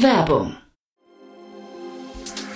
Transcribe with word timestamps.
Werbung 0.00 0.56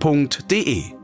f.de. 0.00 0.95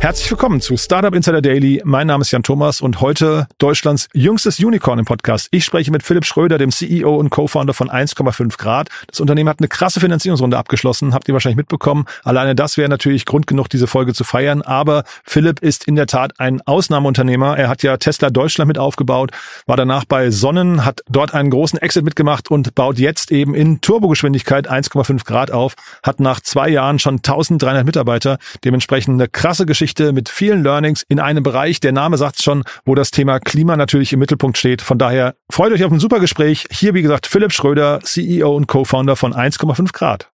Herzlich 0.00 0.30
willkommen 0.30 0.62
zu 0.62 0.78
Startup 0.78 1.14
Insider 1.14 1.42
Daily. 1.42 1.82
Mein 1.84 2.06
Name 2.06 2.22
ist 2.22 2.30
Jan 2.30 2.42
Thomas 2.42 2.80
und 2.80 3.02
heute 3.02 3.46
Deutschlands 3.58 4.08
jüngstes 4.14 4.58
Unicorn 4.58 4.98
im 4.98 5.04
Podcast. 5.04 5.48
Ich 5.50 5.62
spreche 5.66 5.90
mit 5.90 6.02
Philipp 6.02 6.24
Schröder, 6.24 6.56
dem 6.56 6.70
CEO 6.70 7.16
und 7.16 7.28
Co-Founder 7.28 7.74
von 7.74 7.90
1,5 7.90 8.56
Grad. 8.56 8.88
Das 9.08 9.20
Unternehmen 9.20 9.50
hat 9.50 9.60
eine 9.60 9.68
krasse 9.68 10.00
Finanzierungsrunde 10.00 10.56
abgeschlossen, 10.56 11.12
habt 11.12 11.28
ihr 11.28 11.34
wahrscheinlich 11.34 11.58
mitbekommen. 11.58 12.06
Alleine 12.24 12.54
das 12.54 12.78
wäre 12.78 12.88
natürlich 12.88 13.26
Grund 13.26 13.46
genug, 13.46 13.68
diese 13.68 13.86
Folge 13.86 14.14
zu 14.14 14.24
feiern. 14.24 14.62
Aber 14.62 15.04
Philipp 15.22 15.60
ist 15.60 15.86
in 15.86 15.96
der 15.96 16.06
Tat 16.06 16.40
ein 16.40 16.62
Ausnahmeunternehmer. 16.62 17.58
Er 17.58 17.68
hat 17.68 17.82
ja 17.82 17.98
Tesla 17.98 18.30
Deutschland 18.30 18.68
mit 18.68 18.78
aufgebaut, 18.78 19.32
war 19.66 19.76
danach 19.76 20.06
bei 20.06 20.30
Sonnen, 20.30 20.86
hat 20.86 21.02
dort 21.10 21.34
einen 21.34 21.50
großen 21.50 21.78
Exit 21.78 22.06
mitgemacht 22.06 22.50
und 22.50 22.74
baut 22.74 22.98
jetzt 22.98 23.30
eben 23.30 23.54
in 23.54 23.82
Turbogeschwindigkeit 23.82 24.70
1,5 24.70 25.26
Grad 25.26 25.50
auf, 25.50 25.74
hat 26.02 26.20
nach 26.20 26.40
zwei 26.40 26.70
Jahren 26.70 26.98
schon 26.98 27.16
1300 27.16 27.84
Mitarbeiter. 27.84 28.38
Dementsprechend 28.64 29.20
eine 29.20 29.28
krasse 29.28 29.66
Geschichte 29.66 29.89
Geschichte 29.90 30.12
mit 30.12 30.28
vielen 30.28 30.62
Learnings 30.62 31.04
in 31.08 31.18
einem 31.18 31.42
Bereich, 31.42 31.80
der 31.80 31.90
Name 31.90 32.16
sagt 32.16 32.40
schon, 32.40 32.62
wo 32.84 32.94
das 32.94 33.10
Thema 33.10 33.40
Klima 33.40 33.76
natürlich 33.76 34.12
im 34.12 34.20
Mittelpunkt 34.20 34.56
steht. 34.56 34.82
Von 34.82 34.98
daher 34.98 35.34
freut 35.50 35.72
euch 35.72 35.82
auf 35.82 35.90
ein 35.90 35.98
super 35.98 36.20
Gespräch. 36.20 36.66
Hier, 36.70 36.94
wie 36.94 37.02
gesagt, 37.02 37.26
Philipp 37.26 37.52
Schröder, 37.52 37.98
CEO 38.04 38.54
und 38.54 38.68
Co-Founder 38.68 39.16
von 39.16 39.34
1,5 39.34 39.92
Grad. 39.92 40.30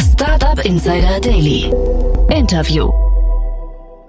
Startup 0.00 0.64
Insider 0.64 1.20
Daily. 1.20 1.70
Interview. 2.28 3.09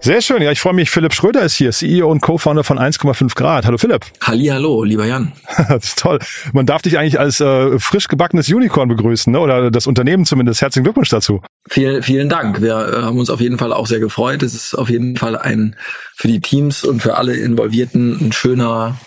Sehr 0.03 0.19
schön. 0.23 0.41
Ja, 0.41 0.51
ich 0.51 0.59
freue 0.59 0.73
mich. 0.73 0.89
Philipp 0.89 1.13
Schröder 1.13 1.43
ist 1.43 1.53
hier, 1.53 1.71
CEO 1.71 2.09
und 2.09 2.21
Co-Founder 2.21 2.63
von 2.63 2.79
1,5 2.79 3.35
Grad. 3.35 3.67
Hallo 3.67 3.77
Philipp. 3.77 4.03
Hallo, 4.23 4.83
lieber 4.83 5.05
Jan. 5.05 5.33
das 5.69 5.83
ist 5.83 5.99
toll. 5.99 6.17
Man 6.53 6.65
darf 6.65 6.81
dich 6.81 6.97
eigentlich 6.97 7.19
als 7.19 7.39
äh, 7.39 7.77
frisch 7.77 8.07
gebackenes 8.07 8.49
Unicorn 8.49 8.89
begrüßen, 8.89 9.31
ne? 9.31 9.39
oder 9.39 9.69
das 9.69 9.85
Unternehmen 9.85 10.25
zumindest. 10.25 10.61
Herzlichen 10.61 10.85
Glückwunsch 10.85 11.09
dazu. 11.09 11.41
Vielen, 11.69 12.01
vielen 12.01 12.29
Dank. 12.29 12.63
Wir 12.63 12.73
äh, 12.73 13.01
haben 13.03 13.19
uns 13.19 13.29
auf 13.29 13.41
jeden 13.41 13.59
Fall 13.59 13.71
auch 13.71 13.85
sehr 13.85 13.99
gefreut. 13.99 14.41
Es 14.41 14.55
ist 14.55 14.73
auf 14.73 14.89
jeden 14.89 15.17
Fall 15.17 15.37
ein 15.37 15.75
für 16.15 16.27
die 16.27 16.41
Teams 16.41 16.83
und 16.83 17.03
für 17.03 17.17
alle 17.17 17.35
Involvierten 17.35 18.17
ein 18.25 18.31
schöner 18.31 18.97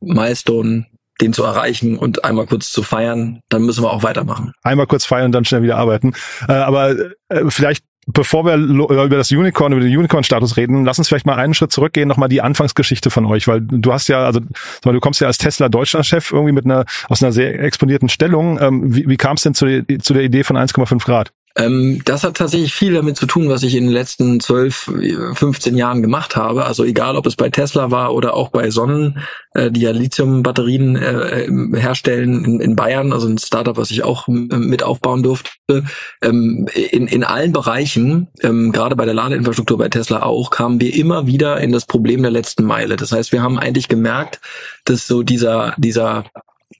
Milestone, 0.00 0.86
den 1.20 1.32
zu 1.32 1.42
erreichen 1.42 1.96
und 1.98 2.24
einmal 2.24 2.46
kurz 2.46 2.70
zu 2.70 2.84
feiern, 2.84 3.40
dann 3.48 3.62
müssen 3.62 3.82
wir 3.82 3.92
auch 3.92 4.04
weitermachen. 4.04 4.52
Einmal 4.62 4.86
kurz 4.86 5.04
feiern 5.04 5.26
und 5.26 5.32
dann 5.32 5.44
schnell 5.44 5.62
wieder 5.62 5.78
arbeiten. 5.78 6.12
Äh, 6.48 6.52
aber 6.52 6.94
äh, 7.28 7.44
vielleicht 7.48 7.82
bevor 8.06 8.44
wir 8.44 8.54
äh, 8.54 9.04
über 9.06 9.16
das 9.16 9.30
Unicorn, 9.30 9.72
über 9.72 9.82
den 9.82 9.96
Unicorn-Status 9.96 10.56
reden, 10.56 10.84
lass 10.84 10.98
uns 10.98 11.08
vielleicht 11.08 11.26
mal 11.26 11.36
einen 11.36 11.54
Schritt 11.54 11.72
zurückgehen, 11.72 12.08
nochmal 12.08 12.28
die 12.28 12.42
Anfangsgeschichte 12.42 13.10
von 13.10 13.26
euch, 13.26 13.48
weil 13.48 13.60
du 13.60 13.92
hast 13.92 14.08
ja, 14.08 14.24
also 14.24 14.40
du 14.82 15.00
kommst 15.00 15.20
ja 15.20 15.26
als 15.26 15.38
Tesla 15.38 15.68
Deutschland-Chef 15.68 16.32
irgendwie 16.32 16.52
mit 16.52 16.64
einer, 16.64 16.84
aus 17.08 17.22
einer 17.22 17.32
sehr 17.32 17.58
exponierten 17.60 18.08
Stellung. 18.08 18.60
Ähm, 18.60 18.94
wie, 18.94 19.08
wie 19.08 19.16
kam 19.16 19.36
es 19.36 19.42
denn 19.42 19.54
zu, 19.54 19.84
zu 20.00 20.14
der 20.14 20.22
Idee 20.22 20.44
von 20.44 20.56
1,5 20.56 21.04
Grad? 21.04 21.32
Ähm, 21.56 22.02
das 22.04 22.24
hat 22.24 22.36
tatsächlich 22.36 22.74
viel 22.74 22.94
damit 22.94 23.16
zu 23.16 23.26
tun, 23.26 23.48
was 23.48 23.62
ich 23.62 23.76
in 23.76 23.84
den 23.84 23.92
letzten 23.92 24.40
12, 24.40 25.34
15 25.34 25.76
Jahren 25.76 26.02
gemacht 26.02 26.34
habe. 26.34 26.64
Also 26.64 26.84
egal, 26.84 27.16
ob 27.16 27.26
es 27.26 27.36
bei 27.36 27.48
Tesla 27.48 27.90
war 27.92 28.12
oder 28.12 28.34
auch 28.34 28.48
bei 28.48 28.70
Sonnen, 28.70 29.18
äh, 29.54 29.70
die 29.70 29.82
ja 29.82 29.92
Lithium-Batterien 29.92 30.96
äh, 30.96 31.78
herstellen 31.78 32.44
in, 32.44 32.60
in, 32.60 32.76
Bayern, 32.76 33.12
also 33.12 33.28
ein 33.28 33.38
Startup, 33.38 33.76
was 33.76 33.92
ich 33.92 34.02
auch 34.02 34.26
mit 34.26 34.82
aufbauen 34.82 35.22
durfte. 35.22 35.84
Ähm, 36.22 36.66
in, 36.74 37.06
in 37.06 37.22
allen 37.22 37.52
Bereichen, 37.52 38.28
ähm, 38.42 38.72
gerade 38.72 38.96
bei 38.96 39.04
der 39.04 39.14
Ladeinfrastruktur 39.14 39.78
bei 39.78 39.88
Tesla 39.88 40.22
auch, 40.22 40.50
kamen 40.50 40.80
wir 40.80 40.94
immer 40.94 41.28
wieder 41.28 41.60
in 41.60 41.70
das 41.70 41.86
Problem 41.86 42.22
der 42.22 42.32
letzten 42.32 42.64
Meile. 42.64 42.96
Das 42.96 43.12
heißt, 43.12 43.30
wir 43.30 43.42
haben 43.42 43.58
eigentlich 43.60 43.88
gemerkt, 43.88 44.40
dass 44.84 45.06
so 45.06 45.22
dieser, 45.22 45.74
dieser 45.78 46.24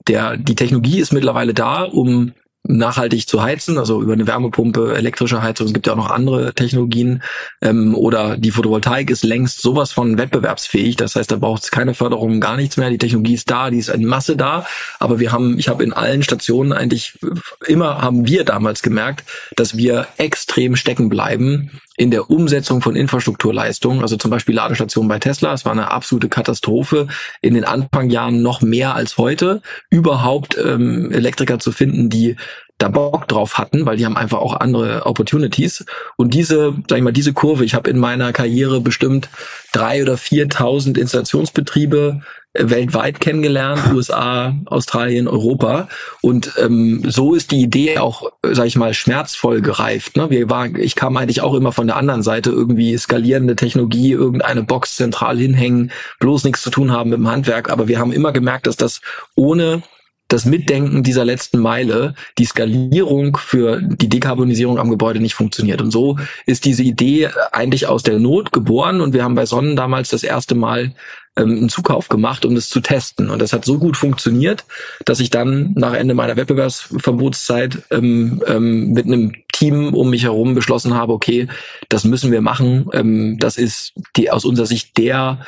der, 0.08 0.36
die 0.36 0.56
Technologie 0.56 0.98
ist 0.98 1.12
mittlerweile 1.12 1.54
da, 1.54 1.84
um 1.84 2.32
nachhaltig 2.66 3.28
zu 3.28 3.42
heizen, 3.42 3.78
also 3.78 4.00
über 4.00 4.14
eine 4.14 4.26
Wärmepumpe, 4.26 4.94
elektrische 4.96 5.42
Heizung, 5.42 5.66
es 5.66 5.74
gibt 5.74 5.86
ja 5.86 5.92
auch 5.92 5.98
noch 5.98 6.10
andere 6.10 6.54
Technologien, 6.54 7.22
ähm, 7.60 7.94
oder 7.94 8.38
die 8.38 8.50
Photovoltaik 8.50 9.10
ist 9.10 9.22
längst 9.22 9.60
sowas 9.60 9.92
von 9.92 10.16
wettbewerbsfähig, 10.16 10.96
das 10.96 11.14
heißt, 11.14 11.30
da 11.30 11.36
braucht 11.36 11.64
es 11.64 11.70
keine 11.70 11.94
Förderung, 11.94 12.40
gar 12.40 12.56
nichts 12.56 12.76
mehr, 12.78 12.88
die 12.88 12.98
Technologie 12.98 13.34
ist 13.34 13.50
da, 13.50 13.70
die 13.70 13.78
ist 13.78 13.90
in 13.90 14.06
Masse 14.06 14.36
da, 14.36 14.66
aber 14.98 15.18
wir 15.20 15.30
haben, 15.30 15.58
ich 15.58 15.68
habe 15.68 15.84
in 15.84 15.92
allen 15.92 16.22
Stationen 16.22 16.72
eigentlich, 16.72 17.18
immer 17.66 18.00
haben 18.00 18.26
wir 18.26 18.44
damals 18.44 18.82
gemerkt, 18.82 19.24
dass 19.56 19.76
wir 19.76 20.06
extrem 20.16 20.74
stecken 20.76 21.10
bleiben 21.10 21.70
in 21.96 22.10
der 22.10 22.30
Umsetzung 22.30 22.82
von 22.82 22.96
Infrastrukturleistungen, 22.96 24.02
also 24.02 24.16
zum 24.16 24.30
Beispiel 24.30 24.54
Ladestationen 24.54 25.08
bei 25.08 25.18
Tesla, 25.18 25.52
es 25.52 25.64
war 25.64 25.72
eine 25.72 25.90
absolute 25.92 26.28
Katastrophe, 26.28 27.06
in 27.40 27.54
den 27.54 27.64
Anfangjahren 27.64 28.42
noch 28.42 28.62
mehr 28.62 28.94
als 28.94 29.16
heute, 29.16 29.62
überhaupt 29.90 30.58
ähm, 30.58 31.12
Elektriker 31.12 31.60
zu 31.60 31.70
finden, 31.70 32.10
die 32.10 32.36
da 32.78 32.88
Bock 32.88 33.28
drauf 33.28 33.58
hatten, 33.58 33.86
weil 33.86 33.96
die 33.96 34.04
haben 34.04 34.16
einfach 34.16 34.38
auch 34.38 34.54
andere 34.54 35.06
Opportunities. 35.06 35.84
Und 36.16 36.34
diese, 36.34 36.74
sag 36.88 36.98
ich 36.98 37.04
mal, 37.04 37.12
diese 37.12 37.32
Kurve, 37.32 37.64
ich 37.64 37.74
habe 37.74 37.88
in 37.88 37.98
meiner 37.98 38.32
Karriere 38.32 38.80
bestimmt 38.80 39.28
drei 39.72 40.02
oder 40.02 40.16
viertausend 40.16 40.98
Installationsbetriebe 40.98 42.22
weltweit 42.54 43.20
kennengelernt, 43.20 43.92
USA, 43.92 44.54
Australien, 44.66 45.26
Europa. 45.26 45.88
Und 46.20 46.52
ähm, 46.62 47.02
so 47.06 47.34
ist 47.34 47.50
die 47.50 47.60
Idee 47.60 47.98
auch, 47.98 48.30
sag 48.42 48.66
ich 48.66 48.76
mal, 48.76 48.94
schmerzvoll 48.94 49.60
gereift. 49.60 50.16
Ne? 50.16 50.30
Wir 50.30 50.48
war, 50.48 50.66
ich 50.66 50.94
kam 50.94 51.16
eigentlich 51.16 51.40
auch 51.40 51.54
immer 51.54 51.72
von 51.72 51.88
der 51.88 51.96
anderen 51.96 52.22
Seite, 52.22 52.50
irgendwie 52.50 52.96
skalierende 52.96 53.56
Technologie, 53.56 54.12
irgendeine 54.12 54.62
Box 54.62 54.96
zentral 54.96 55.38
hinhängen, 55.38 55.90
bloß 56.20 56.44
nichts 56.44 56.62
zu 56.62 56.70
tun 56.70 56.92
haben 56.92 57.10
mit 57.10 57.18
dem 57.18 57.28
Handwerk. 57.28 57.70
Aber 57.70 57.88
wir 57.88 57.98
haben 57.98 58.12
immer 58.12 58.32
gemerkt, 58.32 58.66
dass 58.68 58.76
das 58.76 59.00
ohne 59.34 59.82
das 60.28 60.46
Mitdenken 60.46 61.02
dieser 61.02 61.24
letzten 61.24 61.58
Meile, 61.58 62.14
die 62.38 62.46
Skalierung 62.46 63.36
für 63.36 63.80
die 63.82 64.08
Dekarbonisierung 64.08 64.78
am 64.78 64.90
Gebäude 64.90 65.20
nicht 65.20 65.34
funktioniert. 65.34 65.82
Und 65.82 65.90
so 65.90 66.18
ist 66.46 66.64
diese 66.64 66.82
Idee 66.82 67.28
eigentlich 67.52 67.86
aus 67.86 68.02
der 68.02 68.18
Not 68.18 68.52
geboren 68.52 69.00
und 69.00 69.12
wir 69.12 69.22
haben 69.22 69.34
bei 69.34 69.44
Sonnen 69.44 69.76
damals 69.76 70.08
das 70.08 70.22
erste 70.22 70.54
Mal 70.54 70.94
ähm, 71.36 71.50
einen 71.50 71.68
Zukauf 71.68 72.08
gemacht, 72.08 72.44
um 72.44 72.54
das 72.54 72.68
zu 72.68 72.80
testen. 72.80 73.30
Und 73.30 73.40
das 73.40 73.52
hat 73.52 73.64
so 73.64 73.78
gut 73.78 73.96
funktioniert, 73.96 74.64
dass 75.04 75.20
ich 75.20 75.30
dann 75.30 75.72
nach 75.74 75.94
Ende 75.94 76.14
meiner 76.14 76.36
Wettbewerbsverbotszeit 76.36 77.82
ähm, 77.90 78.42
ähm, 78.46 78.92
mit 78.92 79.06
einem 79.06 79.32
Team 79.52 79.94
um 79.94 80.10
mich 80.10 80.24
herum 80.24 80.54
beschlossen 80.54 80.94
habe, 80.94 81.12
okay, 81.12 81.48
das 81.88 82.04
müssen 82.04 82.32
wir 82.32 82.40
machen. 82.40 82.88
Ähm, 82.92 83.38
das 83.38 83.56
ist 83.56 83.94
die 84.16 84.30
aus 84.30 84.44
unserer 84.44 84.66
Sicht 84.66 84.96
der 84.96 85.40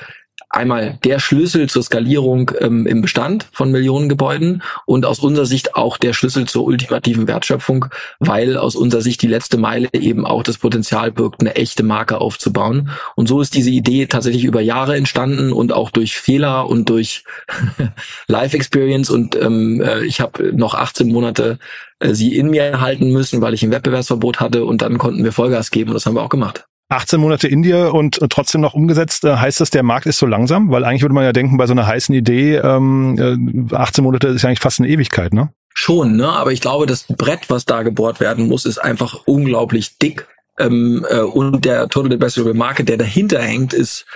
einmal 0.56 0.98
der 1.04 1.18
Schlüssel 1.18 1.68
zur 1.68 1.82
Skalierung 1.82 2.50
ähm, 2.60 2.86
im 2.86 3.02
Bestand 3.02 3.48
von 3.52 3.70
Millionen 3.70 4.08
Gebäuden 4.08 4.62
und 4.84 5.04
aus 5.04 5.18
unserer 5.18 5.46
Sicht 5.46 5.74
auch 5.74 5.98
der 5.98 6.12
Schlüssel 6.12 6.46
zur 6.46 6.64
ultimativen 6.64 7.28
Wertschöpfung, 7.28 7.86
weil 8.18 8.56
aus 8.56 8.74
unserer 8.74 9.02
Sicht 9.02 9.22
die 9.22 9.28
letzte 9.28 9.58
Meile 9.58 9.88
eben 9.92 10.26
auch 10.26 10.42
das 10.42 10.58
Potenzial 10.58 11.12
birgt, 11.12 11.40
eine 11.40 11.56
echte 11.56 11.82
Marke 11.82 12.20
aufzubauen. 12.20 12.90
Und 13.14 13.28
so 13.28 13.40
ist 13.40 13.54
diese 13.54 13.70
Idee 13.70 14.06
tatsächlich 14.06 14.44
über 14.44 14.60
Jahre 14.60 14.96
entstanden 14.96 15.52
und 15.52 15.72
auch 15.72 15.90
durch 15.90 16.16
Fehler 16.16 16.68
und 16.68 16.88
durch 16.88 17.24
Life 18.26 18.56
Experience. 18.56 19.10
Und 19.10 19.36
ähm, 19.36 19.80
äh, 19.80 20.04
ich 20.04 20.20
habe 20.20 20.52
noch 20.56 20.74
18 20.74 21.08
Monate 21.08 21.58
äh, 22.00 22.14
sie 22.14 22.36
in 22.36 22.50
mir 22.50 22.80
halten 22.80 23.12
müssen, 23.12 23.40
weil 23.40 23.54
ich 23.54 23.62
ein 23.62 23.70
Wettbewerbsverbot 23.70 24.40
hatte 24.40 24.64
und 24.64 24.82
dann 24.82 24.98
konnten 24.98 25.24
wir 25.24 25.32
Vollgas 25.32 25.70
geben 25.70 25.90
und 25.90 25.94
das 25.94 26.06
haben 26.06 26.14
wir 26.14 26.22
auch 26.22 26.28
gemacht. 26.28 26.66
18 26.88 27.20
Monate 27.20 27.48
in 27.48 27.62
dir 27.62 27.92
und 27.94 28.22
äh, 28.22 28.28
trotzdem 28.28 28.60
noch 28.60 28.74
umgesetzt, 28.74 29.24
äh, 29.24 29.36
heißt 29.36 29.60
das, 29.60 29.70
der 29.70 29.82
Markt 29.82 30.06
ist 30.06 30.18
so 30.18 30.26
langsam? 30.26 30.70
Weil 30.70 30.84
eigentlich 30.84 31.02
würde 31.02 31.14
man 31.14 31.24
ja 31.24 31.32
denken, 31.32 31.56
bei 31.56 31.66
so 31.66 31.72
einer 31.72 31.86
heißen 31.86 32.14
Idee, 32.14 32.56
ähm, 32.56 33.68
18 33.72 34.02
äh, 34.02 34.04
Monate 34.04 34.28
ist 34.28 34.42
ja 34.42 34.48
eigentlich 34.48 34.60
fast 34.60 34.78
eine 34.78 34.88
Ewigkeit, 34.88 35.32
ne? 35.32 35.50
Schon, 35.74 36.16
ne? 36.16 36.28
Aber 36.28 36.52
ich 36.52 36.60
glaube, 36.60 36.86
das 36.86 37.04
Brett, 37.06 37.50
was 37.50 37.64
da 37.64 37.82
gebohrt 37.82 38.20
werden 38.20 38.48
muss, 38.48 38.64
ist 38.64 38.78
einfach 38.78 39.22
unglaublich 39.26 39.98
dick. 39.98 40.26
Ähm, 40.58 41.04
äh, 41.10 41.20
und 41.20 41.64
der 41.64 41.88
Total 41.88 42.14
Addressable 42.14 42.54
Market, 42.54 42.88
der 42.88 42.96
dahinter 42.96 43.42
hängt, 43.42 43.74
ist 43.74 44.06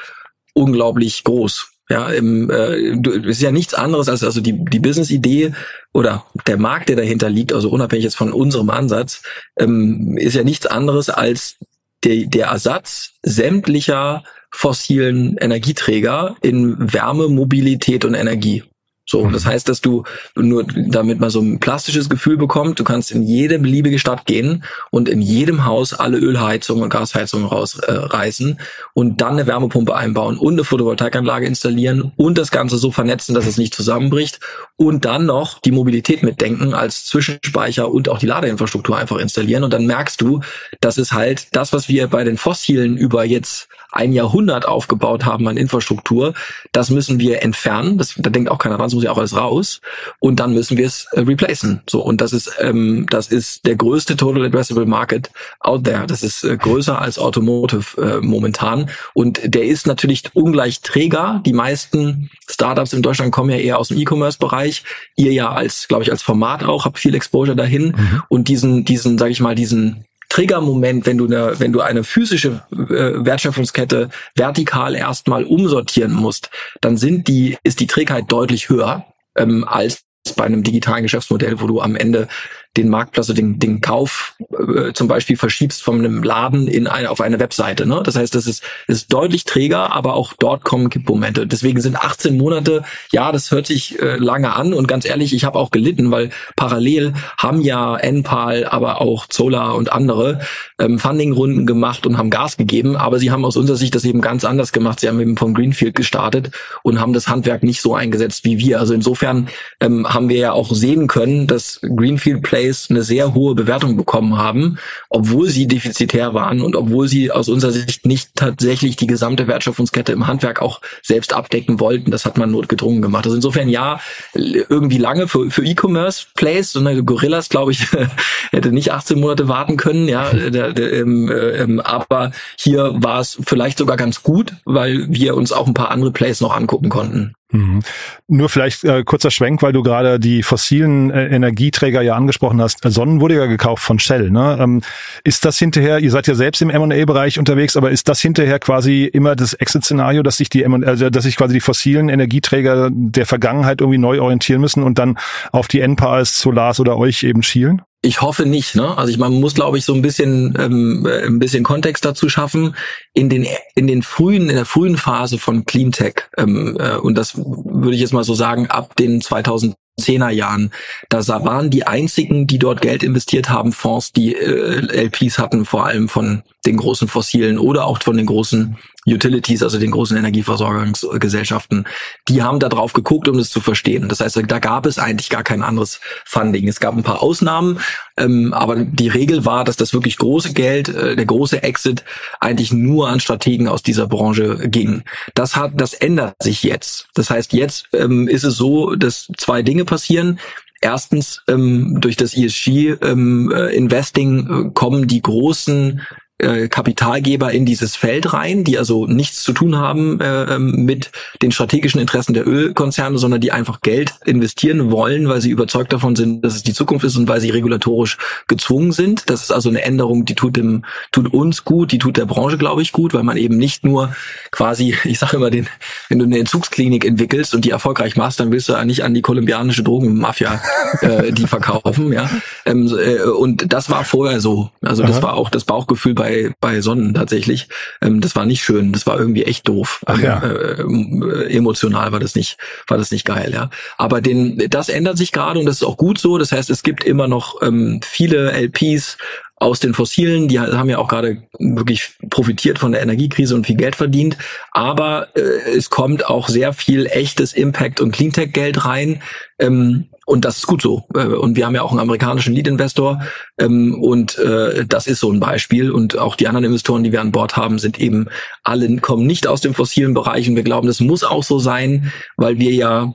unglaublich 0.55 1.25
groß. 1.25 1.69
Ja, 1.91 2.09
im, 2.09 2.49
äh, 2.51 2.97
du, 2.97 3.11
ist 3.11 3.43
ja 3.43 3.51
nichts 3.51 3.75
anderes 3.75 4.09
als 4.09 4.23
also 4.23 4.41
die 4.41 4.65
die 4.65 4.79
Business-Idee 4.79 5.55
oder 5.93 6.25
der 6.47 6.57
Markt, 6.57 6.89
der 6.89 6.95
dahinter 6.95 7.29
liegt, 7.29 7.53
also 7.53 7.69
unabhängig 7.69 8.05
jetzt 8.05 8.17
von 8.17 8.33
unserem 8.33 8.71
Ansatz, 8.71 9.23
ähm, 9.59 10.17
ist 10.17 10.37
ja 10.37 10.45
nichts 10.45 10.67
anderes 10.67 11.11
als 11.11 11.57
der, 12.05 12.27
der 12.27 12.47
Ersatz 12.47 13.13
sämtlicher 13.23 14.25
fossilen 14.51 15.37
Energieträger 15.37 16.37
in 16.43 16.77
Wärme, 16.93 17.29
Mobilität 17.29 18.05
und 18.05 18.15
Energie. 18.15 18.65
So, 19.11 19.29
das 19.29 19.45
heißt, 19.45 19.69
dass 19.69 19.81
du 19.81 20.05
nur 20.37 20.65
damit 20.65 21.19
mal 21.19 21.31
so 21.31 21.41
ein 21.41 21.59
plastisches 21.59 22.09
Gefühl 22.09 22.37
bekommst, 22.37 22.79
du 22.79 22.85
kannst 22.85 23.11
in 23.11 23.25
jede 23.25 23.59
beliebige 23.59 23.99
Stadt 23.99 24.25
gehen 24.25 24.63
und 24.93 25.09
in 25.09 25.21
jedem 25.21 25.65
Haus 25.65 25.93
alle 25.93 26.17
Ölheizungen 26.17 26.85
und 26.85 26.91
Gasheizungen 26.91 27.49
rausreißen 27.49 28.51
äh, 28.51 28.63
und 28.95 29.21
dann 29.21 29.33
eine 29.33 29.49
Wärmepumpe 29.49 29.97
einbauen 29.97 30.39
und 30.39 30.53
eine 30.53 30.63
Photovoltaikanlage 30.63 31.45
installieren 31.45 32.13
und 32.17 32.39
das 32.39 32.53
Ganze 32.53 32.79
so 32.79 32.93
vernetzen, 32.93 33.35
dass 33.35 33.47
es 33.47 33.59
nicht 33.59 33.75
zusammenbricht 33.75 34.39
und 34.77 35.05
dann 35.05 35.27
noch 35.27 35.59
die 35.59 35.73
Mobilität 35.73 36.23
mitdenken 36.23 36.73
als 36.73 37.05
Zwischenspeicher 37.07 37.91
und 37.91 38.09
auch 38.09 38.21
die 38.21 38.27
Ladeinfrastruktur 38.27 38.97
einfach 38.97 39.17
installieren. 39.17 39.65
Und 39.65 39.73
dann 39.73 39.87
merkst 39.87 40.21
du, 40.21 40.41
das 40.81 40.99
ist 40.99 41.13
halt 41.13 41.49
das, 41.57 41.73
was 41.73 41.89
wir 41.89 42.07
bei 42.07 42.23
den 42.23 42.37
fossilen 42.37 42.97
über 42.97 43.25
jetzt 43.25 43.67
ein 43.93 44.13
Jahrhundert 44.13 44.67
aufgebaut 44.67 45.25
haben 45.25 45.49
an 45.49 45.57
Infrastruktur, 45.57 46.35
das 46.73 46.91
müssen 46.91 47.19
wir 47.19 47.43
entfernen. 47.43 47.99
Das, 47.99 48.15
da 48.17 48.31
denkt 48.31 48.51
auch 48.51 48.59
keiner 48.59 48.77
dran, 48.77 48.87
das 48.87 48.95
muss 48.95 49.05
ja 49.05 49.13
auch 49.13 49.19
alles 49.19 49.37
raus. 49.37 49.81
Und 50.19 50.41
dann 50.41 50.55
müssen 50.55 50.77
wir 50.77 50.87
es 50.87 51.07
äh, 51.13 51.21
replacen. 51.21 51.83
So 51.89 52.03
und 52.03 52.21
das 52.21 52.33
ist 52.33 52.53
ähm, 52.61 53.07
das 53.11 53.29
ist 53.29 53.67
der 53.67 53.77
größte 53.77 54.17
Total 54.17 54.45
Addressable 54.45 54.87
Market 54.87 55.31
out 55.61 55.85
there. 55.85 56.07
Das 56.07 56.23
ist 56.23 56.45
äh, 56.45 56.57
größer 56.57 57.01
als 57.01 57.19
Automotive 57.19 58.01
äh, 58.01 58.21
momentan 58.21 58.91
und 59.15 59.41
der 59.43 59.65
ist 59.65 59.87
natürlich 59.87 60.25
ungleich 60.35 60.81
träger. 60.81 61.43
Die 61.45 61.53
meisten 61.53 62.31
Startups 62.49 62.93
in 62.93 63.03
Deutschland 63.03 63.33
kommen 63.33 63.51
ja 63.51 63.57
eher 63.57 63.79
aus 63.79 63.89
dem 63.89 63.99
E-Commerce-Bereich. 63.99 64.85
Ihr 65.17 65.33
ja 65.33 65.53
als, 65.53 65.89
glaube 65.89 66.03
ich, 66.03 66.11
als 66.11 66.23
Format 66.23 66.65
auch 66.65 66.85
habt 66.85 66.99
viel 66.99 67.15
Exposure 67.15 67.57
dahin 67.57 67.95
mhm. 67.97 68.23
und 68.29 68.49
diesen 68.49 68.85
diesen, 68.85 69.19
sage 69.19 69.33
ich 69.33 69.41
mal, 69.41 69.55
diesen 69.55 70.05
Triggermoment, 70.31 71.07
wenn 71.07 71.19
du 71.19 71.27
eine, 71.27 71.59
wenn 71.59 71.73
du 71.73 71.81
eine 71.81 72.05
physische 72.05 72.63
äh, 72.73 73.25
Wertschöpfungskette 73.25 74.09
vertikal 74.35 74.95
erstmal 74.95 75.45
umsortieren 75.45 76.13
musst, 76.13 76.51
dann 76.81 76.97
sind 76.97 77.29
die, 77.29 77.59
ist 77.65 77.81
die 77.81 77.89
Trägheit 77.89 78.25
deutlich 78.29 78.71
höher 78.71 79.05
ähm, 79.37 79.65
als 79.67 80.05
bei 80.37 80.45
einem 80.45 80.63
digitalen 80.63 81.03
Geschäftsmodell, 81.03 81.61
wo 81.61 81.67
du 81.67 81.81
am 81.81 81.97
Ende 81.97 82.29
den 82.77 82.89
Marktplatz, 82.89 83.29
also 83.29 83.33
den, 83.33 83.59
den 83.59 83.81
Kauf 83.81 84.35
äh, 84.53 84.93
zum 84.93 85.09
Beispiel 85.09 85.37
verschiebst 85.37 85.83
von 85.83 85.99
einem 85.99 86.23
Laden 86.23 86.69
in 86.69 86.87
eine, 86.87 87.11
auf 87.11 87.21
eine 87.21 87.41
Webseite. 87.41 87.85
Ne? 87.85 88.01
Das 88.05 88.15
heißt, 88.15 88.33
das 88.33 88.47
ist, 88.47 88.63
ist 88.87 89.13
deutlich 89.13 89.45
träger, 89.45 89.93
aber 89.93 90.15
auch 90.15 90.35
dort 90.39 90.63
kommen 90.63 90.89
Kippmomente. 90.89 91.49
Deswegen 91.49 91.81
sind 91.81 91.97
18 91.97 92.37
Monate, 92.37 92.85
ja, 93.11 93.33
das 93.33 93.51
hört 93.51 93.67
sich 93.67 94.01
äh, 94.01 94.17
lange 94.17 94.55
an 94.55 94.73
und 94.73 94.87
ganz 94.87 95.05
ehrlich, 95.05 95.35
ich 95.35 95.45
habe 95.45 95.59
auch 95.59 95.73
gelitten, 95.73 96.13
weil 96.13 96.31
parallel 96.55 97.15
haben 97.37 97.61
ja 97.61 97.97
NPAL, 97.97 98.65
aber 98.65 99.01
auch 99.01 99.27
Zola 99.27 99.73
und 99.73 99.93
andere 99.93 100.39
ähm, 100.79 101.01
Fundingrunden 101.01 101.67
gemacht 101.67 102.07
und 102.07 102.19
haben 102.19 102.31
Gas 102.31 102.57
gegeben, 102.57 102.95
aber 102.95 103.19
sie 103.19 103.33
haben 103.33 103.45
aus 103.45 103.57
unserer 103.57 103.79
Sicht 103.79 103.97
das 103.97 104.05
eben 104.05 104.21
ganz 104.21 104.45
anders 104.45 104.71
gemacht. 104.71 105.01
Sie 105.01 105.09
haben 105.09 105.21
eben 105.21 105.37
vom 105.37 105.55
Greenfield 105.55 105.97
gestartet 105.97 106.53
und 106.85 107.01
haben 107.01 107.15
das 107.15 107.27
Handwerk 107.27 107.65
nicht 107.65 107.81
so 107.81 107.97
eingesetzt 107.97 108.45
wie 108.45 108.59
wir. 108.59 108.79
Also 108.79 108.95
insofern 108.95 109.49
ähm, 109.81 110.09
haben 110.09 110.29
wir 110.29 110.37
ja 110.37 110.53
auch 110.53 110.73
sehen 110.73 111.09
können, 111.09 111.49
dass 111.49 111.81
Greenfield 111.83 112.43
Play 112.43 112.60
Plays 112.61 112.89
eine 112.91 113.03
sehr 113.03 113.33
hohe 113.35 113.55
Bewertung 113.55 113.97
bekommen 113.97 114.37
haben, 114.37 114.79
obwohl 115.09 115.49
sie 115.49 115.67
defizitär 115.67 116.35
waren 116.35 116.61
und 116.61 116.77
obwohl 116.77 117.09
sie 117.09 117.31
aus 117.31 117.49
unserer 117.49 117.73
Sicht 117.73 118.05
nicht 118.05 118.31
tatsächlich 118.35 118.97
die 118.97 119.07
gesamte 119.07 119.47
Wertschöpfungskette 119.47 120.13
im 120.13 120.27
Handwerk 120.27 120.61
auch 120.61 120.81
selbst 121.03 121.33
abdecken 121.33 121.81
wollten. 121.81 122.11
Das 122.11 122.27
hat 122.27 122.37
man 122.37 122.51
notgedrungen 122.51 123.01
gemacht. 123.01 123.25
Also 123.25 123.37
insofern 123.37 123.71
ja, 123.71 124.01
irgendwie 124.35 124.99
lange 124.99 125.27
für, 125.27 125.51
für 125.51 125.65
E-Commerce 125.65 126.27
Plays, 126.35 126.73
so 126.73 126.81
eine 126.81 127.03
Gorillas, 127.03 127.49
glaube 127.49 127.73
ich, 127.73 127.87
hätte 128.51 128.73
nicht 128.73 128.93
18 128.93 129.19
Monate 129.19 129.49
warten 129.49 129.79
können, 129.79 130.07
ja, 130.07 130.31
ähm, 130.33 131.31
ähm, 131.33 131.81
aber 131.81 132.33
hier 132.59 132.93
war 132.97 133.21
es 133.21 133.39
vielleicht 133.43 133.79
sogar 133.79 133.97
ganz 133.97 134.23
gut, 134.23 134.53
weil 134.65 135.07
wir 135.09 135.35
uns 135.35 135.53
auch 135.53 135.67
ein 135.67 135.75
paar 135.75 135.91
andere 135.91 136.13
Plays 136.13 136.41
noch 136.41 136.55
angucken 136.55 136.91
konnten. 136.91 137.33
Mhm. 137.53 137.81
Nur 138.29 138.49
vielleicht 138.49 138.85
äh, 138.85 139.03
kurzer 139.05 139.31
Schwenk, 139.31 139.63
weil 139.63 139.73
du 139.73 139.83
gerade 139.83 140.21
die 140.21 140.43
fossilen 140.43 141.11
äh, 141.11 141.27
Energieträger 141.29 142.01
ja 142.03 142.15
angesprochen 142.15 142.61
hast. 142.61 142.81
Sonnen 142.85 143.21
wurde 143.21 143.35
ja 143.35 143.47
gekauft 143.47 143.83
von 143.83 143.99
Shell. 143.99 144.31
Ne? 144.31 144.57
Ähm, 144.61 144.83
ist 145.25 145.45
das 145.45 145.59
hinterher, 145.59 145.99
ihr 145.99 146.11
seid 146.11 146.27
ja 146.27 146.35
selbst 146.35 146.63
im 146.63 146.71
M&A-Bereich 146.71 147.39
unterwegs, 147.39 147.77
aber 147.77 147.91
ist 147.91 148.09
das 148.09 148.21
hinterher 148.21 148.59
quasi 148.61 149.05
immer 149.05 149.35
das 149.35 149.55
Exit-Szenario, 149.55 150.23
dass 150.23 150.37
sich 150.37 150.49
die 150.49 150.65
also 150.65 151.11
dass 151.11 151.25
sich 151.25 151.37
quasi 151.37 151.55
die 151.55 151.61
fossilen 151.61 152.09
Energieträger 152.09 152.91
der 152.93 153.27
Vergangenheit 153.27 153.81
irgendwie 153.81 153.99
neu 153.99 154.21
orientieren 154.21 154.61
müssen 154.61 154.83
und 154.83 154.99
dann 154.99 155.19
auf 155.53 155.67
die 155.69 155.81
NPAs, 155.81 156.39
Solars 156.41 156.79
oder 156.79 156.97
euch 156.97 157.25
eben 157.25 157.43
schielen? 157.43 157.83
Ich 158.03 158.23
hoffe 158.23 158.47
nicht. 158.47 158.77
Ne? 158.77 158.97
Also 158.97 159.13
ich 159.13 159.19
man 159.19 159.33
muss, 159.33 159.55
glaube 159.55 159.77
ich, 159.77 159.85
so 159.85 159.93
ein 159.93 160.01
bisschen 160.01 160.55
ähm, 160.59 161.07
ein 161.07 161.39
bisschen 161.39 161.65
Kontext 161.65 162.05
dazu 162.05 162.29
schaffen 162.29 162.75
in 163.13 163.29
den 163.29 163.47
in 163.75 163.87
den 163.87 164.03
frühen 164.03 164.49
in 164.49 164.57
der 164.57 164.65
frühen 164.65 164.97
Phase 164.97 165.39
von 165.39 165.67
Cleantech 165.67 166.15
ähm, 166.39 166.79
äh, 166.81 166.97
und 166.97 167.15
das 167.17 167.37
würde 167.37 167.95
ich 167.95 168.01
jetzt 168.01 168.15
mal 168.15 168.25
so 168.25 168.35
sagen 168.35 168.69
ab 168.69 168.97
den 168.97 169.21
2000 169.21 169.75
er 170.09 170.31
Jahren. 170.31 170.71
Da 171.09 171.27
waren 171.45 171.71
die 171.71 171.87
einzigen, 171.87 172.47
die 172.47 172.59
dort 172.59 172.81
Geld 172.81 173.03
investiert 173.03 173.51
haben, 173.51 173.73
Fonds, 173.73 174.13
die 174.13 174.35
äh, 174.35 175.05
LPs 175.05 175.39
hatten, 175.39 175.65
vor 175.65 175.87
allem 175.87 176.09
von 176.09 176.43
den 176.67 176.77
großen 176.77 177.09
fossilen 177.09 177.59
oder 177.59 177.87
auch 177.87 178.03
von 178.03 178.17
den 178.17 178.27
großen 178.27 178.77
Utilities, 179.07 179.63
also 179.63 179.79
den 179.79 179.93
großen 179.93 180.17
Energieversorgungsgesellschaften, 180.17 181.87
die 182.29 182.43
haben 182.43 182.61
da 182.61 182.69
drauf 182.69 182.93
geguckt, 182.93 183.29
um 183.29 183.39
es 183.39 183.51
zu 183.51 183.61
verstehen. 183.61 184.09
Das 184.09 184.21
heißt, 184.21 184.43
da 184.47 184.59
gab 184.59 184.85
es 184.85 184.99
eigentlich 184.99 185.31
gar 185.31 185.43
kein 185.43 185.63
anderes 185.63 186.01
Funding. 186.27 186.69
Es 186.69 186.81
gab 186.81 186.95
ein 186.95 187.03
paar 187.03 187.23
Ausnahmen, 187.23 187.81
ähm, 188.17 188.53
aber 188.53 188.77
die 188.77 189.09
Regel 189.09 189.47
war, 189.47 189.65
dass 189.65 189.77
das 189.77 189.95
wirklich 189.95 190.19
große 190.19 190.53
Geld, 190.53 190.91
äh, 190.91 191.17
der 191.17 191.27
große 191.27 191.63
Exit 191.63 192.05
eigentlich 192.41 192.73
nur 192.73 193.09
an 193.09 193.21
Strategen 193.21 193.69
aus 193.69 193.83
dieser 193.83 194.07
Branche 194.07 194.69
ging. 194.69 195.03
Das 195.35 195.57
hat, 195.57 195.81
das 195.81 195.95
ändert 195.95 196.35
sich 196.43 196.63
jetzt. 196.63 197.09
Das 197.15 197.31
heißt, 197.31 197.55
jetzt 197.55 197.89
ähm, 197.95 198.29
ist 198.29 198.45
es 198.45 198.57
so, 198.57 198.97
dass 198.97 199.29
zwei 199.39 199.63
Dinge 199.63 199.87
passieren. 199.87 200.39
Erstens, 200.83 201.43
ähm, 201.47 201.99
durch 202.01 202.17
das 202.17 202.35
ESG-Investing 202.35 204.39
ähm, 204.39 204.69
äh, 204.69 204.71
kommen 204.73 205.07
die 205.07 205.21
großen 205.21 206.01
äh, 206.41 206.69
Kapitalgeber 206.69 207.53
in 207.53 207.67
dieses 207.67 207.97
Feld 207.97 208.33
rein, 208.33 208.65
die 208.65 208.79
also 208.79 209.07
nichts 209.07 209.43
zu 209.43 209.53
tun 209.53 209.77
haben 209.77 210.21
äh, 210.21 210.55
ähm, 210.55 210.85
mit 210.85 211.11
den 211.43 211.53
strategischen 211.53 212.01
Interessen 212.01 212.35
der 212.35 212.47
Ölkonzerne, 212.47 213.19
sondern 213.19 213.41
die 213.41 213.53
einfach 213.53 213.81
Geld 213.81 214.15
investieren 214.25 214.91
wollen, 214.91 215.29
weil 215.29 215.41
sie 215.41 215.51
überzeugt 215.51 215.93
davon 215.93 216.17
sind, 216.17 216.45
dass 216.45 216.55
es 216.55 216.63
die 216.63 216.73
Zukunft 216.73 217.05
ist 217.05 217.17
und 217.17 217.29
weil 217.29 217.41
sie 217.41 217.51
regulatorisch 217.51 218.19
gezwungen 218.49 218.93
sind. 218.93 219.29
Das 219.29 219.43
ist 219.43 219.51
also 219.51 219.69
eine 219.69 219.83
Änderung, 219.83 220.25
die 220.25 220.35
tut 220.35 220.57
dem, 220.57 220.85
tut 221.13 221.33
uns 221.33 221.65
gut, 221.65 221.93
die 221.93 221.99
tut 221.99 222.17
der 222.17 222.27
Branche, 222.27 222.59
glaube 222.59 222.83
ich, 222.83 222.93
gut, 222.93 223.15
weil 223.15 223.23
man 223.23 223.37
eben 223.37 223.57
nicht 223.57 223.85
nur 223.85 224.15
quasi, 224.51 224.95
ich 225.05 225.19
sage 225.19 225.37
immer, 225.37 225.51
den, 225.51 225.69
wenn 226.09 226.19
du 226.19 226.25
eine 226.25 226.39
Entzugsklinik 226.39 227.05
entwickelst 227.05 227.55
und 227.55 227.65
die 227.65 227.71
erfolgreich 227.71 228.17
machst, 228.17 228.41
dann 228.41 228.51
willst 228.51 228.69
du 228.69 228.73
ja 228.73 228.85
nicht 228.85 229.05
an 229.05 229.15
die 229.15 229.23
kolumbianische 229.23 229.83
Drogenmafia 229.83 230.61
äh, 231.01 231.33
die 231.33 231.47
verkaufen, 231.47 232.13
ja. 232.13 232.29
Ähm, 232.65 232.91
äh, 232.99 233.23
und 233.23 233.73
das 233.73 233.91
war 233.91 234.05
vorher 234.05 234.41
so. 234.41 234.71
Also 234.83 235.03
das 235.03 235.19
Aha. 235.19 235.23
war 235.23 235.35
auch 235.35 235.51
das 235.51 235.65
Bauchgefühl 235.65 236.15
bei 236.15 236.30
bei, 236.31 236.55
bei 236.61 236.81
Sonnen 236.81 237.15
tatsächlich. 237.15 237.69
Ähm, 238.01 238.21
das 238.21 238.37
war 238.37 238.47
nicht 238.47 238.63
schön, 238.63 238.93
das 238.93 239.07
war 239.07 239.19
irgendwie 239.19 239.45
echt 239.45 239.69
doof. 239.69 240.03
Ach 240.07 240.19
ja. 240.21 240.43
Äh, 240.43 240.83
äh, 240.83 241.57
emotional 241.57 242.13
war 242.13 242.21
das 242.21 242.35
nicht, 242.35 242.59
war 242.87 242.99
das 242.99 243.11
nicht 243.11 243.25
geil, 243.25 243.51
ja. 243.53 243.71
Aber 243.97 244.21
den, 244.21 244.59
das 244.71 244.89
ändert 244.89 245.19
sich 245.19 245.33
gerade 245.33 245.59
und 245.59 245.67
das 245.67 245.77
ist 245.77 245.83
auch 245.83 245.97
gut 245.97 246.19
so. 246.19 246.39
Das 246.39 246.53
heißt, 246.53 246.71
es 246.71 246.83
gibt 246.83 247.05
immer 247.05 247.29
noch 247.29 247.63
ähm, 247.63 248.01
viele 248.05 248.53
LPs, 248.53 249.19
aus 249.61 249.79
den 249.79 249.93
Fossilen, 249.93 250.49
die 250.49 250.59
haben 250.59 250.89
ja 250.89 250.97
auch 250.97 251.07
gerade 251.07 251.43
wirklich 251.59 252.15
profitiert 252.31 252.79
von 252.79 252.93
der 252.93 253.03
Energiekrise 253.03 253.55
und 253.55 253.67
viel 253.67 253.77
Geld 253.77 253.95
verdient. 253.95 254.39
Aber 254.73 255.29
äh, 255.37 255.77
es 255.77 255.91
kommt 255.91 256.27
auch 256.27 256.49
sehr 256.49 256.73
viel 256.73 257.07
echtes 257.07 257.53
Impact- 257.53 258.01
und 258.01 258.11
Cleantech-Geld 258.11 258.87
rein. 258.87 259.23
Ähm, 259.59 260.07
und 260.25 260.47
das 260.47 260.57
ist 260.57 260.67
gut 260.67 260.81
so. 260.81 261.05
Äh, 261.15 261.27
und 261.27 261.57
wir 261.57 261.67
haben 261.67 261.75
ja 261.75 261.83
auch 261.83 261.91
einen 261.91 262.01
amerikanischen 262.01 262.55
Lead-Investor. 262.55 263.21
Ähm, 263.59 264.03
und 264.03 264.39
äh, 264.39 264.87
das 264.87 265.07
ist 265.07 265.21
so 265.21 265.31
ein 265.31 265.41
Beispiel. 265.41 265.91
Und 265.91 266.17
auch 266.17 266.37
die 266.37 266.49
anderen 266.49 266.65
Investoren, 266.65 267.05
die 267.05 267.13
wir 267.13 267.21
an 267.21 267.31
Bord 267.31 267.59
haben, 267.59 267.79
sind 267.79 268.01
eben 268.01 268.29
alle, 268.65 268.97
kommen 268.97 269.27
nicht 269.27 269.47
aus 269.47 269.61
dem 269.61 269.75
fossilen 269.75 270.15
Bereich. 270.15 270.49
Und 270.49 270.57
wir 270.57 270.63
glauben, 270.63 270.87
das 270.87 271.01
muss 271.01 271.23
auch 271.23 271.45
so 271.45 271.59
sein, 271.59 272.11
weil 272.39 272.59
wir 272.59 272.73
ja 272.73 273.13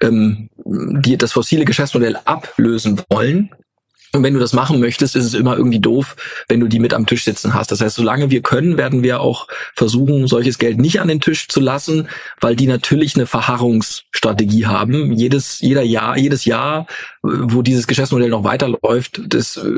ähm, 0.00 0.48
die, 0.64 1.18
das 1.18 1.32
fossile 1.32 1.64
Geschäftsmodell 1.64 2.20
ablösen 2.24 3.00
wollen 3.10 3.50
und 4.12 4.22
wenn 4.22 4.32
du 4.34 4.40
das 4.40 4.54
machen 4.54 4.80
möchtest, 4.80 5.16
ist 5.16 5.24
es 5.24 5.34
immer 5.34 5.56
irgendwie 5.56 5.80
doof, 5.80 6.16
wenn 6.48 6.60
du 6.60 6.66
die 6.66 6.78
mit 6.78 6.94
am 6.94 7.06
Tisch 7.06 7.24
sitzen 7.24 7.52
hast. 7.52 7.70
Das 7.70 7.80
heißt, 7.80 7.96
solange 7.96 8.30
wir 8.30 8.40
können, 8.40 8.78
werden 8.78 9.02
wir 9.02 9.20
auch 9.20 9.48
versuchen, 9.74 10.26
solches 10.26 10.58
Geld 10.58 10.78
nicht 10.78 11.00
an 11.00 11.08
den 11.08 11.20
Tisch 11.20 11.48
zu 11.48 11.60
lassen, 11.60 12.08
weil 12.40 12.56
die 12.56 12.66
natürlich 12.66 13.16
eine 13.16 13.26
Verharrungsstrategie 13.26 14.66
haben. 14.66 15.12
Jedes, 15.12 15.60
jeder 15.60 15.82
Jahr, 15.82 16.16
jedes 16.16 16.46
Jahr 16.46 16.86
wo 17.28 17.62
dieses 17.62 17.86
Geschäftsmodell 17.86 18.30
noch 18.30 18.44
weiterläuft, 18.44 19.20
das 19.26 19.56
äh, 19.56 19.70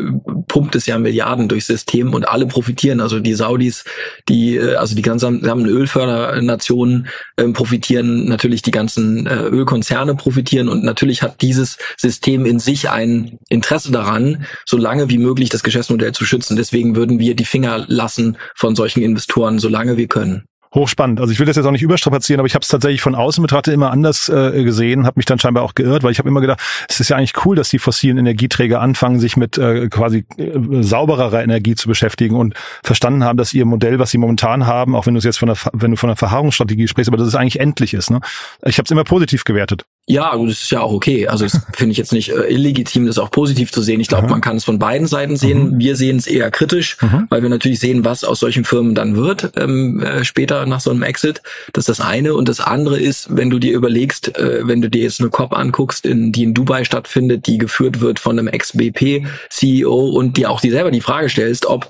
pumpt 0.49 0.75
es 0.75 0.87
ja 0.87 0.99
Milliarden 0.99 1.49
durchs 1.49 1.66
System 1.66 2.14
und 2.14 2.28
alle 2.28 2.47
profitieren. 2.47 3.00
Also 3.00 3.21
die 3.21 3.35
Saudis, 3.35 3.85
die, 4.28 4.57
äh, 4.57 4.75
also 4.76 4.95
die 4.95 5.02
ganzen 5.02 5.45
Ölfördernationen 5.45 7.09
äh, 7.37 7.49
profitieren, 7.49 8.26
natürlich 8.26 8.62
die 8.62 8.71
ganzen 8.71 9.26
äh, 9.26 9.42
Ölkonzerne 9.42 10.14
profitieren 10.14 10.69
und 10.69 10.85
natürlich 10.85 11.23
hat 11.23 11.42
dieses 11.42 11.78
System 11.97 12.47
in 12.47 12.59
sich 12.59 12.90
ein 12.90 13.38
Interesse 13.49 13.92
daran, 13.92 14.45
so 14.64 14.76
lange 14.76 15.11
wie 15.11 15.19
möglich 15.19 15.49
das 15.49 15.62
Geschäftsmodell 15.62 16.12
zu 16.12 16.25
schützen. 16.25 16.57
Deswegen 16.57 16.97
würden 16.97 17.19
wir 17.19 17.35
die 17.35 17.45
Finger 17.45 17.85
lassen 17.87 18.37
von 18.54 18.76
solchen 18.76 19.02
Investoren, 19.02 19.59
solange 19.59 19.97
wir 19.97 20.09
können 20.09 20.45
hochspannend. 20.75 21.21
Also 21.21 21.33
ich 21.33 21.39
will 21.39 21.47
das 21.47 21.57
jetzt 21.57 21.67
auch 21.67 21.73
nicht 21.73 21.83
überstrapazieren, 21.83 22.41
aber 22.41 22.47
ich 22.47 22.55
habe 22.55 22.62
es 22.62 22.69
tatsächlich 22.69 23.03
von 23.03 23.15
außen 23.15 23.43
betrachtet 23.43 23.75
immer 23.75 23.91
anders 23.91 24.29
äh, 24.29 24.62
gesehen, 24.62 25.05
habe 25.05 25.19
mich 25.19 25.27
dann 25.27 25.39
scheinbar 25.39 25.65
auch 25.65 25.75
geirrt, 25.75 26.03
weil 26.03 26.12
ich 26.12 26.19
habe 26.19 26.29
immer 26.29 26.41
gedacht, 26.41 26.61
es 26.89 27.00
ist 27.00 27.09
ja 27.09 27.17
eigentlich 27.17 27.45
cool, 27.45 27.57
dass 27.57 27.71
die 27.71 27.79
fossilen 27.79 28.19
Energieträger 28.19 28.81
anfangen, 28.81 29.19
sich 29.19 29.37
mit 29.37 29.59
äh, 29.59 29.89
quasi 29.89 30.25
äh, 30.37 30.53
saubererer 30.83 31.43
Energie 31.43 31.75
zu 31.75 31.89
beschäftigen 31.89 32.37
und 32.37 32.55
verstanden 32.85 33.25
haben, 33.25 33.37
dass 33.37 33.53
ihr 33.53 33.65
Modell, 33.65 33.99
was 33.99 34.11
sie 34.11 34.19
momentan 34.19 34.67
haben, 34.67 34.95
auch 34.95 35.07
wenn 35.07 35.15
du 35.15 35.19
es 35.19 35.25
jetzt 35.25 35.39
von 35.39 35.49
der, 35.49 35.57
wenn 35.73 35.91
du 35.91 35.97
von 35.97 36.09
der 36.09 36.17
Verharrungsstrategie 36.17 36.87
sprichst, 36.87 37.09
aber 37.09 37.17
dass 37.17 37.27
es 37.27 37.35
eigentlich 37.35 37.59
endlich 37.59 37.95
ist. 37.95 38.11
Ne? 38.11 38.21
Ich 38.65 38.79
habe 38.79 38.85
es 38.85 38.91
immer 38.91 39.05
positiv 39.05 39.45
gewertet. 39.45 39.85
Ja, 40.07 40.37
das 40.37 40.62
ist 40.62 40.71
ja 40.71 40.80
auch 40.80 40.92
okay. 40.92 41.28
Also 41.28 41.45
das 41.45 41.61
finde 41.75 41.92
ich 41.92 41.99
jetzt 41.99 42.12
nicht 42.12 42.30
äh, 42.30 42.52
illegitim, 42.52 43.07
das 43.07 43.19
auch 43.19 43.30
positiv 43.30 43.71
zu 43.71 43.80
sehen. 43.80 44.00
Ich 44.00 44.09
glaube, 44.09 44.28
man 44.28 44.40
kann 44.40 44.57
es 44.57 44.64
von 44.64 44.78
beiden 44.78 45.07
Seiten 45.07 45.37
sehen. 45.37 45.75
Mhm. 45.75 45.78
Wir 45.78 45.95
sehen 45.95 46.16
es 46.16 46.26
eher 46.26 46.50
kritisch, 46.50 46.97
mhm. 47.00 47.26
weil 47.30 47.42
wir 47.42 47.49
natürlich 47.49 47.78
sehen, 47.78 48.04
was 48.04 48.25
aus 48.25 48.40
solchen 48.40 48.64
Firmen 48.64 48.97
dann 48.97 49.14
wird 49.16 49.52
ähm, 49.57 50.02
äh, 50.02 50.25
später 50.25 50.66
nach 50.66 50.80
so 50.80 50.90
einem 50.90 51.02
Exit. 51.02 51.42
Das 51.73 51.88
ist 51.88 51.99
das 51.99 52.07
eine. 52.07 52.35
Und 52.35 52.49
das 52.49 52.61
andere 52.61 52.99
ist, 52.99 53.37
wenn 53.37 53.50
du 53.50 53.61
dir 53.61 53.73
überlegst, 53.73 54.37
äh, 54.37 54.66
wenn 54.66 54.83
du 54.83 54.90
dir 54.90 55.02
jetzt 55.02 55.21
eine 55.21 55.30
COP 55.30 55.57
anguckst, 55.57 56.04
in, 56.04 56.33
die 56.33 56.42
in 56.42 56.54
Dubai 56.54 56.83
stattfindet, 56.85 57.47
die 57.47 57.59
geführt 57.59 58.00
wird 58.00 58.19
von 58.19 58.37
einem 58.37 58.49
Ex-BP-CEO 58.49 60.09
und 60.09 60.37
dir 60.37 60.50
auch 60.50 60.61
dir 60.61 60.73
selber 60.73 60.90
die 60.90 61.00
Frage 61.00 61.28
stellst, 61.28 61.66
ob, 61.66 61.88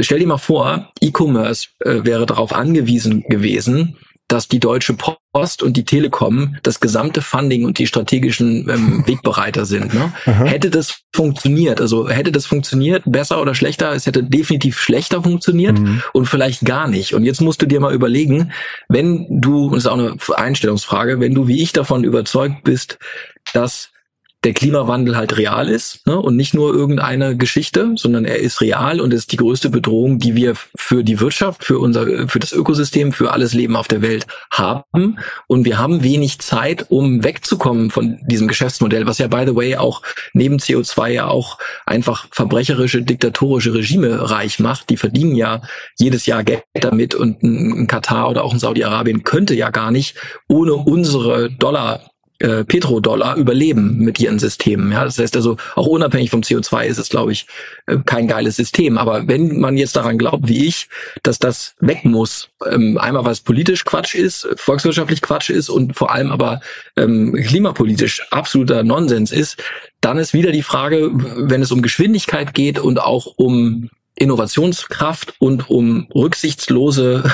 stell 0.00 0.18
dir 0.18 0.26
mal 0.26 0.38
vor, 0.38 0.90
E-Commerce 1.00 1.68
äh, 1.80 2.00
wäre 2.02 2.26
darauf 2.26 2.52
angewiesen 2.52 3.22
gewesen, 3.28 3.96
dass 4.32 4.48
die 4.48 4.60
Deutsche 4.60 4.94
Post 4.94 5.62
und 5.62 5.76
die 5.76 5.84
Telekom 5.84 6.56
das 6.62 6.80
gesamte 6.80 7.20
Funding 7.20 7.66
und 7.66 7.78
die 7.78 7.86
strategischen 7.86 8.66
ähm, 8.70 9.02
Wegbereiter 9.06 9.66
sind. 9.66 9.92
Ne? 9.92 10.10
Hätte 10.24 10.70
das 10.70 11.02
funktioniert, 11.14 11.82
also 11.82 12.08
hätte 12.08 12.32
das 12.32 12.46
funktioniert, 12.46 13.02
besser 13.04 13.42
oder 13.42 13.54
schlechter, 13.54 13.92
es 13.92 14.06
hätte 14.06 14.24
definitiv 14.24 14.80
schlechter 14.80 15.22
funktioniert 15.22 15.78
mhm. 15.78 16.02
und 16.14 16.26
vielleicht 16.26 16.64
gar 16.64 16.88
nicht. 16.88 17.14
Und 17.14 17.24
jetzt 17.24 17.42
musst 17.42 17.60
du 17.60 17.66
dir 17.66 17.80
mal 17.80 17.92
überlegen, 17.92 18.52
wenn 18.88 19.26
du, 19.28 19.66
und 19.66 19.74
das 19.74 19.84
ist 19.84 19.90
auch 19.90 19.98
eine 19.98 20.16
Einstellungsfrage, 20.34 21.20
wenn 21.20 21.34
du 21.34 21.46
wie 21.46 21.62
ich 21.62 21.74
davon 21.74 22.02
überzeugt 22.02 22.64
bist, 22.64 22.98
dass 23.52 23.91
der 24.44 24.54
Klimawandel 24.54 25.16
halt 25.16 25.36
real 25.36 25.68
ist 25.68 26.04
ne? 26.06 26.18
und 26.18 26.36
nicht 26.36 26.52
nur 26.52 26.74
irgendeine 26.74 27.36
Geschichte, 27.36 27.92
sondern 27.96 28.24
er 28.24 28.38
ist 28.38 28.60
real 28.60 29.00
und 29.00 29.12
ist 29.12 29.30
die 29.30 29.36
größte 29.36 29.70
Bedrohung, 29.70 30.18
die 30.18 30.34
wir 30.34 30.54
für 30.76 31.04
die 31.04 31.20
Wirtschaft, 31.20 31.64
für 31.64 31.78
unser, 31.78 32.28
für 32.28 32.40
das 32.40 32.52
Ökosystem, 32.52 33.12
für 33.12 33.32
alles 33.32 33.54
Leben 33.54 33.76
auf 33.76 33.86
der 33.86 34.02
Welt 34.02 34.26
haben. 34.50 35.18
Und 35.46 35.64
wir 35.64 35.78
haben 35.78 36.02
wenig 36.02 36.40
Zeit, 36.40 36.86
um 36.88 37.22
wegzukommen 37.22 37.90
von 37.90 38.18
diesem 38.26 38.48
Geschäftsmodell, 38.48 39.06
was 39.06 39.18
ja 39.18 39.28
by 39.28 39.44
the 39.46 39.54
way 39.54 39.76
auch 39.76 40.02
neben 40.32 40.56
CO2 40.56 41.08
ja 41.08 41.28
auch 41.28 41.58
einfach 41.86 42.26
verbrecherische, 42.32 43.02
diktatorische 43.02 43.74
Regime 43.74 44.30
reich 44.30 44.58
macht. 44.58 44.90
Die 44.90 44.96
verdienen 44.96 45.36
ja 45.36 45.62
jedes 45.98 46.26
Jahr 46.26 46.42
Geld 46.42 46.64
damit 46.74 47.14
und 47.14 47.42
ein 47.42 47.86
Katar 47.86 48.28
oder 48.28 48.42
auch 48.42 48.52
ein 48.52 48.58
Saudi-Arabien 48.58 49.22
könnte 49.22 49.54
ja 49.54 49.70
gar 49.70 49.92
nicht 49.92 50.16
ohne 50.48 50.74
unsere 50.74 51.50
Dollar 51.50 52.11
äh, 52.42 52.64
Petrodollar 52.64 53.36
überleben 53.36 53.98
mit 53.98 54.18
ihren 54.18 54.38
Systemen. 54.38 54.90
Ja, 54.90 55.04
das 55.04 55.18
heißt 55.18 55.36
also, 55.36 55.56
auch 55.76 55.86
unabhängig 55.86 56.30
vom 56.30 56.40
CO2 56.40 56.86
ist 56.86 56.98
es, 56.98 57.08
glaube 57.08 57.32
ich, 57.32 57.46
äh, 57.86 57.98
kein 58.04 58.26
geiles 58.26 58.56
System. 58.56 58.98
Aber 58.98 59.28
wenn 59.28 59.60
man 59.60 59.76
jetzt 59.76 59.94
daran 59.96 60.18
glaubt, 60.18 60.48
wie 60.48 60.66
ich, 60.66 60.88
dass 61.22 61.38
das 61.38 61.76
weg 61.80 62.04
muss, 62.04 62.50
ähm, 62.68 62.98
einmal 62.98 63.24
weil 63.24 63.32
es 63.32 63.40
politisch 63.40 63.84
Quatsch 63.84 64.14
ist, 64.14 64.48
volkswirtschaftlich 64.56 65.22
Quatsch 65.22 65.50
ist 65.50 65.68
und 65.68 65.96
vor 65.96 66.12
allem 66.12 66.32
aber 66.32 66.60
ähm, 66.96 67.32
klimapolitisch 67.34 68.26
absoluter 68.32 68.82
Nonsens 68.82 69.30
ist, 69.30 69.62
dann 70.00 70.18
ist 70.18 70.34
wieder 70.34 70.50
die 70.50 70.62
Frage, 70.62 71.10
wenn 71.12 71.62
es 71.62 71.70
um 71.70 71.80
Geschwindigkeit 71.80 72.54
geht 72.54 72.80
und 72.80 73.00
auch 73.00 73.26
um 73.36 73.88
Innovationskraft 74.16 75.34
und 75.38 75.70
um 75.70 76.08
rücksichtslose 76.14 77.24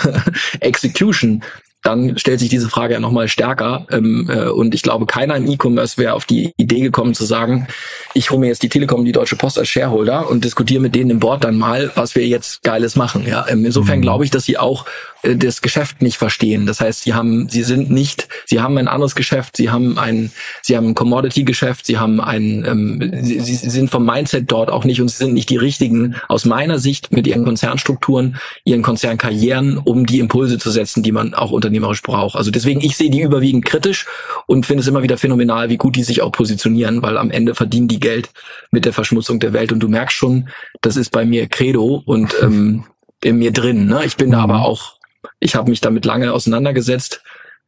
Execution, 0.61 1.43
dann 1.83 2.19
stellt 2.19 2.41
sich 2.41 2.49
diese 2.49 2.69
Frage 2.69 2.95
ja 2.95 3.01
nochmal 3.01 3.29
stärker. 3.29 3.87
Ähm, 3.91 4.29
äh, 4.29 4.49
und 4.49 4.75
ich 4.75 4.83
glaube, 4.83 5.07
keiner 5.07 5.37
im 5.37 5.49
E-Commerce 5.49 5.97
wäre 5.97 6.15
auf 6.15 6.25
die 6.25 6.53
Idee 6.57 6.81
gekommen 6.81 7.15
zu 7.15 7.25
sagen, 7.25 7.69
ich 8.15 8.31
hole 8.31 8.41
mir 8.41 8.49
jetzt 8.49 8.63
die 8.63 8.69
Telekom, 8.69 9.05
die 9.05 9.13
Deutsche 9.13 9.37
Post 9.37 9.59
als 9.59 9.69
Shareholder 9.69 10.29
und 10.29 10.45
diskutiere 10.45 10.81
mit 10.81 10.95
denen 10.95 11.11
im 11.11 11.21
Board 11.21 11.45
dann 11.45 11.57
mal, 11.57 11.91
was 11.95 12.15
wir 12.15 12.27
jetzt 12.27 12.63
Geiles 12.63 12.97
machen. 12.97 13.27
Ja, 13.27 13.47
ähm, 13.49 13.65
insofern 13.65 13.99
mhm. 13.99 14.03
glaube 14.03 14.25
ich, 14.25 14.31
dass 14.31 14.45
sie 14.45 14.59
auch 14.59 14.87
äh, 15.23 15.37
das 15.37 15.63
Geschäft 15.63 16.03
nicht 16.03 16.19
verstehen. 16.19 16.67
Das 16.67 16.81
heißt, 16.81 17.03
sie 17.03 17.15
haben, 17.15 17.49
sie 17.49 17.63
sind 17.63 17.91
nicht, 17.91 18.29
sie 18.47 18.61
haben 18.61 18.77
ein 18.79 18.89
anderes 18.89 19.15
Geschäft, 19.15 19.57
sie 19.57 19.71
haben 19.71 19.99
ein, 19.99 20.33
sie 20.63 20.77
haben 20.77 20.89
ein 20.89 20.95
Commodity-Geschäft, 20.95 21.87
sie 21.87 21.99
haben 21.99 22.21
ein, 22.21 22.65
ähm, 22.67 23.13
sie, 23.23 23.41
sie 23.41 23.71
sind 23.71 23.91
vom 23.91 24.05
Mindset 24.05 24.51
dort 24.51 24.71
auch 24.71 24.85
nicht 24.85 25.01
und 25.01 25.09
sie 25.09 25.17
sind 25.17 25.35
nicht 25.35 25.51
die 25.51 25.57
richtigen 25.57 26.17
aus 26.29 26.45
meiner 26.45 26.79
Sicht 26.79 27.13
mit 27.13 27.27
ihren 27.27 27.45
Konzernstrukturen, 27.45 28.37
ihren 28.65 28.83
Konzernkarrieren, 28.83 29.79
um 29.79 30.07
die 30.07 30.19
Impulse 30.19 30.59
zu 30.59 30.71
setzen, 30.71 31.03
die 31.03 31.13
man 31.13 31.35
auch 31.35 31.53
unternehmerisch 31.69 32.03
braucht. 32.03 32.37
Also 32.37 32.51
deswegen, 32.51 32.81
ich 32.81 32.97
sehe 32.97 33.11
die 33.11 33.23
überwiegend 33.23 33.65
kritisch 33.65 34.07
und 34.47 34.67
finde 34.67 34.81
es 34.81 34.89
immer 34.89 35.03
wieder 35.03 35.19
phänomenal, 35.19 35.69
wie 35.69 35.77
gut 35.77 35.97
die 35.97 36.03
sich 36.03 36.23
auch 36.23 36.33
positionieren, 36.33 37.03
weil 37.03 37.17
am 37.19 37.31
Ende 37.31 37.55
verdienen 37.55 37.89
die 37.89 38.01
Geld 38.01 38.31
mit 38.71 38.85
der 38.85 38.93
Verschmutzung 38.93 39.41
der 39.41 39.53
Welt 39.53 39.73
und 39.73 39.81
du 39.81 39.89
merkst 39.89 40.17
schon, 40.17 40.49
das 40.81 40.97
ist 40.97 41.11
bei 41.11 41.25
mir 41.25 41.47
Credo 41.49 42.03
und 42.05 42.35
ähm, 42.43 42.85
in 43.23 43.39
mir 43.39 43.53
drin. 43.53 43.87
Ne? 43.87 44.05
Ich 44.05 44.17
bin 44.17 44.31
da 44.31 44.41
aber 44.41 44.59
mhm. 44.59 44.65
auch 44.65 44.99
ich 45.41 45.55
habe 45.55 45.71
mich 45.71 45.81
damit 45.81 46.05
lange 46.05 46.33
auseinandergesetzt 46.33 47.23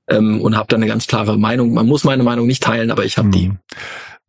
ähm, 0.09 0.41
und 0.41 0.57
habe 0.57 0.69
da 0.69 0.77
eine 0.77 0.87
ganz 0.87 1.07
klare 1.07 1.39
Meinung. 1.39 1.73
Man 1.73 1.87
muss 1.87 2.05
meine 2.05 2.23
Meinung 2.23 2.47
nicht 2.47 2.63
teilen, 2.63 2.91
aber 2.91 3.05
ich 3.05 3.19
habe 3.19 3.29
mhm. 3.29 3.33
die. 3.33 3.53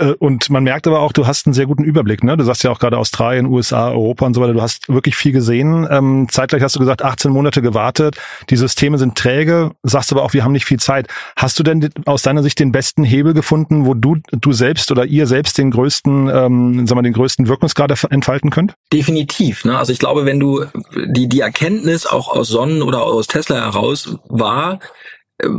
Äh, 0.02 0.14
und 0.20 0.50
man 0.50 0.64
merkt 0.64 0.88
aber 0.88 1.00
auch, 1.00 1.14
du 1.14 1.28
hast 1.28 1.46
einen 1.46 1.54
sehr 1.54 1.68
guten 1.68 1.84
Überblick. 1.84 2.24
Ne? 2.24 2.36
Du 2.36 2.44
sagst 2.44 2.64
ja 2.64 2.72
auch 2.72 2.80
gerade 2.80 2.98
Australien, 2.98 3.46
USA, 3.46 3.92
Europa 3.92 4.26
und 4.26 4.34
so 4.34 4.42
weiter. 4.42 4.54
Du 4.54 4.62
hast 4.62 4.90
wirklich 4.90 5.16
viel 5.16 5.32
gesehen. 5.32 5.88
Ähm, 5.90 6.28
zeitgleich 6.30 6.64
hast 6.64 6.76
du 6.76 6.80
gesagt, 6.80 7.04
18 7.04 7.32
Monate 7.32 7.62
gewartet. 7.62 8.18
Die 8.50 8.56
Systeme 8.56 8.98
sind 8.98 9.18
träge. 9.18 9.72
Sagst 9.84 10.12
aber 10.12 10.24
auch, 10.24 10.34
wir 10.34 10.44
haben 10.44 10.52
nicht 10.52 10.66
viel 10.66 10.80
Zeit. 10.80 11.08
Hast 11.36 11.60
du 11.60 11.64
denn 11.64 11.90
aus 12.06 12.24
deiner 12.24 12.44
Sicht 12.44 12.60
den 12.60 12.72
besten 12.72 13.04
Hebel 13.04 13.34
gefunden, 13.34 13.86
wo 13.86 13.94
du 13.94 14.18
du 14.32 14.52
selbst 14.52 14.92
oder 14.92 15.06
ihr 15.06 15.28
selbst 15.28 15.58
den 15.58 15.72
größten, 15.72 16.30
ähm, 16.30 16.88
sag 16.88 16.96
mal, 16.96 17.02
den 17.02 17.14
größten 17.14 17.48
Wirkungsgrad 17.48 17.92
entfalten 18.10 18.50
könnt? 18.50 18.74
Definitiv. 18.92 19.66
Ne? 19.66 19.78
Also 19.78 19.94
ich 19.94 20.00
glaube, 20.00 20.26
wenn 20.26 20.40
du 20.40 20.66
die 21.06 21.28
die 21.28 21.42
Erkenntnis 21.42 22.06
auch 22.06 22.30
aus 22.30 22.48
Sonnen 22.48 22.82
oder 22.82 23.04
aus 23.04 23.28
Tesla 23.28 23.56
heraus 23.56 24.18
war, 24.28 24.80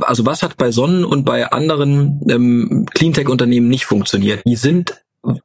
also 0.03 0.27
was 0.27 0.43
hat 0.43 0.57
bei 0.57 0.71
Sonnen 0.71 1.05
und 1.05 1.25
bei 1.25 1.51
anderen 1.51 2.21
ähm, 2.29 2.87
Cleantech-Unternehmen 2.95 3.69
nicht 3.69 3.87
funktioniert? 3.87 4.43
Die 4.47 4.57
sind 4.57 5.03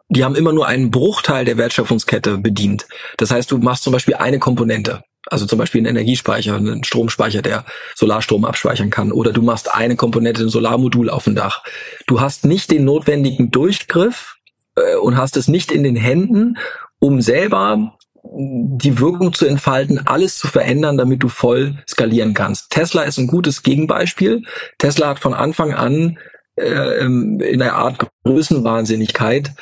die 0.09 0.23
haben 0.23 0.35
immer 0.35 0.53
nur 0.53 0.67
einen 0.67 0.91
Bruchteil 0.91 1.45
der 1.45 1.57
Wertschöpfungskette 1.57 2.37
bedient. 2.39 2.87
Das 3.17 3.31
heißt, 3.31 3.51
du 3.51 3.57
machst 3.59 3.83
zum 3.83 3.93
Beispiel 3.93 4.15
eine 4.15 4.39
Komponente. 4.39 5.03
Also 5.29 5.45
zum 5.45 5.59
Beispiel 5.59 5.79
einen 5.79 5.97
Energiespeicher, 5.97 6.55
einen 6.55 6.83
Stromspeicher, 6.83 7.41
der 7.41 7.65
Solarstrom 7.95 8.45
abspeichern 8.45 8.89
kann. 8.89 9.11
Oder 9.11 9.33
du 9.33 9.41
machst 9.41 9.73
eine 9.73 9.95
Komponente, 9.95 10.41
ein 10.41 10.49
Solarmodul 10.49 11.09
auf 11.09 11.25
dem 11.25 11.35
Dach. 11.35 11.63
Du 12.07 12.21
hast 12.21 12.45
nicht 12.45 12.71
den 12.71 12.85
notwendigen 12.85 13.51
Durchgriff 13.51 14.37
äh, 14.75 14.95
und 14.95 15.17
hast 15.17 15.37
es 15.37 15.47
nicht 15.47 15.71
in 15.71 15.83
den 15.83 15.95
Händen, 15.95 16.57
um 16.99 17.21
selber 17.21 17.96
die 18.33 18.99
Wirkung 18.99 19.33
zu 19.33 19.45
entfalten, 19.45 20.05
alles 20.05 20.37
zu 20.37 20.47
verändern, 20.47 20.97
damit 20.97 21.23
du 21.23 21.29
voll 21.29 21.75
skalieren 21.87 22.33
kannst. 22.33 22.69
Tesla 22.69 23.03
ist 23.03 23.17
ein 23.17 23.27
gutes 23.27 23.63
Gegenbeispiel. 23.63 24.43
Tesla 24.77 25.09
hat 25.09 25.19
von 25.19 25.33
Anfang 25.33 25.73
an 25.73 26.17
äh, 26.55 27.03
in 27.05 27.61
einer 27.61 27.73
Art 27.73 28.07
Größenwahnsinnigkeit 28.23 29.53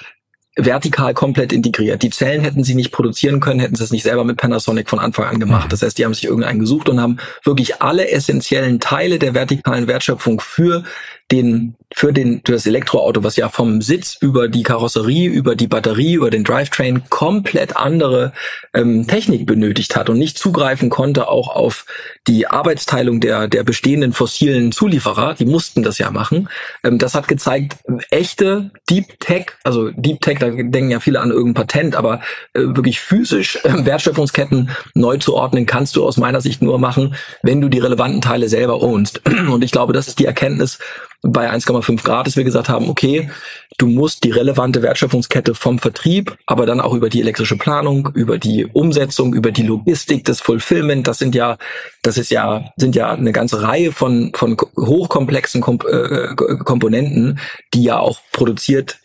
vertikal 0.57 1.13
komplett 1.13 1.51
integriert. 1.51 2.01
Die 2.01 2.09
Zellen 2.09 2.41
hätten 2.41 2.63
sie 2.63 2.75
nicht 2.75 2.91
produzieren 2.91 3.41
können, 3.41 3.59
hätten 3.59 3.75
sie 3.75 3.83
es 3.83 3.91
nicht 3.91 4.03
selber 4.03 4.23
mit 4.23 4.37
Panasonic 4.37 4.89
von 4.89 4.99
Anfang 4.99 5.25
an 5.25 5.39
gemacht. 5.39 5.71
Das 5.71 5.81
heißt, 5.81 5.97
die 5.97 6.05
haben 6.05 6.13
sich 6.13 6.23
irgendeinen 6.23 6.59
gesucht 6.59 6.87
und 6.87 7.01
haben 7.01 7.17
wirklich 7.43 7.81
alle 7.81 8.09
essentiellen 8.09 8.79
Teile 8.79 9.19
der 9.19 9.33
vertikalen 9.33 9.87
Wertschöpfung 9.87 10.39
für 10.39 10.83
den 11.31 11.75
für 11.93 12.13
den 12.13 12.41
für 12.45 12.51
das 12.51 12.67
Elektroauto, 12.67 13.23
was 13.23 13.35
ja 13.35 13.49
vom 13.49 13.81
Sitz 13.81 14.17
über 14.19 14.47
die 14.47 14.63
Karosserie, 14.63 15.29
über 15.29 15.55
die 15.55 15.67
Batterie, 15.67 16.13
über 16.13 16.29
den 16.29 16.43
Drivetrain 16.43 17.09
komplett 17.09 17.77
andere 17.77 18.33
ähm, 18.73 19.07
Technik 19.07 19.45
benötigt 19.47 19.95
hat 19.95 20.09
und 20.09 20.19
nicht 20.19 20.37
zugreifen 20.37 20.89
konnte 20.89 21.27
auch 21.27 21.55
auf 21.55 21.85
die 22.27 22.47
Arbeitsteilung 22.47 23.21
der 23.21 23.47
der 23.47 23.63
bestehenden 23.63 24.13
fossilen 24.13 24.71
Zulieferer. 24.71 25.33
Die 25.33 25.45
mussten 25.45 25.83
das 25.83 25.97
ja 25.97 26.11
machen. 26.11 26.49
Ähm, 26.83 26.99
das 26.99 27.15
hat 27.15 27.27
gezeigt, 27.27 27.77
echte 28.11 28.71
Deep 28.89 29.19
Tech, 29.19 29.47
also 29.63 29.89
Deep 29.91 30.21
Tech, 30.21 30.39
da 30.39 30.49
denken 30.49 30.91
ja 30.91 30.99
viele 30.99 31.21
an 31.21 31.31
irgendein 31.31 31.65
Patent, 31.65 31.95
aber 31.95 32.19
äh, 32.53 32.61
wirklich 32.61 32.99
physisch 32.99 33.57
äh, 33.63 33.85
Wertschöpfungsketten 33.85 34.69
neu 34.93 35.17
zu 35.17 35.33
ordnen, 35.33 35.65
kannst 35.65 35.95
du 35.95 36.05
aus 36.05 36.17
meiner 36.17 36.41
Sicht 36.41 36.61
nur 36.61 36.77
machen, 36.77 37.15
wenn 37.41 37.61
du 37.61 37.69
die 37.69 37.79
relevanten 37.79 38.21
Teile 38.21 38.49
selber 38.49 38.81
ownst. 38.81 39.21
Und 39.25 39.63
ich 39.63 39.71
glaube, 39.71 39.93
das 39.93 40.07
ist 40.07 40.19
die 40.19 40.25
Erkenntnis, 40.25 40.79
bei 41.21 41.51
1,5 41.51 42.03
Grad, 42.03 42.27
dass 42.27 42.37
wir 42.37 42.43
gesagt 42.43 42.69
haben, 42.69 42.89
okay, 42.89 43.29
du 43.77 43.87
musst 43.87 44.23
die 44.23 44.31
relevante 44.31 44.81
Wertschöpfungskette 44.81 45.55
vom 45.55 45.79
Vertrieb, 45.79 46.37
aber 46.45 46.65
dann 46.65 46.79
auch 46.79 46.93
über 46.93 47.09
die 47.09 47.21
elektrische 47.21 47.57
Planung, 47.57 48.09
über 48.13 48.37
die 48.37 48.65
Umsetzung, 48.65 49.33
über 49.33 49.51
die 49.51 49.63
Logistik, 49.63 50.25
das 50.25 50.41
Fulfillment, 50.41 51.07
das 51.07 51.17
sind 51.17 51.35
ja, 51.35 51.57
das 52.03 52.17
ist 52.17 52.31
ja, 52.31 52.71
sind 52.77 52.95
ja 52.95 53.11
eine 53.11 53.31
ganze 53.31 53.61
Reihe 53.61 53.91
von, 53.91 54.31
von 54.35 54.57
hochkomplexen 54.77 55.61
Komp 55.61 55.83
äh, 55.85 56.35
Komponenten, 56.35 57.39
die 57.73 57.83
ja 57.83 57.99
auch 57.99 58.19
produziert, 58.31 58.99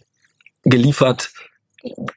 geliefert, 0.65 1.31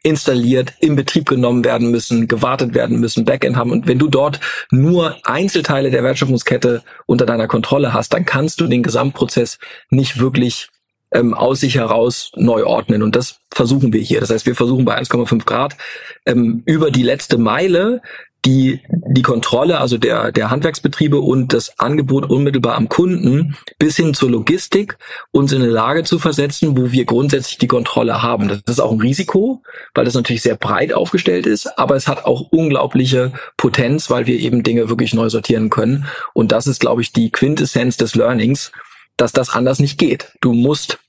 installiert, 0.04 0.74
in 0.80 0.96
Betrieb 0.96 1.28
genommen 1.28 1.64
werden 1.64 1.92
müssen, 1.92 2.28
gewartet 2.28 2.74
werden 2.74 3.00
müssen, 3.00 3.26
Backend 3.26 3.56
haben. 3.56 3.72
Und 3.72 3.88
wenn 3.88 4.00
du 4.00 4.08
dort 4.08 4.40
nur 4.72 5.18
Einzelteile 5.24 5.92
der 5.92 6.04
Wertschöpfungskette 6.04 6.84
unter 7.06 7.26
deiner 7.26 7.48
Kontrolle 7.48 7.94
hast, 7.94 8.14
dann 8.14 8.26
kannst 8.26 8.60
du 8.60 8.68
den 8.68 8.84
Gesamtprozess 8.84 9.60
nicht 9.90 10.20
wirklich 10.20 10.70
ähm, 11.14 11.34
aus 11.34 11.62
sich 11.62 11.76
heraus 11.76 12.32
neu 12.36 12.66
ordnen. 12.66 13.04
Und 13.04 13.16
das 13.16 13.40
versuchen 13.52 13.94
wir 13.94 14.02
hier. 14.02 14.20
Das 14.20 14.30
heißt, 14.30 14.46
wir 14.46 14.56
versuchen 14.56 14.86
bei 14.86 14.98
1,5 15.00 15.46
Grad 15.46 15.78
ähm, 16.26 16.64
über 16.66 16.92
die 16.92 17.04
letzte 17.04 17.38
Meile 17.38 18.02
die 18.46 18.82
die 18.90 19.22
Kontrolle, 19.22 19.80
also 19.80 19.98
der, 19.98 20.32
der 20.32 20.50
Handwerksbetriebe 20.50 21.20
und 21.20 21.54
das 21.54 21.80
Angebot 21.80 22.30
unmittelbar 22.30 22.76
am 22.76 22.90
Kunden 22.90 23.56
bis 23.80 23.96
hin 23.96 24.14
zur 24.14 24.32
Logistik 24.32 24.98
uns 25.32 25.52
in 25.52 25.62
eine 25.62 25.72
Lage 25.72 26.04
zu 26.04 26.20
versetzen, 26.20 26.78
wo 26.78 26.92
wir 26.92 27.06
grundsätzlich 27.06 27.58
die 27.58 27.68
Kontrolle 27.68 28.22
haben. 28.24 28.48
Das 28.48 28.62
ist 28.68 28.80
auch 28.80 28.92
ein 28.92 29.02
Risiko, 29.02 29.62
weil 29.94 30.06
das 30.06 30.16
natürlich 30.16 30.42
sehr 30.42 30.56
breit 30.56 30.94
aufgestellt 30.94 31.46
ist, 31.46 31.78
aber 31.78 31.96
es 31.96 32.08
hat 32.08 32.26
auch 32.26 32.50
unglaubliche 32.52 33.32
Potenz, 33.56 34.10
weil 34.10 34.26
wir 34.26 34.40
eben 34.40 34.64
Dinge 34.64 34.90
wirklich 34.90 35.14
neu 35.14 35.30
sortieren 35.30 35.70
können. 35.70 36.06
Und 36.34 36.52
das 36.52 36.68
ist, 36.68 36.80
glaube 36.80 37.02
ich, 37.02 37.14
die 37.14 37.30
Quintessenz 37.30 37.98
des 37.98 38.16
Learnings, 38.16 38.72
dass 39.16 39.32
das 39.32 39.52
anders 39.52 39.80
nicht 39.80 39.98
geht. 39.98 40.34
Du 40.42 40.54
musst 40.54 41.00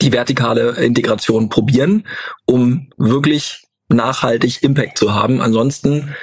die 0.00 0.12
vertikale 0.12 0.72
Integration 0.72 1.48
probieren, 1.48 2.06
um 2.44 2.90
wirklich 2.98 3.62
nachhaltig 3.88 4.62
Impact 4.62 4.98
zu 4.98 5.14
haben. 5.14 5.40
Ansonsten 5.40 6.14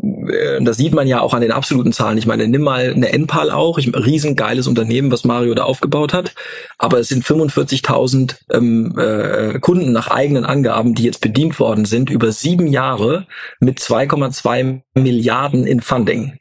das 0.00 0.76
sieht 0.76 0.94
man 0.94 1.08
ja 1.08 1.20
auch 1.20 1.34
an 1.34 1.40
den 1.40 1.50
absoluten 1.50 1.92
Zahlen. 1.92 2.18
Ich 2.18 2.26
meine, 2.26 2.46
nimm 2.46 2.62
mal 2.62 2.92
eine 2.94 3.12
Enpal 3.12 3.50
auch, 3.50 3.78
ich, 3.78 3.92
riesengeiles 3.94 4.68
Unternehmen, 4.68 5.10
was 5.10 5.24
Mario 5.24 5.54
da 5.54 5.64
aufgebaut 5.64 6.12
hat, 6.12 6.34
aber 6.78 7.00
es 7.00 7.08
sind 7.08 7.24
45.000 7.24 8.36
ähm, 8.52 8.96
äh, 8.96 9.58
Kunden 9.58 9.90
nach 9.90 10.08
eigenen 10.08 10.44
Angaben, 10.44 10.94
die 10.94 11.02
jetzt 11.02 11.20
bedient 11.20 11.58
worden 11.58 11.84
sind 11.84 12.10
über 12.10 12.30
sieben 12.30 12.68
Jahre 12.68 13.26
mit 13.58 13.80
2,2 13.80 14.82
Milliarden 14.94 15.66
in 15.66 15.80
Funding. 15.80 16.38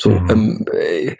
So, 0.00 0.10
mhm. 0.10 0.30
ähm, 0.30 0.66
äh, 0.72 1.16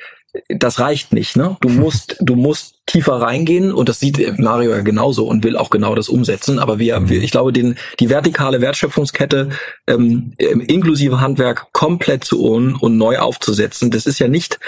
das 0.49 0.81
reicht 0.81 1.13
nicht, 1.13 1.37
ne? 1.37 1.57
Du 1.61 1.69
musst, 1.71 2.17
du 2.21 2.35
musst 2.37 2.75
tiefer 2.87 3.15
reingehen 3.15 3.73
und 3.73 3.89
das 3.89 4.01
sieht 4.01 4.39
Mario 4.39 4.73
ja 4.73 4.83
genauso 4.83 5.27
und 5.27 5.43
will 5.43 5.57
auch 5.57 5.71
genau 5.71 5.95
das 5.95 6.09
umsetzen. 6.09 6.59
Aber 6.59 6.79
wir, 6.79 7.09
wir 7.09 7.23
ich 7.23 7.31
glaube, 7.31 7.53
den, 7.53 7.77
die 7.99 8.11
vertikale 8.11 8.61
Wertschöpfungskette 8.61 9.51
ähm, 9.87 10.35
inklusive 10.37 11.21
Handwerk 11.21 11.73
komplett 11.73 12.25
zu 12.25 12.43
ohnen 12.43 12.75
und 12.75 12.99
neu 12.99 13.19
aufzusetzen, 13.19 13.91
das 13.91 14.07
ist 14.07 14.19
ja 14.19 14.29
nicht 14.29 14.59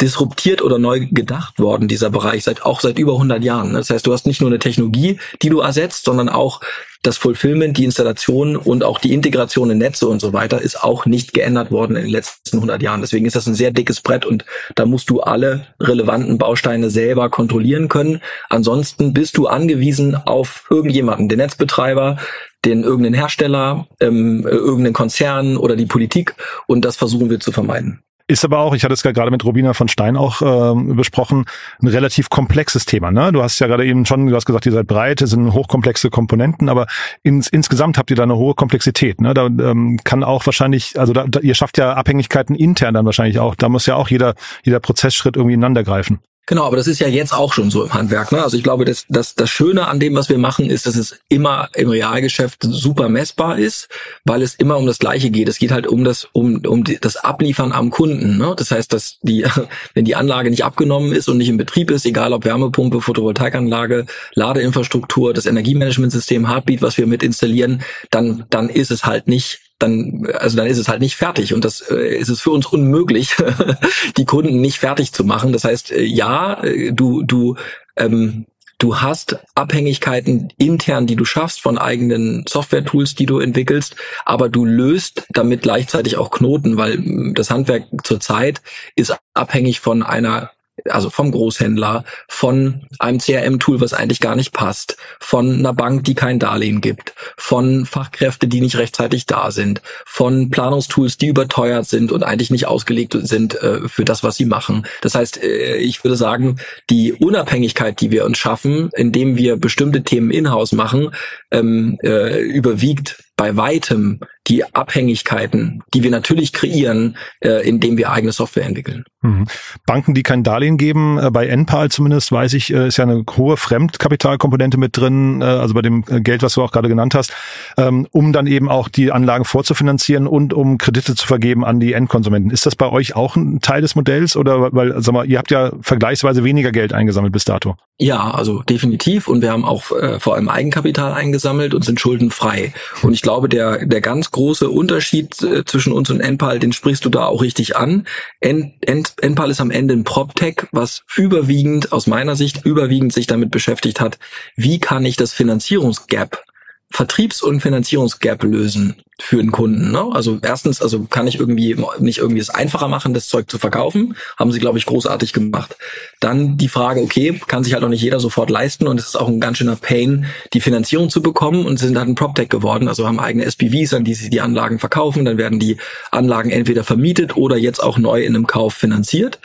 disruptiert 0.00 0.62
oder 0.62 0.78
neu 0.78 1.06
gedacht 1.10 1.58
worden, 1.58 1.88
dieser 1.88 2.10
Bereich, 2.10 2.44
seit 2.44 2.62
auch 2.62 2.80
seit 2.80 2.98
über 2.98 3.12
100 3.12 3.42
Jahren. 3.44 3.72
Ne? 3.72 3.78
Das 3.78 3.90
heißt, 3.90 4.06
du 4.06 4.12
hast 4.12 4.26
nicht 4.26 4.40
nur 4.40 4.50
eine 4.50 4.58
Technologie, 4.58 5.18
die 5.42 5.50
du 5.50 5.60
ersetzt, 5.60 6.04
sondern 6.04 6.28
auch 6.28 6.60
das 7.06 7.18
Fulfillment, 7.18 7.76
die 7.76 7.84
Installation 7.84 8.56
und 8.56 8.82
auch 8.82 8.98
die 8.98 9.12
Integration 9.12 9.70
in 9.70 9.78
Netze 9.78 10.08
und 10.08 10.20
so 10.20 10.32
weiter 10.32 10.60
ist 10.60 10.82
auch 10.82 11.06
nicht 11.06 11.34
geändert 11.34 11.70
worden 11.70 11.96
in 11.96 12.04
den 12.04 12.10
letzten 12.10 12.56
100 12.56 12.82
Jahren. 12.82 13.02
Deswegen 13.02 13.26
ist 13.26 13.36
das 13.36 13.46
ein 13.46 13.54
sehr 13.54 13.70
dickes 13.70 14.00
Brett 14.00 14.24
und 14.24 14.44
da 14.74 14.86
musst 14.86 15.10
du 15.10 15.20
alle 15.20 15.66
relevanten 15.80 16.38
Bausteine 16.38 16.90
selber 16.90 17.28
kontrollieren 17.28 17.88
können. 17.88 18.20
Ansonsten 18.48 19.12
bist 19.12 19.36
du 19.36 19.46
angewiesen 19.46 20.16
auf 20.16 20.66
irgendjemanden, 20.70 21.28
den 21.28 21.38
Netzbetreiber, 21.38 22.18
den 22.64 22.82
irgendeinen 22.82 23.14
Hersteller, 23.14 23.86
ähm, 24.00 24.46
irgendeinen 24.46 24.94
Konzern 24.94 25.56
oder 25.58 25.76
die 25.76 25.86
Politik 25.86 26.34
und 26.66 26.84
das 26.84 26.96
versuchen 26.96 27.28
wir 27.28 27.38
zu 27.38 27.52
vermeiden. 27.52 28.02
Ist 28.26 28.42
aber 28.42 28.60
auch, 28.60 28.74
ich 28.74 28.84
hatte 28.84 28.94
es 28.94 29.02
ja 29.02 29.12
gerade 29.12 29.30
mit 29.30 29.44
Robina 29.44 29.74
von 29.74 29.88
Stein 29.88 30.16
auch 30.16 30.40
äh, 30.40 30.94
besprochen, 30.94 31.44
ein 31.82 31.88
relativ 31.88 32.30
komplexes 32.30 32.86
Thema. 32.86 33.10
Ne? 33.10 33.32
Du 33.32 33.42
hast 33.42 33.58
ja 33.58 33.66
gerade 33.66 33.84
eben 33.84 34.06
schon, 34.06 34.26
du 34.26 34.34
hast 34.34 34.46
gesagt, 34.46 34.64
ihr 34.64 34.72
seid 34.72 34.86
breit, 34.86 35.20
es 35.20 35.28
sind 35.28 35.52
hochkomplexe 35.52 36.08
Komponenten, 36.08 36.70
aber 36.70 36.86
ins, 37.22 37.48
insgesamt 37.48 37.98
habt 37.98 38.08
ihr 38.08 38.16
da 38.16 38.22
eine 38.22 38.36
hohe 38.36 38.54
Komplexität. 38.54 39.20
Ne? 39.20 39.34
Da 39.34 39.46
ähm, 39.46 40.00
kann 40.04 40.24
auch 40.24 40.46
wahrscheinlich, 40.46 40.98
also 40.98 41.12
da, 41.12 41.26
da, 41.28 41.40
ihr 41.40 41.54
schafft 41.54 41.76
ja 41.76 41.92
Abhängigkeiten 41.92 42.56
intern 42.56 42.94
dann 42.94 43.04
wahrscheinlich 43.04 43.40
auch. 43.40 43.56
Da 43.56 43.68
muss 43.68 43.84
ja 43.84 43.96
auch 43.96 44.08
jeder, 44.08 44.34
jeder 44.62 44.80
Prozessschritt 44.80 45.36
irgendwie 45.36 45.54
ineinander 45.54 45.84
greifen. 45.84 46.20
Genau, 46.46 46.64
aber 46.64 46.76
das 46.76 46.86
ist 46.86 46.98
ja 46.98 47.08
jetzt 47.08 47.32
auch 47.32 47.54
schon 47.54 47.70
so 47.70 47.82
im 47.84 47.94
Handwerk. 47.94 48.30
Ne? 48.30 48.42
Also 48.42 48.56
ich 48.58 48.62
glaube, 48.62 48.84
das, 48.84 49.06
das, 49.08 49.34
das 49.34 49.48
Schöne 49.48 49.88
an 49.88 49.98
dem, 49.98 50.14
was 50.14 50.28
wir 50.28 50.36
machen, 50.36 50.68
ist, 50.68 50.86
dass 50.86 50.94
es 50.94 51.18
immer 51.30 51.70
im 51.74 51.88
Realgeschäft 51.88 52.58
super 52.62 53.08
messbar 53.08 53.58
ist, 53.58 53.88
weil 54.24 54.42
es 54.42 54.54
immer 54.54 54.76
um 54.76 54.84
das 54.84 54.98
Gleiche 54.98 55.30
geht. 55.30 55.48
Es 55.48 55.58
geht 55.58 55.72
halt 55.72 55.86
um 55.86 56.04
das, 56.04 56.28
um, 56.32 56.60
um 56.66 56.84
das 56.84 57.16
Abliefern 57.16 57.72
am 57.72 57.88
Kunden. 57.88 58.36
Ne? 58.36 58.54
Das 58.56 58.70
heißt, 58.70 58.92
dass 58.92 59.18
die, 59.22 59.46
wenn 59.94 60.04
die 60.04 60.16
Anlage 60.16 60.50
nicht 60.50 60.64
abgenommen 60.64 61.12
ist 61.12 61.28
und 61.28 61.38
nicht 61.38 61.48
in 61.48 61.56
Betrieb 61.56 61.90
ist, 61.90 62.04
egal 62.04 62.34
ob 62.34 62.44
Wärmepumpe, 62.44 63.00
Photovoltaikanlage, 63.00 64.04
Ladeinfrastruktur, 64.34 65.32
das 65.32 65.46
Energiemanagementsystem 65.46 66.48
Heartbeat, 66.48 66.82
was 66.82 66.98
wir 66.98 67.06
mit 67.06 67.22
installieren, 67.22 67.82
dann, 68.10 68.44
dann 68.50 68.68
ist 68.68 68.90
es 68.90 69.06
halt 69.06 69.28
nicht 69.28 69.60
dann, 69.78 70.26
also 70.38 70.56
dann 70.56 70.66
ist 70.66 70.78
es 70.78 70.88
halt 70.88 71.00
nicht 71.00 71.16
fertig 71.16 71.52
und 71.52 71.64
das 71.64 71.80
äh, 71.80 72.16
ist 72.16 72.28
es 72.28 72.40
für 72.40 72.50
uns 72.50 72.66
unmöglich, 72.66 73.36
die 74.16 74.24
Kunden 74.24 74.60
nicht 74.60 74.78
fertig 74.78 75.12
zu 75.12 75.24
machen. 75.24 75.52
Das 75.52 75.64
heißt, 75.64 75.92
äh, 75.92 76.02
ja, 76.02 76.62
äh, 76.62 76.92
du, 76.92 77.22
du, 77.22 77.56
ähm, 77.96 78.46
du 78.78 79.00
hast 79.00 79.38
Abhängigkeiten 79.54 80.52
intern, 80.58 81.06
die 81.06 81.16
du 81.16 81.24
schaffst 81.24 81.60
von 81.60 81.78
eigenen 81.78 82.44
Software-Tools, 82.48 83.14
die 83.14 83.26
du 83.26 83.40
entwickelst, 83.40 83.96
aber 84.24 84.48
du 84.48 84.64
löst 84.64 85.26
damit 85.30 85.62
gleichzeitig 85.62 86.16
auch 86.16 86.30
Knoten, 86.30 86.76
weil 86.76 87.32
das 87.34 87.50
Handwerk 87.50 87.84
zurzeit 88.04 88.62
ist 88.94 89.16
abhängig 89.34 89.80
von 89.80 90.02
einer 90.02 90.50
also 90.90 91.08
vom 91.08 91.30
Großhändler, 91.30 92.04
von 92.28 92.82
einem 92.98 93.18
CRM-Tool, 93.18 93.80
was 93.80 93.94
eigentlich 93.94 94.20
gar 94.20 94.36
nicht 94.36 94.52
passt, 94.52 94.96
von 95.20 95.58
einer 95.58 95.72
Bank, 95.72 96.04
die 96.04 96.14
kein 96.14 96.38
Darlehen 96.38 96.80
gibt, 96.80 97.14
von 97.36 97.86
Fachkräfte, 97.86 98.48
die 98.48 98.60
nicht 98.60 98.76
rechtzeitig 98.76 99.26
da 99.26 99.50
sind, 99.50 99.82
von 100.04 100.50
Planungstools, 100.50 101.16
die 101.16 101.28
überteuert 101.28 101.86
sind 101.86 102.12
und 102.12 102.22
eigentlich 102.22 102.50
nicht 102.50 102.66
ausgelegt 102.66 103.16
sind 103.22 103.54
äh, 103.62 103.88
für 103.88 104.04
das, 104.04 104.22
was 104.22 104.36
sie 104.36 104.46
machen. 104.46 104.86
Das 105.00 105.14
heißt, 105.14 105.42
äh, 105.42 105.76
ich 105.76 106.02
würde 106.02 106.16
sagen, 106.16 106.58
die 106.90 107.12
Unabhängigkeit, 107.12 108.00
die 108.00 108.10
wir 108.10 108.24
uns 108.24 108.38
schaffen, 108.38 108.90
indem 108.96 109.36
wir 109.36 109.56
bestimmte 109.56 110.02
Themen 110.02 110.30
in-house 110.30 110.72
machen, 110.72 111.10
ähm, 111.50 111.98
äh, 112.02 112.40
überwiegt 112.40 113.22
bei 113.36 113.56
weitem 113.56 114.20
die 114.46 114.64
Abhängigkeiten, 114.74 115.82
die 115.94 116.02
wir 116.02 116.10
natürlich 116.10 116.52
kreieren, 116.52 117.16
äh, 117.40 117.66
indem 117.66 117.96
wir 117.96 118.10
eigene 118.10 118.32
Software 118.32 118.66
entwickeln. 118.66 119.04
Mhm. 119.22 119.46
Banken, 119.86 120.12
die 120.12 120.22
kein 120.22 120.42
Darlehen 120.42 120.76
geben, 120.76 121.18
äh, 121.18 121.30
bei 121.30 121.46
NPAL 121.46 121.90
zumindest 121.90 122.30
weiß 122.30 122.52
ich, 122.52 122.72
äh, 122.72 122.88
ist 122.88 122.98
ja 122.98 123.04
eine 123.04 123.24
hohe 123.36 123.56
Fremdkapitalkomponente 123.56 124.76
mit 124.76 124.96
drin, 124.96 125.40
äh, 125.40 125.46
also 125.46 125.72
bei 125.72 125.80
dem 125.80 126.04
äh, 126.08 126.20
Geld, 126.20 126.42
was 126.42 126.54
du 126.54 126.62
auch 126.62 126.72
gerade 126.72 126.88
genannt 126.88 127.14
hast, 127.14 127.32
ähm, 127.78 128.06
um 128.10 128.34
dann 128.34 128.46
eben 128.46 128.68
auch 128.68 128.88
die 128.90 129.12
Anlagen 129.12 129.46
vorzufinanzieren 129.46 130.26
und 130.26 130.52
um 130.52 130.76
Kredite 130.76 131.14
zu 131.14 131.26
vergeben 131.26 131.64
an 131.64 131.80
die 131.80 131.94
Endkonsumenten. 131.94 132.50
Ist 132.50 132.66
das 132.66 132.76
bei 132.76 132.90
euch 132.90 133.16
auch 133.16 133.36
ein 133.36 133.60
Teil 133.60 133.80
des 133.80 133.94
Modells 133.94 134.36
oder 134.36 134.74
weil, 134.74 135.00
sag 135.00 135.14
mal, 135.14 135.24
ihr 135.24 135.38
habt 135.38 135.50
ja 135.50 135.72
vergleichsweise 135.80 136.44
weniger 136.44 136.70
Geld 136.70 136.92
eingesammelt 136.92 137.32
bis 137.32 137.46
dato? 137.46 137.76
Ja, 137.98 138.32
also 138.32 138.62
definitiv 138.62 139.28
und 139.28 139.40
wir 139.40 139.52
haben 139.52 139.64
auch 139.64 139.90
äh, 139.92 140.20
vor 140.20 140.34
allem 140.34 140.48
Eigenkapital 140.50 141.14
eingesammelt 141.14 141.74
und 141.74 141.84
sind 141.84 141.98
schuldenfrei. 141.98 142.74
Und 143.02 143.14
ich 143.14 143.22
glaube, 143.22 143.48
der, 143.48 143.86
der 143.86 144.00
ganz 144.02 144.32
große 144.34 144.68
Unterschied 144.68 145.40
äh, 145.42 145.64
zwischen 145.64 145.92
uns 145.92 146.10
und 146.10 146.20
Enpal, 146.20 146.58
den 146.58 146.72
sprichst 146.72 147.04
du 147.04 147.08
da 147.08 147.26
auch 147.26 147.40
richtig 147.40 147.76
an. 147.76 148.06
En, 148.40 148.74
Enpal 148.82 149.50
ist 149.50 149.60
am 149.60 149.70
Ende 149.70 149.94
ein 149.94 150.04
PropTech, 150.04 150.66
was 150.72 151.04
überwiegend, 151.14 151.92
aus 151.92 152.06
meiner 152.06 152.34
Sicht, 152.34 152.66
überwiegend 152.66 153.12
sich 153.12 153.28
damit 153.28 153.50
beschäftigt 153.50 154.00
hat, 154.00 154.18
wie 154.56 154.80
kann 154.80 155.04
ich 155.04 155.16
das 155.16 155.32
Finanzierungsgap 155.32 156.44
Vertriebs- 156.90 157.42
und 157.42 157.60
Finanzierungsgap 157.60 158.44
lösen 158.44 158.96
für 159.20 159.36
den 159.36 159.52
Kunden. 159.52 159.92
Ne? 159.92 160.10
Also 160.12 160.38
erstens, 160.42 160.82
also 160.82 161.04
kann 161.08 161.26
ich 161.26 161.38
irgendwie 161.38 161.76
nicht 161.98 162.18
irgendwie 162.18 162.40
es 162.40 162.50
einfacher 162.50 162.88
machen, 162.88 163.14
das 163.14 163.28
Zeug 163.28 163.48
zu 163.48 163.58
verkaufen. 163.58 164.16
Haben 164.36 164.50
sie, 164.50 164.58
glaube 164.58 164.78
ich, 164.78 164.86
großartig 164.86 165.32
gemacht. 165.32 165.76
Dann 166.18 166.56
die 166.56 166.68
Frage, 166.68 167.00
okay, 167.00 167.40
kann 167.46 167.62
sich 167.62 167.74
halt 167.74 167.84
auch 167.84 167.88
nicht 167.88 168.02
jeder 168.02 168.18
sofort 168.18 168.50
leisten 168.50 168.88
und 168.88 168.98
es 168.98 169.06
ist 169.06 169.16
auch 169.16 169.28
ein 169.28 169.40
ganz 169.40 169.58
schöner 169.58 169.76
Pain, 169.76 170.26
die 170.52 170.60
Finanzierung 170.60 171.10
zu 171.10 171.22
bekommen 171.22 171.64
und 171.64 171.78
sind 171.78 171.96
halt 171.96 172.08
ein 172.08 172.16
PropTech 172.16 172.48
geworden, 172.48 172.88
also 172.88 173.06
haben 173.06 173.20
eigene 173.20 173.44
SPVs, 173.44 173.94
an 173.94 174.04
die 174.04 174.14
sie 174.14 174.30
die 174.30 174.40
Anlagen 174.40 174.80
verkaufen. 174.80 175.24
Dann 175.24 175.38
werden 175.38 175.60
die 175.60 175.76
Anlagen 176.10 176.50
entweder 176.50 176.82
vermietet 176.82 177.36
oder 177.36 177.56
jetzt 177.56 177.82
auch 177.82 177.98
neu 177.98 178.24
in 178.24 178.34
einem 178.34 178.48
Kauf 178.48 178.74
finanziert. 178.74 179.38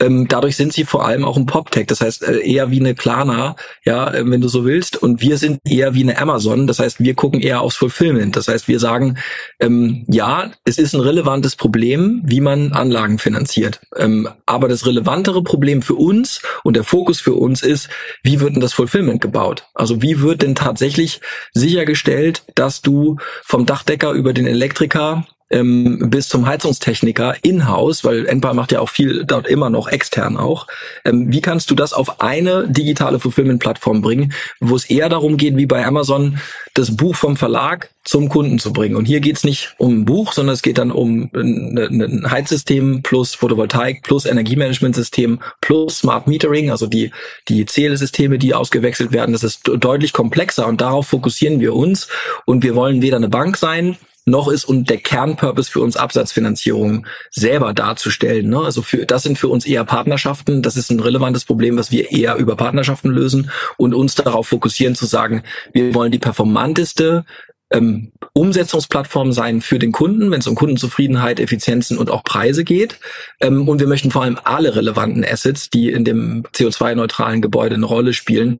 Ähm, 0.00 0.28
dadurch 0.28 0.56
sind 0.56 0.74
sie 0.74 0.84
vor 0.84 1.06
allem 1.06 1.24
auch 1.24 1.38
ein 1.38 1.46
PropTech, 1.46 1.86
das 1.86 2.02
heißt 2.02 2.24
äh, 2.24 2.40
eher 2.40 2.70
wie 2.70 2.80
eine 2.80 2.94
Klarna, 2.94 3.56
ja, 3.84 4.12
äh, 4.12 4.28
wenn 4.30 4.42
du 4.42 4.48
so 4.48 4.66
willst. 4.66 5.02
Und 5.02 5.22
wir 5.22 5.38
sind 5.38 5.60
eher 5.64 5.94
wie 5.94 6.02
eine 6.02 6.18
Amazon, 6.18 6.66
das 6.66 6.78
heißt, 6.78 7.00
wir 7.00 7.14
gucken 7.14 7.40
eher 7.40 7.62
aufs 7.62 7.76
Fulfillment. 7.76 8.36
Das 8.36 8.48
heißt, 8.48 8.68
wir 8.68 8.78
sagen, 8.78 9.13
ähm, 9.60 10.04
ja, 10.08 10.50
es 10.64 10.78
ist 10.78 10.94
ein 10.94 11.00
relevantes 11.00 11.56
Problem, 11.56 12.22
wie 12.24 12.40
man 12.40 12.72
Anlagen 12.72 13.18
finanziert. 13.18 13.80
Ähm, 13.96 14.28
aber 14.46 14.68
das 14.68 14.86
relevantere 14.86 15.42
Problem 15.42 15.82
für 15.82 15.94
uns 15.94 16.42
und 16.62 16.76
der 16.76 16.84
Fokus 16.84 17.20
für 17.20 17.34
uns 17.34 17.62
ist, 17.62 17.88
wie 18.22 18.40
wird 18.40 18.54
denn 18.54 18.60
das 18.60 18.72
Fulfillment 18.72 19.20
gebaut? 19.20 19.66
Also 19.74 20.02
wie 20.02 20.20
wird 20.20 20.42
denn 20.42 20.54
tatsächlich 20.54 21.20
sichergestellt, 21.52 22.42
dass 22.54 22.82
du 22.82 23.16
vom 23.42 23.66
Dachdecker 23.66 24.12
über 24.12 24.32
den 24.32 24.46
Elektriker 24.46 25.26
ähm, 25.54 26.10
bis 26.10 26.28
zum 26.28 26.46
Heizungstechniker 26.46 27.36
in-house, 27.42 28.02
weil 28.04 28.26
Enpal 28.26 28.54
macht 28.54 28.72
ja 28.72 28.80
auch 28.80 28.88
viel 28.88 29.24
dort 29.24 29.46
immer 29.46 29.70
noch 29.70 29.86
extern 29.86 30.36
auch. 30.36 30.66
Ähm, 31.04 31.32
wie 31.32 31.40
kannst 31.40 31.70
du 31.70 31.76
das 31.76 31.92
auf 31.92 32.20
eine 32.20 32.66
digitale 32.68 33.20
Fulfillment-Plattform 33.20 34.02
bringen, 34.02 34.32
wo 34.58 34.74
es 34.74 34.90
eher 34.90 35.08
darum 35.08 35.36
geht, 35.36 35.56
wie 35.56 35.66
bei 35.66 35.86
Amazon, 35.86 36.38
das 36.74 36.96
Buch 36.96 37.14
vom 37.14 37.36
Verlag 37.36 37.90
zum 38.02 38.28
Kunden 38.28 38.58
zu 38.58 38.72
bringen? 38.72 38.96
Und 38.96 39.04
hier 39.04 39.20
geht 39.20 39.36
es 39.36 39.44
nicht 39.44 39.74
um 39.78 40.00
ein 40.00 40.04
Buch, 40.04 40.32
sondern 40.32 40.54
es 40.54 40.62
geht 40.62 40.78
dann 40.78 40.90
um 40.90 41.30
ein 41.32 42.26
Heizsystem 42.28 43.02
plus 43.02 43.34
Photovoltaik 43.34 44.02
plus 44.02 44.26
Energiemanagementsystem 44.26 45.38
plus 45.60 46.00
Smart 46.00 46.26
Metering, 46.26 46.72
also 46.72 46.88
die, 46.88 47.12
die 47.48 47.64
Zählsysteme, 47.64 48.38
die 48.38 48.54
ausgewechselt 48.54 49.12
werden. 49.12 49.32
Das 49.32 49.44
ist 49.44 49.60
deutlich 49.64 50.12
komplexer 50.12 50.66
und 50.66 50.80
darauf 50.80 51.06
fokussieren 51.06 51.60
wir 51.60 51.74
uns. 51.74 52.08
Und 52.44 52.64
wir 52.64 52.74
wollen 52.74 53.02
weder 53.02 53.18
eine 53.18 53.28
Bank 53.28 53.56
sein, 53.56 53.96
noch 54.26 54.48
ist 54.48 54.64
und 54.64 54.88
der 54.88 54.98
Kernpurpose 54.98 55.70
für 55.70 55.80
uns 55.80 55.96
Absatzfinanzierung 55.96 57.06
selber 57.30 57.74
darzustellen. 57.74 58.48
Ne? 58.48 58.58
Also 58.58 58.82
für, 58.82 59.06
das 59.06 59.22
sind 59.22 59.38
für 59.38 59.48
uns 59.48 59.66
eher 59.66 59.84
Partnerschaften. 59.84 60.62
Das 60.62 60.76
ist 60.76 60.90
ein 60.90 61.00
relevantes 61.00 61.44
Problem, 61.44 61.76
was 61.76 61.90
wir 61.90 62.10
eher 62.10 62.36
über 62.36 62.56
Partnerschaften 62.56 63.10
lösen 63.10 63.50
und 63.76 63.94
uns 63.94 64.14
darauf 64.14 64.48
fokussieren 64.48 64.94
zu 64.94 65.06
sagen, 65.06 65.42
wir 65.72 65.94
wollen 65.94 66.12
die 66.12 66.18
performanteste 66.18 67.24
ähm, 67.70 68.12
Umsetzungsplattform 68.32 69.32
sein 69.32 69.60
für 69.60 69.78
den 69.78 69.92
Kunden, 69.92 70.30
wenn 70.30 70.40
es 70.40 70.46
um 70.46 70.54
Kundenzufriedenheit, 70.54 71.40
Effizienzen 71.40 71.98
und 71.98 72.10
auch 72.10 72.24
Preise 72.24 72.64
geht. 72.64 72.98
Ähm, 73.40 73.68
und 73.68 73.80
wir 73.80 73.86
möchten 73.86 74.10
vor 74.10 74.22
allem 74.22 74.38
alle 74.44 74.74
relevanten 74.74 75.24
Assets, 75.24 75.70
die 75.70 75.90
in 75.90 76.04
dem 76.04 76.44
CO2-neutralen 76.54 77.42
Gebäude 77.42 77.74
eine 77.74 77.86
Rolle 77.86 78.12
spielen, 78.12 78.58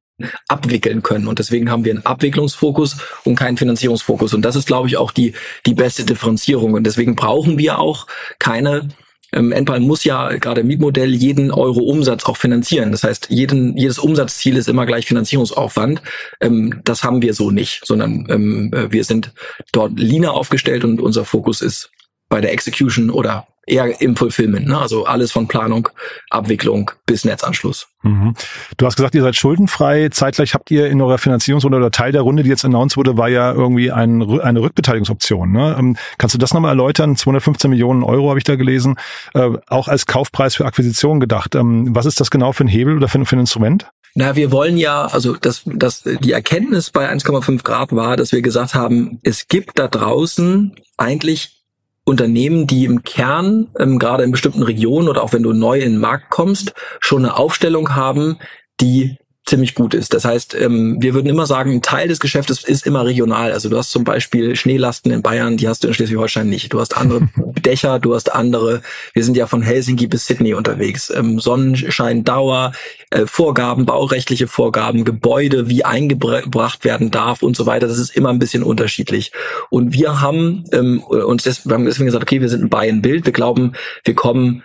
abwickeln 0.48 1.02
können. 1.02 1.26
Und 1.26 1.38
deswegen 1.38 1.70
haben 1.70 1.84
wir 1.84 1.92
einen 1.92 2.06
Abwicklungsfokus 2.06 2.96
und 3.24 3.36
keinen 3.36 3.56
Finanzierungsfokus. 3.56 4.34
Und 4.34 4.42
das 4.42 4.56
ist, 4.56 4.66
glaube 4.66 4.88
ich, 4.88 4.96
auch 4.96 5.10
die, 5.10 5.34
die 5.66 5.74
beste 5.74 6.04
Differenzierung. 6.04 6.74
Und 6.74 6.84
deswegen 6.84 7.16
brauchen 7.16 7.58
wir 7.58 7.78
auch 7.78 8.06
keine 8.38 8.88
ähm, 9.32 9.52
Enpal 9.52 9.80
muss 9.80 10.04
ja 10.04 10.28
gerade 10.36 10.60
im 10.60 10.68
Mietmodell 10.68 11.12
jeden 11.12 11.50
Euro 11.50 11.80
Umsatz 11.80 12.24
auch 12.24 12.36
finanzieren. 12.36 12.92
Das 12.92 13.02
heißt, 13.02 13.28
jeden, 13.30 13.76
jedes 13.76 13.98
Umsatzziel 13.98 14.56
ist 14.56 14.68
immer 14.68 14.86
gleich 14.86 15.06
Finanzierungsaufwand. 15.06 16.02
Ähm, 16.40 16.80
das 16.84 17.02
haben 17.02 17.20
wir 17.20 17.34
so 17.34 17.50
nicht, 17.50 17.84
sondern 17.84 18.26
ähm, 18.30 18.72
äh, 18.72 18.92
wir 18.92 19.04
sind 19.04 19.32
dort 19.72 19.98
leaner 19.98 20.34
aufgestellt 20.34 20.84
und 20.84 21.00
unser 21.00 21.24
Fokus 21.24 21.60
ist 21.60 21.90
bei 22.28 22.40
der 22.40 22.52
Execution 22.52 23.10
oder 23.10 23.46
eher 23.66 24.00
im 24.00 24.16
Fulfillment, 24.16 24.66
ne? 24.66 24.78
also 24.78 25.06
alles 25.06 25.32
von 25.32 25.48
Planung, 25.48 25.88
Abwicklung 26.30 26.90
bis 27.06 27.24
Netzanschluss. 27.24 27.86
Mhm. 28.02 28.34
Du 28.76 28.86
hast 28.86 28.96
gesagt, 28.96 29.14
ihr 29.14 29.22
seid 29.22 29.36
schuldenfrei. 29.36 30.08
Zeitgleich 30.10 30.54
habt 30.54 30.70
ihr 30.70 30.88
in 30.88 31.00
eurer 31.00 31.18
Finanzierungsrunde 31.18 31.78
oder 31.78 31.90
Teil 31.90 32.12
der 32.12 32.22
Runde, 32.22 32.42
die 32.42 32.50
jetzt 32.50 32.64
announced 32.64 32.96
wurde, 32.96 33.16
war 33.16 33.28
ja 33.28 33.52
irgendwie 33.52 33.90
ein, 33.90 34.22
eine 34.40 34.60
Rückbeteiligungsoption. 34.60 35.50
Ne? 35.50 35.76
Ähm, 35.78 35.96
kannst 36.18 36.34
du 36.34 36.38
das 36.38 36.52
nochmal 36.52 36.72
erläutern? 36.72 37.16
215 37.16 37.70
Millionen 37.70 38.02
Euro 38.02 38.28
habe 38.28 38.38
ich 38.38 38.44
da 38.44 38.56
gelesen, 38.56 38.96
äh, 39.32 39.50
auch 39.68 39.88
als 39.88 40.06
Kaufpreis 40.06 40.54
für 40.54 40.66
Akquisition 40.66 41.20
gedacht. 41.20 41.54
Ähm, 41.54 41.94
was 41.94 42.06
ist 42.06 42.20
das 42.20 42.30
genau 42.30 42.52
für 42.52 42.64
ein 42.64 42.68
Hebel 42.68 42.96
oder 42.96 43.08
für, 43.08 43.24
für 43.24 43.36
ein 43.36 43.40
Instrument? 43.40 43.88
Na, 44.14 44.36
wir 44.36 44.52
wollen 44.52 44.76
ja, 44.76 45.06
also 45.06 45.34
das, 45.34 45.62
das, 45.64 46.04
die 46.04 46.30
Erkenntnis 46.30 46.90
bei 46.90 47.10
1,5 47.10 47.64
Grad 47.64 47.92
war, 47.92 48.16
dass 48.16 48.30
wir 48.30 48.42
gesagt 48.42 48.74
haben, 48.74 49.18
es 49.24 49.48
gibt 49.48 49.78
da 49.78 49.88
draußen 49.88 50.76
eigentlich 50.96 51.63
Unternehmen, 52.04 52.66
die 52.66 52.84
im 52.84 53.02
Kern, 53.02 53.68
ähm, 53.78 53.98
gerade 53.98 54.24
in 54.24 54.30
bestimmten 54.30 54.62
Regionen 54.62 55.08
oder 55.08 55.22
auch 55.22 55.32
wenn 55.32 55.42
du 55.42 55.52
neu 55.52 55.78
in 55.78 55.92
den 55.92 56.00
Markt 56.00 56.30
kommst, 56.30 56.74
schon 57.00 57.24
eine 57.24 57.36
Aufstellung 57.36 57.94
haben, 57.94 58.38
die 58.80 59.16
ziemlich 59.44 59.74
gut 59.74 59.92
ist. 59.92 60.14
Das 60.14 60.24
heißt, 60.24 60.54
ähm, 60.54 60.96
wir 61.00 61.12
würden 61.12 61.26
immer 61.26 61.46
sagen, 61.46 61.72
ein 61.72 61.82
Teil 61.82 62.08
des 62.08 62.18
Geschäftes 62.18 62.64
ist 62.64 62.86
immer 62.86 63.04
regional. 63.04 63.52
Also 63.52 63.68
du 63.68 63.76
hast 63.76 63.90
zum 63.90 64.02
Beispiel 64.02 64.56
Schneelasten 64.56 65.10
in 65.10 65.22
Bayern, 65.22 65.58
die 65.58 65.68
hast 65.68 65.84
du 65.84 65.88
in 65.88 65.94
Schleswig-Holstein 65.94 66.48
nicht. 66.48 66.72
Du 66.72 66.80
hast 66.80 66.96
andere 66.96 67.28
Dächer, 67.64 67.98
du 67.98 68.14
hast 68.14 68.34
andere. 68.34 68.80
Wir 69.12 69.22
sind 69.22 69.36
ja 69.36 69.46
von 69.46 69.60
Helsinki 69.60 70.06
bis 70.06 70.26
Sydney 70.26 70.54
unterwegs. 70.54 71.10
Ähm, 71.14 71.38
Sonnenschein, 71.40 72.24
Dauer, 72.24 72.72
äh, 73.10 73.26
Vorgaben, 73.26 73.84
baurechtliche 73.84 74.46
Vorgaben, 74.46 75.04
Gebäude, 75.04 75.68
wie 75.68 75.84
eingebracht 75.84 76.84
werden 76.84 77.10
darf 77.10 77.42
und 77.42 77.54
so 77.54 77.66
weiter. 77.66 77.86
Das 77.86 77.98
ist 77.98 78.16
immer 78.16 78.30
ein 78.30 78.38
bisschen 78.38 78.62
unterschiedlich. 78.62 79.32
Und 79.68 79.92
wir 79.92 80.22
haben 80.22 80.64
ähm, 80.72 81.02
uns 81.02 81.42
deswegen 81.42 81.84
gesagt, 81.84 82.22
okay, 82.22 82.40
wir 82.40 82.48
sind 82.48 82.64
ein 82.64 82.70
Buy-and-Build. 82.70 83.26
Wir 83.26 83.32
glauben, 83.32 83.74
wir 84.04 84.14
kommen 84.14 84.62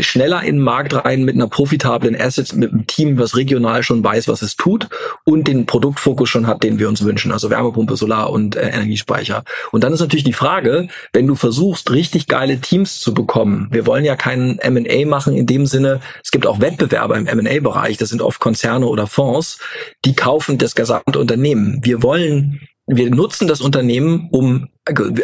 schneller 0.00 0.42
in 0.42 0.56
den 0.56 0.64
Markt 0.64 0.94
rein 0.94 1.24
mit 1.24 1.34
einer 1.34 1.48
profitablen 1.48 2.20
Asset, 2.20 2.54
mit 2.54 2.72
einem 2.72 2.86
Team, 2.86 3.18
was 3.18 3.36
regional 3.36 3.82
schon 3.82 4.02
weiß, 4.02 4.28
was 4.28 4.42
es 4.42 4.56
tut 4.56 4.88
und 5.24 5.46
den 5.46 5.66
Produktfokus 5.66 6.28
schon 6.28 6.46
hat, 6.46 6.62
den 6.62 6.78
wir 6.78 6.88
uns 6.88 7.04
wünschen, 7.04 7.32
also 7.32 7.50
Wärmepumpe, 7.50 7.96
Solar 7.96 8.30
und 8.30 8.56
äh, 8.56 8.68
Energiespeicher. 8.70 9.44
Und 9.72 9.84
dann 9.84 9.92
ist 9.92 10.00
natürlich 10.00 10.24
die 10.24 10.32
Frage, 10.32 10.88
wenn 11.12 11.26
du 11.26 11.34
versuchst, 11.34 11.90
richtig 11.90 12.26
geile 12.26 12.60
Teams 12.60 13.00
zu 13.00 13.14
bekommen, 13.14 13.68
wir 13.70 13.86
wollen 13.86 14.04
ja 14.04 14.16
keinen 14.16 14.58
M&A 14.58 15.06
machen 15.06 15.36
in 15.36 15.46
dem 15.46 15.66
Sinne, 15.66 16.00
es 16.22 16.30
gibt 16.30 16.46
auch 16.46 16.60
Wettbewerber 16.60 17.16
im 17.16 17.26
M&A-Bereich, 17.26 17.96
das 17.96 18.08
sind 18.08 18.22
oft 18.22 18.40
Konzerne 18.40 18.86
oder 18.86 19.06
Fonds, 19.06 19.58
die 20.04 20.14
kaufen 20.14 20.58
das 20.58 20.74
gesamte 20.74 21.18
Unternehmen. 21.18 21.80
Wir 21.82 22.02
wollen 22.02 22.68
wir 22.86 23.10
nutzen 23.10 23.48
das 23.48 23.60
Unternehmen, 23.60 24.28
um 24.30 24.68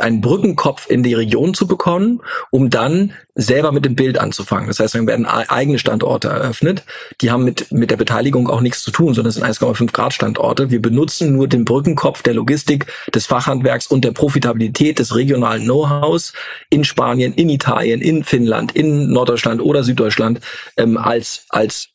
einen 0.00 0.22
Brückenkopf 0.22 0.88
in 0.88 1.02
die 1.02 1.12
Region 1.12 1.52
zu 1.52 1.66
bekommen, 1.66 2.22
um 2.50 2.70
dann 2.70 3.12
selber 3.34 3.72
mit 3.72 3.84
dem 3.84 3.94
Bild 3.94 4.18
anzufangen. 4.18 4.68
Das 4.68 4.80
heißt, 4.80 4.94
wir 4.94 5.06
werden 5.06 5.26
eigene 5.26 5.78
Standorte 5.78 6.28
eröffnet. 6.28 6.84
Die 7.20 7.30
haben 7.30 7.44
mit, 7.44 7.70
mit 7.70 7.90
der 7.90 7.98
Beteiligung 7.98 8.48
auch 8.48 8.62
nichts 8.62 8.82
zu 8.82 8.90
tun, 8.90 9.12
sondern 9.12 9.28
es 9.28 9.34
sind 9.34 9.44
1,5 9.44 9.92
Grad 9.92 10.14
Standorte. 10.14 10.70
Wir 10.70 10.80
benutzen 10.80 11.36
nur 11.36 11.46
den 11.46 11.66
Brückenkopf 11.66 12.22
der 12.22 12.32
Logistik, 12.32 12.86
des 13.14 13.26
Fachhandwerks 13.26 13.86
und 13.86 14.04
der 14.04 14.12
Profitabilität 14.12 14.98
des 14.98 15.14
regionalen 15.14 15.64
Know-hows 15.64 16.32
in 16.70 16.84
Spanien, 16.84 17.34
in 17.34 17.50
Italien, 17.50 18.00
in 18.00 18.24
Finnland, 18.24 18.72
in 18.72 19.10
Norddeutschland 19.10 19.60
oder 19.60 19.84
Süddeutschland 19.84 20.40
ähm, 20.78 20.96
als, 20.96 21.44
als 21.50 21.90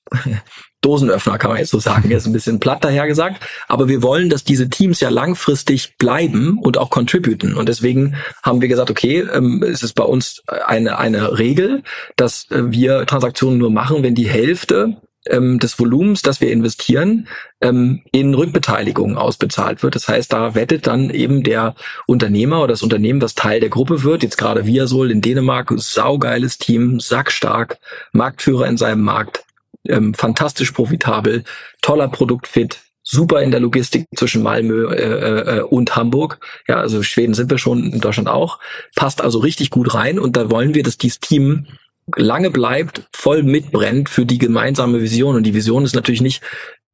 Dosenöffner, 0.86 1.38
kann 1.38 1.50
man 1.50 1.60
jetzt 1.60 1.72
so 1.72 1.80
sagen. 1.80 2.12
Jetzt 2.12 2.28
ein 2.28 2.34
bisschen 2.34 2.60
platt 2.60 2.84
daher 2.84 3.08
gesagt. 3.08 3.44
Aber 3.68 3.88
wir 3.88 4.04
wollen, 4.04 4.30
dass 4.30 4.44
diese 4.44 4.70
Teams 4.70 5.00
ja 5.00 5.10
langfristig 5.10 5.98
bleiben 5.98 6.60
und 6.60 6.78
auch 6.78 6.92
contributen. 6.92 7.56
Und 7.56 7.68
deswegen 7.68 8.16
haben 8.44 8.62
wir 8.62 8.68
gesagt, 8.68 8.92
okay, 8.92 9.26
ähm, 9.34 9.64
es 9.64 9.82
ist 9.82 9.94
bei 9.94 10.04
uns 10.04 10.44
eine, 10.48 10.98
eine 11.00 11.40
Regel, 11.40 11.84
dass 12.16 12.50
äh, 12.52 12.72
wir 12.72 13.06
Transaktionen 13.06 13.58
nur 13.58 13.72
machen, 13.72 14.04
wenn 14.04 14.16
die 14.16 14.28
Hälfte 14.28 14.98
ähm, 15.28 15.60
des 15.60 15.80
Volumens, 15.80 16.22
das 16.22 16.42
wir 16.42 16.52
investieren, 16.52 17.28
ähm, 17.62 18.02
in 18.12 18.34
Rückbeteiligung 18.34 19.18
ausbezahlt 19.18 19.84
wird. 19.84 19.96
Das 19.96 20.08
heißt, 20.08 20.32
da 20.32 20.56
wettet 20.56 20.88
dann 20.88 21.10
eben 21.10 21.44
der 21.44 21.76
Unternehmer 22.06 22.60
oder 22.60 22.74
das 22.74 22.84
Unternehmen, 22.84 23.20
das 23.20 23.36
Teil 23.36 23.60
der 23.60 23.70
Gruppe 23.70 24.04
wird, 24.04 24.24
jetzt 24.24 24.38
gerade 24.38 24.66
Viasol 24.66 25.12
in 25.12 25.22
Dänemark, 25.22 25.74
saugeiles 25.78 26.58
Team, 26.58 27.00
sackstark, 27.00 27.80
Marktführer 28.12 28.68
in 28.68 28.78
seinem 28.78 29.02
Markt, 29.02 29.46
ähm, 29.88 30.14
fantastisch 30.14 30.72
profitabel, 30.72 31.44
toller 31.82 32.08
Produktfit, 32.08 32.82
super 33.04 33.42
in 33.42 33.52
der 33.52 33.60
Logistik 33.60 34.08
zwischen 34.16 34.44
Malmö 34.44 34.92
äh, 34.94 35.60
äh, 35.60 35.62
und 35.62 35.96
Hamburg. 35.96 36.40
Ja, 36.68 36.78
also 36.78 37.04
Schweden 37.04 37.34
sind 37.34 37.50
wir 37.50 37.58
schon, 37.58 37.92
in 37.92 38.02
Deutschland 38.02 38.28
auch. 38.28 38.60
Passt 38.96 39.22
also 39.22 39.40
richtig 39.40 39.70
gut 39.70 39.94
rein 39.94 40.20
und 40.20 40.36
da 40.36 40.50
wollen 40.50 40.74
wir, 40.74 40.84
dass 40.84 40.98
dieses 40.98 41.20
Team 41.20 41.68
lange 42.16 42.52
bleibt, 42.52 43.04
voll 43.12 43.44
mitbrennt 43.44 44.10
für 44.10 44.26
die 44.26 44.38
gemeinsame 44.38 45.02
Vision. 45.02 45.36
Und 45.36 45.44
die 45.44 45.54
Vision 45.54 45.86
ist 45.86 45.96
natürlich 45.96 46.22
nicht, 46.22 46.42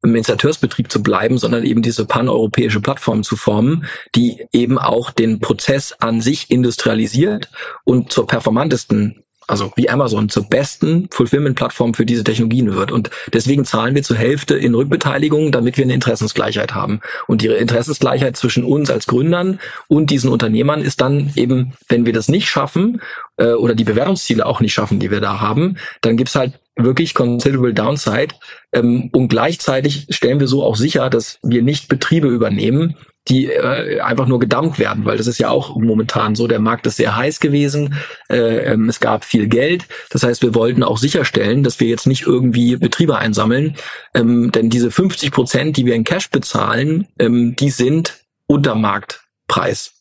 im 0.04 0.16
Installateursbetrieb 0.16 0.90
zu 0.90 1.02
bleiben, 1.02 1.38
sondern 1.38 1.64
eben 1.64 1.80
diese 1.80 2.06
paneuropäische 2.06 2.80
Plattform 2.80 3.22
zu 3.22 3.36
formen, 3.36 3.84
die 4.16 4.46
eben 4.52 4.78
auch 4.78 5.10
den 5.10 5.38
Prozess 5.38 5.92
an 5.92 6.20
sich 6.20 6.50
industrialisiert 6.50 7.50
und 7.84 8.12
zur 8.12 8.26
performantesten 8.26 9.22
also 9.52 9.70
wie 9.76 9.90
Amazon 9.90 10.30
zur 10.30 10.44
besten 10.44 11.08
Fulfillment-Plattform 11.10 11.92
für 11.92 12.06
diese 12.06 12.24
Technologien 12.24 12.74
wird. 12.74 12.90
Und 12.90 13.10
deswegen 13.34 13.66
zahlen 13.66 13.94
wir 13.94 14.02
zur 14.02 14.16
Hälfte 14.16 14.56
in 14.56 14.74
Rückbeteiligung, 14.74 15.52
damit 15.52 15.76
wir 15.76 15.84
eine 15.84 15.92
Interessensgleichheit 15.92 16.74
haben. 16.74 17.00
Und 17.26 17.42
die 17.42 17.48
Interessensgleichheit 17.48 18.38
zwischen 18.38 18.64
uns 18.64 18.90
als 18.90 19.06
Gründern 19.06 19.60
und 19.88 20.08
diesen 20.10 20.30
Unternehmern 20.30 20.80
ist 20.80 21.02
dann 21.02 21.32
eben, 21.36 21.74
wenn 21.88 22.06
wir 22.06 22.14
das 22.14 22.28
nicht 22.28 22.48
schaffen 22.48 23.02
äh, 23.36 23.52
oder 23.52 23.74
die 23.74 23.84
Bewertungsziele 23.84 24.46
auch 24.46 24.60
nicht 24.60 24.72
schaffen, 24.72 25.00
die 25.00 25.10
wir 25.10 25.20
da 25.20 25.40
haben, 25.40 25.76
dann 26.00 26.16
gibt's 26.16 26.34
halt 26.34 26.54
wirklich 26.74 27.12
considerable 27.12 27.74
downside. 27.74 28.34
Ähm, 28.72 29.10
und 29.12 29.28
gleichzeitig 29.28 30.06
stellen 30.08 30.40
wir 30.40 30.48
so 30.48 30.64
auch 30.64 30.76
sicher, 30.76 31.10
dass 31.10 31.38
wir 31.42 31.60
nicht 31.60 31.88
Betriebe 31.88 32.28
übernehmen, 32.28 32.96
die 33.28 33.46
äh, 33.46 34.00
einfach 34.00 34.26
nur 34.26 34.40
gedammt 34.40 34.78
werden, 34.78 35.04
weil 35.04 35.16
das 35.16 35.26
ist 35.26 35.38
ja 35.38 35.50
auch 35.50 35.76
momentan 35.76 36.34
so. 36.34 36.48
Der 36.48 36.58
Markt 36.58 36.86
ist 36.86 36.96
sehr 36.96 37.16
heiß 37.16 37.40
gewesen, 37.40 37.94
äh, 38.28 38.72
ähm, 38.72 38.88
es 38.88 38.98
gab 38.98 39.24
viel 39.24 39.46
Geld. 39.46 39.86
Das 40.10 40.24
heißt, 40.24 40.42
wir 40.42 40.54
wollten 40.54 40.82
auch 40.82 40.98
sicherstellen, 40.98 41.62
dass 41.62 41.78
wir 41.78 41.88
jetzt 41.88 42.06
nicht 42.06 42.26
irgendwie 42.26 42.76
Betriebe 42.76 43.18
einsammeln, 43.18 43.76
ähm, 44.14 44.50
denn 44.50 44.70
diese 44.70 44.90
50 44.90 45.30
Prozent, 45.30 45.76
die 45.76 45.86
wir 45.86 45.94
in 45.94 46.04
Cash 46.04 46.30
bezahlen, 46.30 47.06
ähm, 47.18 47.54
die 47.56 47.70
sind 47.70 48.18
unter 48.46 48.74
Marktpreis. 48.74 49.94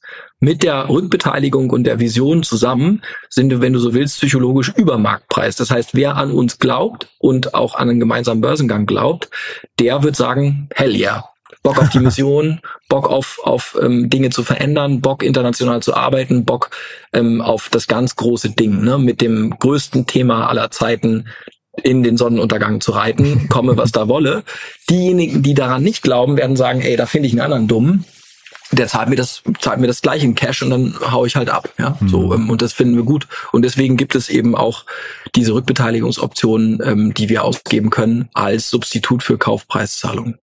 mit 0.43 0.63
der 0.63 0.89
Rückbeteiligung 0.89 1.69
und 1.69 1.83
der 1.83 1.99
Vision 1.99 2.41
zusammen 2.41 3.03
sind 3.29 3.51
wir, 3.51 3.61
wenn 3.61 3.73
du 3.73 3.79
so 3.79 3.93
willst, 3.93 4.17
psychologisch 4.17 4.73
über 4.75 4.97
Marktpreis. 4.97 5.55
Das 5.55 5.69
heißt, 5.69 5.91
wer 5.93 6.17
an 6.17 6.31
uns 6.31 6.57
glaubt 6.57 7.09
und 7.19 7.53
auch 7.53 7.75
an 7.75 7.89
einen 7.89 7.99
gemeinsamen 7.99 8.41
Börsengang 8.41 8.87
glaubt, 8.87 9.29
der 9.79 10.01
wird 10.01 10.15
sagen, 10.15 10.67
hell 10.73 10.95
yeah. 10.95 11.30
Bock 11.63 11.79
auf 11.79 11.89
die 11.89 11.99
Mission, 11.99 12.59
Bock 12.89 13.09
auf, 13.09 13.39
auf 13.43 13.77
ähm, 13.81 14.09
Dinge 14.09 14.29
zu 14.29 14.43
verändern, 14.43 15.01
Bock 15.01 15.23
international 15.23 15.81
zu 15.81 15.93
arbeiten, 15.95 16.45
Bock 16.45 16.71
ähm, 17.13 17.41
auf 17.41 17.69
das 17.69 17.87
ganz 17.87 18.15
große 18.15 18.51
Ding, 18.51 18.83
ne, 18.83 18.97
mit 18.97 19.21
dem 19.21 19.51
größten 19.57 20.05
Thema 20.05 20.47
aller 20.47 20.71
Zeiten, 20.71 21.25
in 21.83 22.03
den 22.03 22.17
Sonnenuntergang 22.17 22.81
zu 22.81 22.91
reiten, 22.91 23.47
komme 23.49 23.77
was 23.77 23.91
da 23.91 24.07
wolle. 24.07 24.43
Diejenigen, 24.89 25.41
die 25.41 25.53
daran 25.53 25.83
nicht 25.83 26.03
glauben, 26.03 26.37
werden 26.37 26.55
sagen, 26.55 26.81
ey, 26.81 26.95
da 26.97 27.05
finde 27.05 27.27
ich 27.27 27.33
einen 27.33 27.41
anderen 27.41 27.67
dumm. 27.67 28.05
Der 28.73 28.87
zahlt 28.87 29.09
mir 29.09 29.17
das, 29.17 29.43
zahlt 29.59 29.79
mir 29.81 29.87
das 29.87 30.01
gleich 30.01 30.23
in 30.23 30.33
Cash 30.33 30.61
und 30.61 30.69
dann 30.69 30.95
hau 31.11 31.25
ich 31.25 31.35
halt 31.35 31.49
ab, 31.49 31.69
ja. 31.77 31.97
Mhm. 31.99 32.07
So, 32.07 32.33
ähm, 32.33 32.49
und 32.49 32.61
das 32.61 32.71
finden 32.71 32.95
wir 32.95 33.03
gut. 33.03 33.27
Und 33.51 33.63
deswegen 33.63 33.97
gibt 33.97 34.15
es 34.15 34.29
eben 34.29 34.55
auch 34.55 34.85
diese 35.35 35.53
Rückbeteiligungsoptionen, 35.53 36.79
ähm, 36.83 37.13
die 37.13 37.27
wir 37.27 37.43
ausgeben 37.43 37.89
können 37.89 38.29
als 38.33 38.69
Substitut 38.69 39.23
für 39.23 39.37
Kaufpreiszahlungen. 39.37 40.37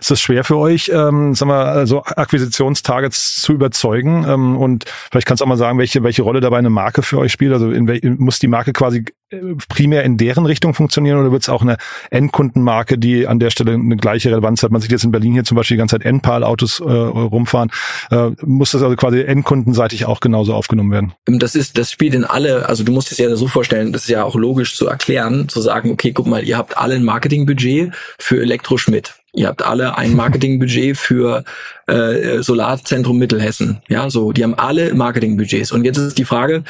Ist 0.00 0.10
es 0.10 0.20
schwer 0.20 0.44
für 0.44 0.56
euch, 0.56 0.90
ähm, 0.92 1.34
sagen 1.34 1.50
wir, 1.50 1.66
also 1.66 2.02
Akquisitionstargets 2.02 3.40
zu 3.42 3.52
überzeugen? 3.52 4.24
Ähm, 4.26 4.56
und 4.56 4.86
vielleicht 5.10 5.26
kannst 5.26 5.40
du 5.40 5.44
auch 5.44 5.48
mal 5.48 5.58
sagen, 5.58 5.78
welche, 5.78 6.02
welche 6.02 6.22
Rolle 6.22 6.40
dabei 6.40 6.58
eine 6.58 6.70
Marke 6.70 7.02
für 7.02 7.18
euch 7.18 7.32
spielt. 7.32 7.52
Also 7.52 7.70
in, 7.70 7.86
in, 7.86 8.18
muss 8.18 8.38
die 8.38 8.48
Marke 8.48 8.72
quasi 8.72 9.04
äh, 9.30 9.36
primär 9.68 10.02
in 10.04 10.16
deren 10.16 10.46
Richtung 10.46 10.72
funktionieren 10.72 11.18
oder 11.18 11.32
wird 11.32 11.42
es 11.42 11.50
auch 11.50 11.60
eine 11.60 11.76
Endkundenmarke, 12.10 12.96
die 12.96 13.26
an 13.26 13.38
der 13.38 13.50
Stelle 13.50 13.74
eine 13.74 13.96
gleiche 13.96 14.30
Relevanz 14.30 14.62
hat? 14.62 14.70
Man 14.70 14.80
sieht 14.80 14.90
jetzt 14.90 15.04
in 15.04 15.10
Berlin 15.10 15.34
hier 15.34 15.44
zum 15.44 15.56
Beispiel 15.56 15.76
die 15.76 15.80
ganze 15.80 15.96
Zeit 15.98 16.06
Endpal-Autos 16.06 16.80
äh, 16.80 16.84
rumfahren. 16.84 17.70
Äh, 18.10 18.30
muss 18.42 18.72
das 18.72 18.82
also 18.82 18.96
quasi 18.96 19.20
endkundenseitig 19.20 20.06
auch 20.06 20.20
genauso 20.20 20.54
aufgenommen 20.54 20.92
werden? 20.92 21.12
Das 21.26 21.54
ist, 21.54 21.76
das 21.76 21.92
spielt 21.92 22.14
in 22.14 22.24
alle, 22.24 22.68
also 22.68 22.84
du 22.84 22.92
musst 22.92 23.12
es 23.12 23.18
ja 23.18 23.34
so 23.36 23.48
vorstellen, 23.48 23.92
das 23.92 24.04
ist 24.04 24.08
ja 24.08 24.24
auch 24.24 24.34
logisch 24.34 24.76
zu 24.76 24.86
erklären, 24.86 25.48
zu 25.48 25.60
sagen, 25.60 25.90
okay, 25.90 26.12
guck 26.12 26.26
mal, 26.26 26.42
ihr 26.42 26.56
habt 26.56 26.78
alle 26.78 26.94
ein 26.94 27.04
Marketingbudget 27.04 27.92
für 28.18 28.40
Elektroschmidt. 28.40 29.19
Ihr 29.32 29.46
habt 29.46 29.62
alle 29.62 29.96
ein 29.96 30.14
Marketingbudget 30.14 30.96
für 30.96 31.44
äh, 31.86 32.42
Solarzentrum 32.42 33.18
Mittelhessen. 33.18 33.80
Ja, 33.88 34.10
so, 34.10 34.32
die 34.32 34.42
haben 34.42 34.54
alle 34.54 34.92
Marketingbudgets. 34.94 35.72
Und 35.72 35.84
jetzt 35.84 35.98
ist 35.98 36.18
die 36.18 36.24
Frage, 36.24 36.64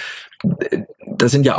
das 1.17 1.33
sind 1.33 1.47
ja 1.47 1.57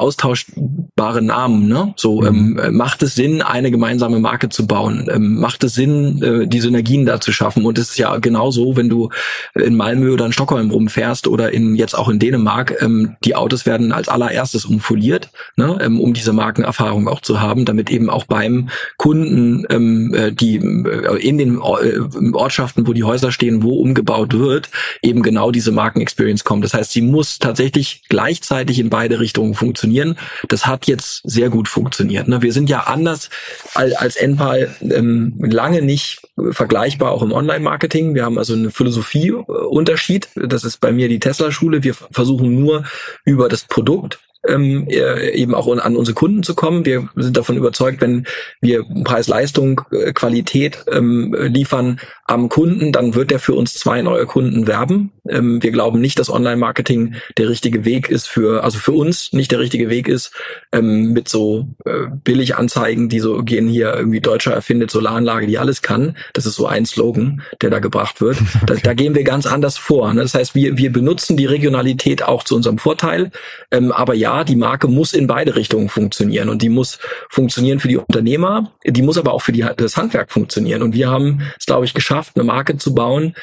austauschbare 1.01 1.21
Namen, 1.21 1.67
ne? 1.67 1.93
So 1.97 2.21
mhm. 2.21 2.59
ähm, 2.61 2.75
macht 2.75 3.03
es 3.03 3.15
Sinn, 3.15 3.41
eine 3.41 3.71
gemeinsame 3.71 4.19
Marke 4.19 4.49
zu 4.49 4.67
bauen? 4.67 5.09
Ähm, 5.11 5.39
macht 5.39 5.63
es 5.63 5.73
Sinn, 5.73 6.21
äh, 6.21 6.47
die 6.47 6.59
Synergien 6.59 7.05
da 7.05 7.19
zu 7.19 7.31
schaffen? 7.31 7.65
Und 7.65 7.77
es 7.77 7.91
ist 7.91 7.97
ja 7.97 8.17
genauso, 8.17 8.75
wenn 8.77 8.89
du 8.89 9.09
in 9.55 9.75
Malmö 9.75 10.13
oder 10.13 10.25
in 10.25 10.33
Stockholm 10.33 10.71
rumfährst 10.71 11.27
oder 11.27 11.51
in 11.51 11.75
jetzt 11.75 11.97
auch 11.97 12.09
in 12.09 12.19
Dänemark, 12.19 12.81
ähm, 12.81 13.15
die 13.23 13.35
Autos 13.35 13.65
werden 13.65 13.91
als 13.91 14.09
allererstes 14.09 14.65
umfoliert, 14.65 15.29
ne? 15.55 15.77
Ähm, 15.81 15.99
um 15.99 16.13
diese 16.13 16.33
Markenerfahrung 16.33 17.07
auch 17.07 17.21
zu 17.21 17.41
haben, 17.41 17.65
damit 17.65 17.89
eben 17.89 18.09
auch 18.09 18.25
beim 18.25 18.69
Kunden 18.97 19.65
ähm, 19.69 20.13
äh, 20.13 20.31
die 20.31 20.57
äh, 20.57 21.27
in 21.27 21.37
den 21.37 21.57
äh, 21.57 22.33
Ortschaften, 22.33 22.87
wo 22.87 22.93
die 22.93 23.03
Häuser 23.03 23.31
stehen, 23.31 23.63
wo 23.63 23.79
umgebaut 23.79 24.33
wird, 24.37 24.69
eben 25.01 25.23
genau 25.23 25.51
diese 25.51 25.71
Markenexperience 25.71 26.43
kommt. 26.43 26.63
Das 26.63 26.73
heißt, 26.73 26.91
sie 26.91 27.01
muss 27.01 27.39
tatsächlich 27.39 28.03
gleichzeitig 28.09 28.79
in 28.79 28.89
beide 28.89 29.19
Richtungen 29.19 29.53
funktionieren. 29.53 30.15
Das 30.47 30.65
hat 30.65 30.85
jetzt 30.91 31.21
sehr 31.23 31.49
gut 31.49 31.67
funktioniert. 31.67 32.27
Ne? 32.27 32.41
Wir 32.41 32.53
sind 32.53 32.69
ja 32.69 32.81
anders 32.81 33.29
als, 33.73 33.95
als 33.95 34.15
NPAL 34.15 34.75
ähm, 34.81 35.33
lange 35.39 35.81
nicht 35.81 36.21
vergleichbar 36.51 37.11
auch 37.11 37.23
im 37.23 37.31
Online-Marketing. 37.31 38.13
Wir 38.13 38.25
haben 38.25 38.37
also 38.37 38.53
eine 38.53 38.69
Philosophieunterschied. 38.69 40.29
Das 40.35 40.63
ist 40.63 40.77
bei 40.79 40.91
mir 40.91 41.09
die 41.09 41.19
Tesla-Schule. 41.19 41.83
Wir 41.83 41.93
versuchen 41.93 42.59
nur 42.59 42.83
über 43.25 43.49
das 43.49 43.65
Produkt 43.65 44.19
ähm, 44.47 44.87
äh, 44.89 45.31
eben 45.31 45.53
auch 45.53 45.67
an 45.67 45.95
unsere 45.95 46.15
Kunden 46.15 46.43
zu 46.43 46.55
kommen. 46.55 46.85
Wir 46.85 47.09
sind 47.15 47.37
davon 47.37 47.57
überzeugt, 47.57 48.01
wenn 48.01 48.25
wir 48.59 48.83
Preis-Leistung, 49.03 49.81
äh, 49.91 50.13
Qualität 50.13 50.83
ähm, 50.91 51.35
liefern 51.37 51.99
am 52.25 52.49
Kunden, 52.49 52.91
dann 52.91 53.13
wird 53.15 53.31
er 53.31 53.39
für 53.39 53.53
uns 53.53 53.73
zwei 53.73 54.01
neue 54.01 54.25
Kunden 54.25 54.67
werben. 54.67 55.11
Ähm, 55.31 55.63
wir 55.63 55.71
glauben 55.71 56.01
nicht, 56.01 56.19
dass 56.19 56.29
Online-Marketing 56.29 57.15
der 57.37 57.49
richtige 57.49 57.85
Weg 57.85 58.09
ist 58.09 58.27
für, 58.27 58.63
also 58.63 58.77
für 58.77 58.91
uns 58.91 59.33
nicht 59.33 59.51
der 59.51 59.59
richtige 59.59 59.89
Weg 59.89 60.07
ist, 60.07 60.31
ähm, 60.71 61.13
mit 61.13 61.29
so 61.29 61.67
äh, 61.85 62.07
Billiganzeigen, 62.23 63.09
die 63.09 63.19
so 63.19 63.41
gehen 63.43 63.67
hier 63.67 63.95
irgendwie 63.95 64.19
Deutscher 64.19 64.53
erfindet 64.53 64.91
Solaranlage, 64.91 65.47
die 65.47 65.57
alles 65.57 65.81
kann. 65.81 66.17
Das 66.33 66.45
ist 66.45 66.55
so 66.55 66.67
ein 66.67 66.85
Slogan, 66.85 67.41
der 67.61 67.69
da 67.69 67.79
gebracht 67.79 68.21
wird. 68.21 68.37
Da, 68.67 68.75
da 68.75 68.93
gehen 68.93 69.15
wir 69.15 69.23
ganz 69.23 69.47
anders 69.47 69.77
vor. 69.77 70.13
Ne? 70.13 70.21
Das 70.21 70.35
heißt, 70.35 70.53
wir, 70.53 70.77
wir 70.77 70.91
benutzen 70.91 71.35
die 71.35 71.47
Regionalität 71.47 72.21
auch 72.21 72.43
zu 72.43 72.55
unserem 72.55 72.77
Vorteil. 72.77 73.31
Ähm, 73.71 73.91
aber 73.91 74.13
ja, 74.13 74.43
die 74.43 74.55
Marke 74.55 74.87
muss 74.87 75.13
in 75.13 75.25
beide 75.25 75.55
Richtungen 75.55 75.89
funktionieren 75.89 76.49
und 76.49 76.61
die 76.61 76.69
muss 76.69 76.99
funktionieren 77.29 77.79
für 77.79 77.87
die 77.87 77.97
Unternehmer, 77.97 78.73
die 78.85 79.01
muss 79.01 79.17
aber 79.17 79.33
auch 79.33 79.41
für 79.41 79.51
die, 79.51 79.65
das 79.77 79.97
Handwerk 79.97 80.31
funktionieren. 80.31 80.83
Und 80.83 80.93
wir 80.93 81.09
haben 81.09 81.41
es, 81.59 81.65
glaube 81.65 81.85
ich, 81.85 81.93
geschafft, 81.93 82.33
eine 82.35 82.43
Marke 82.43 82.77
zu 82.77 82.93
bauen, 82.93 83.33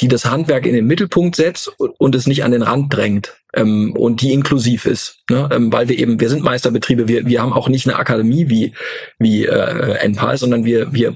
die 0.00 0.08
das 0.08 0.24
Handwerk 0.24 0.66
in 0.66 0.74
den 0.74 0.86
Mittelpunkt 0.86 1.36
setzt 1.36 1.68
und 1.78 2.14
es 2.14 2.26
nicht 2.26 2.44
an 2.44 2.52
den 2.52 2.62
Rand 2.62 2.94
drängt 2.94 3.34
ähm, 3.54 3.94
und 3.96 4.20
die 4.20 4.32
inklusiv 4.32 4.84
ist, 4.84 5.24
ne? 5.30 5.48
ähm, 5.50 5.72
weil 5.72 5.88
wir 5.88 5.98
eben 5.98 6.20
wir 6.20 6.28
sind 6.28 6.44
Meisterbetriebe, 6.44 7.08
wir 7.08 7.26
wir 7.26 7.42
haben 7.42 7.52
auch 7.52 7.68
nicht 7.68 7.88
eine 7.88 7.96
Akademie 7.96 8.48
wie 8.48 8.72
wie 9.18 9.46
äh, 9.46 10.06
NPAL, 10.06 10.36
sondern 10.36 10.64
wir 10.64 10.92
wir 10.92 11.14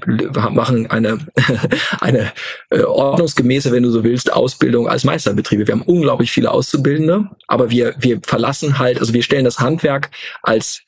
machen 0.51 0.89
eine 0.89 1.19
eine 2.01 2.31
äh, 2.71 2.81
ordnungsgemäße, 2.81 3.71
wenn 3.71 3.83
du 3.83 3.91
so 3.91 4.03
willst, 4.03 4.33
Ausbildung 4.33 4.87
als 4.87 5.03
Meisterbetriebe. 5.03 5.67
Wir 5.67 5.73
haben 5.73 5.83
unglaublich 5.83 6.31
viele 6.31 6.51
Auszubildende, 6.51 7.29
aber 7.47 7.69
wir 7.69 7.95
wir 7.99 8.19
verlassen 8.23 8.79
halt, 8.79 8.99
also 8.99 9.13
wir 9.13 9.23
stellen 9.23 9.45
das 9.45 9.59
Handwerk 9.59 10.09
als 10.41 10.81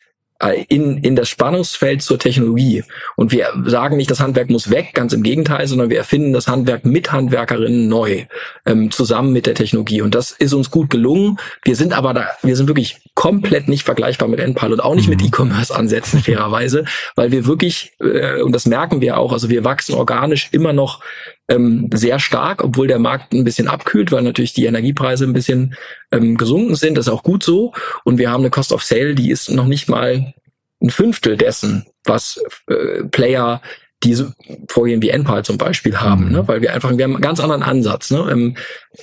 in, 0.67 0.97
in 0.97 1.15
das 1.15 1.29
Spannungsfeld 1.29 2.01
zur 2.01 2.19
Technologie. 2.19 2.83
Und 3.15 3.31
wir 3.31 3.47
sagen 3.65 3.95
nicht, 3.95 4.11
das 4.11 4.19
Handwerk 4.19 4.49
muss 4.49 4.69
weg, 4.69 4.89
ganz 4.93 5.13
im 5.13 5.23
Gegenteil, 5.23 5.65
sondern 5.65 5.89
wir 5.89 5.97
erfinden 5.97 6.33
das 6.33 6.47
Handwerk 6.47 6.85
mit 6.85 7.11
Handwerkerinnen 7.11 7.87
neu, 7.87 8.25
ähm, 8.65 8.91
zusammen 8.91 9.31
mit 9.31 9.45
der 9.45 9.55
Technologie. 9.55 10.01
Und 10.01 10.13
das 10.13 10.31
ist 10.31 10.53
uns 10.53 10.71
gut 10.71 10.89
gelungen. 10.89 11.37
Wir 11.63 11.75
sind 11.75 11.93
aber 11.93 12.13
da, 12.13 12.27
wir 12.43 12.55
sind 12.57 12.67
wirklich 12.67 12.97
komplett 13.13 13.69
nicht 13.69 13.83
vergleichbar 13.83 14.27
mit 14.27 14.41
Enpal 14.41 14.73
und 14.73 14.81
auch 14.81 14.93
nicht 14.93 15.07
mit 15.07 15.21
mhm. 15.21 15.27
E-Commerce-Ansätzen, 15.27 16.19
fairerweise, 16.23 16.83
weil 17.15 17.31
wir 17.31 17.45
wirklich, 17.45 17.93
äh, 18.01 18.41
und 18.41 18.51
das 18.51 18.65
merken 18.65 18.99
wir 18.99 19.17
auch, 19.17 19.31
also 19.31 19.49
wir 19.49 19.63
wachsen 19.63 19.95
organisch 19.95 20.49
immer 20.51 20.73
noch 20.73 20.99
ähm, 21.47 21.89
sehr 21.93 22.19
stark, 22.19 22.63
obwohl 22.63 22.87
der 22.87 22.99
Markt 22.99 23.33
ein 23.33 23.43
bisschen 23.43 23.67
abkühlt, 23.67 24.11
weil 24.11 24.23
natürlich 24.23 24.53
die 24.53 24.65
Energiepreise 24.65 25.25
ein 25.25 25.33
bisschen 25.33 25.75
ähm, 26.11 26.37
gesunken 26.37 26.75
sind. 26.75 26.97
Das 26.97 27.07
ist 27.07 27.13
auch 27.13 27.23
gut 27.23 27.43
so. 27.43 27.73
Und 28.03 28.17
wir 28.17 28.31
haben 28.31 28.41
eine 28.41 28.49
Cost 28.49 28.71
of 28.71 28.83
Sale, 28.83 29.15
die 29.15 29.29
ist 29.29 29.49
noch 29.51 29.67
nicht 29.67 29.87
mal 29.87 30.33
ein 30.81 30.89
Fünftel 30.89 31.37
dessen, 31.37 31.85
was 32.03 32.41
äh, 32.67 33.03
Player 33.03 33.61
die 34.03 34.23
vorgehen 34.69 35.01
wie 35.01 35.09
NPAL 35.09 35.43
zum 35.43 35.57
Beispiel 35.57 35.97
haben, 35.97 36.25
mhm. 36.25 36.31
ne? 36.31 36.47
weil 36.47 36.61
wir 36.61 36.73
einfach, 36.73 36.95
wir 36.95 37.03
haben 37.03 37.13
einen 37.13 37.21
ganz 37.21 37.39
anderen 37.39 37.63
Ansatz. 37.63 38.11
Ne? 38.11 38.27
Ähm, 38.31 38.55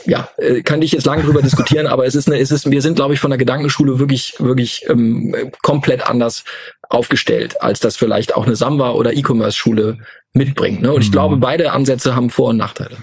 ja, 0.04 0.28
äh, 0.36 0.62
kann 0.62 0.82
ich 0.82 0.92
jetzt 0.92 1.06
lange 1.06 1.22
drüber 1.22 1.42
diskutieren, 1.42 1.86
aber 1.86 2.06
es 2.06 2.14
ist 2.14 2.28
eine, 2.28 2.38
es 2.38 2.50
ist, 2.50 2.70
wir 2.70 2.82
sind, 2.82 2.94
glaube 2.94 3.14
ich, 3.14 3.20
von 3.20 3.30
der 3.30 3.38
Gedankenschule 3.38 3.98
wirklich, 3.98 4.34
wirklich 4.38 4.84
ähm, 4.88 5.34
komplett 5.62 6.08
anders 6.08 6.44
aufgestellt, 6.88 7.60
als 7.62 7.80
das 7.80 7.96
vielleicht 7.96 8.36
auch 8.36 8.46
eine 8.46 8.54
Samba 8.54 8.92
oder 8.92 9.14
E-Commerce-Schule 9.14 9.98
mitbringt. 10.34 10.80
Ne? 10.80 10.92
Und 10.92 11.02
ich 11.02 11.08
mhm. 11.08 11.12
glaube, 11.12 11.36
beide 11.36 11.72
Ansätze 11.72 12.16
haben 12.16 12.30
Vor- 12.30 12.50
und 12.50 12.56
Nachteile. 12.56 12.96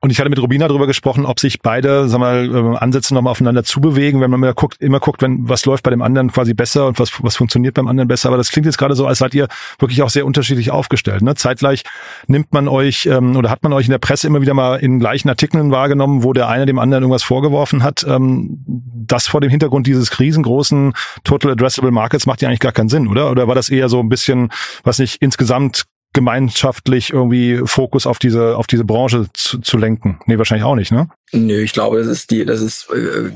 Und 0.00 0.10
ich 0.10 0.20
hatte 0.20 0.28
mit 0.28 0.40
Robina 0.40 0.68
darüber 0.68 0.86
gesprochen, 0.86 1.24
ob 1.24 1.40
sich 1.40 1.60
beide, 1.60 2.08
sag 2.08 2.20
mal, 2.20 2.54
äh, 2.54 2.76
Ansätze 2.78 3.14
nochmal 3.14 3.30
aufeinander 3.32 3.64
zubewegen, 3.64 4.20
wenn 4.20 4.30
man 4.30 4.40
immer 4.40 4.52
guckt, 4.52 4.80
immer 4.80 5.00
guckt, 5.00 5.22
wenn 5.22 5.48
was 5.48 5.64
läuft 5.64 5.82
bei 5.82 5.90
dem 5.90 6.02
anderen 6.02 6.30
quasi 6.30 6.52
besser 6.54 6.86
und 6.86 6.98
was, 6.98 7.10
was 7.22 7.36
funktioniert 7.36 7.74
beim 7.74 7.88
anderen 7.88 8.06
besser. 8.06 8.28
Aber 8.28 8.36
das 8.36 8.50
klingt 8.50 8.66
jetzt 8.66 8.76
gerade 8.76 8.94
so, 8.94 9.06
als 9.06 9.18
seid 9.18 9.34
ihr 9.34 9.48
wirklich 9.78 10.02
auch 10.02 10.10
sehr 10.10 10.26
unterschiedlich 10.26 10.70
aufgestellt. 10.70 11.22
Ne? 11.22 11.34
Zeitgleich 11.34 11.84
nimmt 12.26 12.52
man 12.52 12.68
euch 12.68 13.06
ähm, 13.06 13.34
oder 13.34 13.50
hat 13.50 13.62
man 13.62 13.72
euch 13.72 13.86
in 13.86 13.92
der 13.92 13.98
Presse 13.98 14.26
immer 14.26 14.42
wieder 14.42 14.54
mal 14.54 14.76
in 14.76 14.98
gleichen 14.98 15.30
Artikeln 15.30 15.70
wahrgenommen, 15.70 16.22
wo 16.22 16.34
der 16.34 16.48
eine 16.48 16.66
dem 16.66 16.78
anderen 16.78 17.02
irgendwas 17.02 17.22
vorgeworfen 17.22 17.82
hat. 17.82 18.04
Ähm, 18.06 18.62
das 18.66 19.26
vor 19.26 19.40
dem 19.40 19.50
Hintergrund 19.50 19.86
dieses 19.86 20.20
riesengroßen 20.20 20.92
Total 21.24 21.52
Addressable 21.52 21.90
Markets 21.90 22.26
macht 22.26 22.42
ja 22.42 22.48
eigentlich 22.48 22.60
gar 22.60 22.72
keinen 22.72 22.90
Sinn, 22.90 23.08
oder? 23.08 23.30
Oder 23.30 23.48
war 23.48 23.54
das 23.54 23.70
eher 23.70 23.88
so 23.88 24.00
ein 24.00 24.10
bisschen, 24.10 24.50
was 24.84 24.98
nicht 24.98 25.22
insgesamt 25.22 25.86
gemeinschaftlich 26.18 27.12
irgendwie 27.12 27.60
Fokus 27.64 28.04
auf 28.04 28.18
diese 28.18 28.56
auf 28.56 28.66
diese 28.66 28.84
Branche 28.84 29.26
zu, 29.34 29.60
zu 29.60 29.78
lenken. 29.78 30.18
Nee, 30.26 30.36
wahrscheinlich 30.36 30.64
auch 30.64 30.74
nicht, 30.74 30.90
ne? 30.90 31.08
Nö, 31.32 31.60
ich 31.60 31.72
glaube, 31.72 31.98
das 31.98 32.06
ist 32.06 32.30
die 32.30 32.44
das 32.44 32.60
ist 32.60 32.88
äh, 32.90 33.30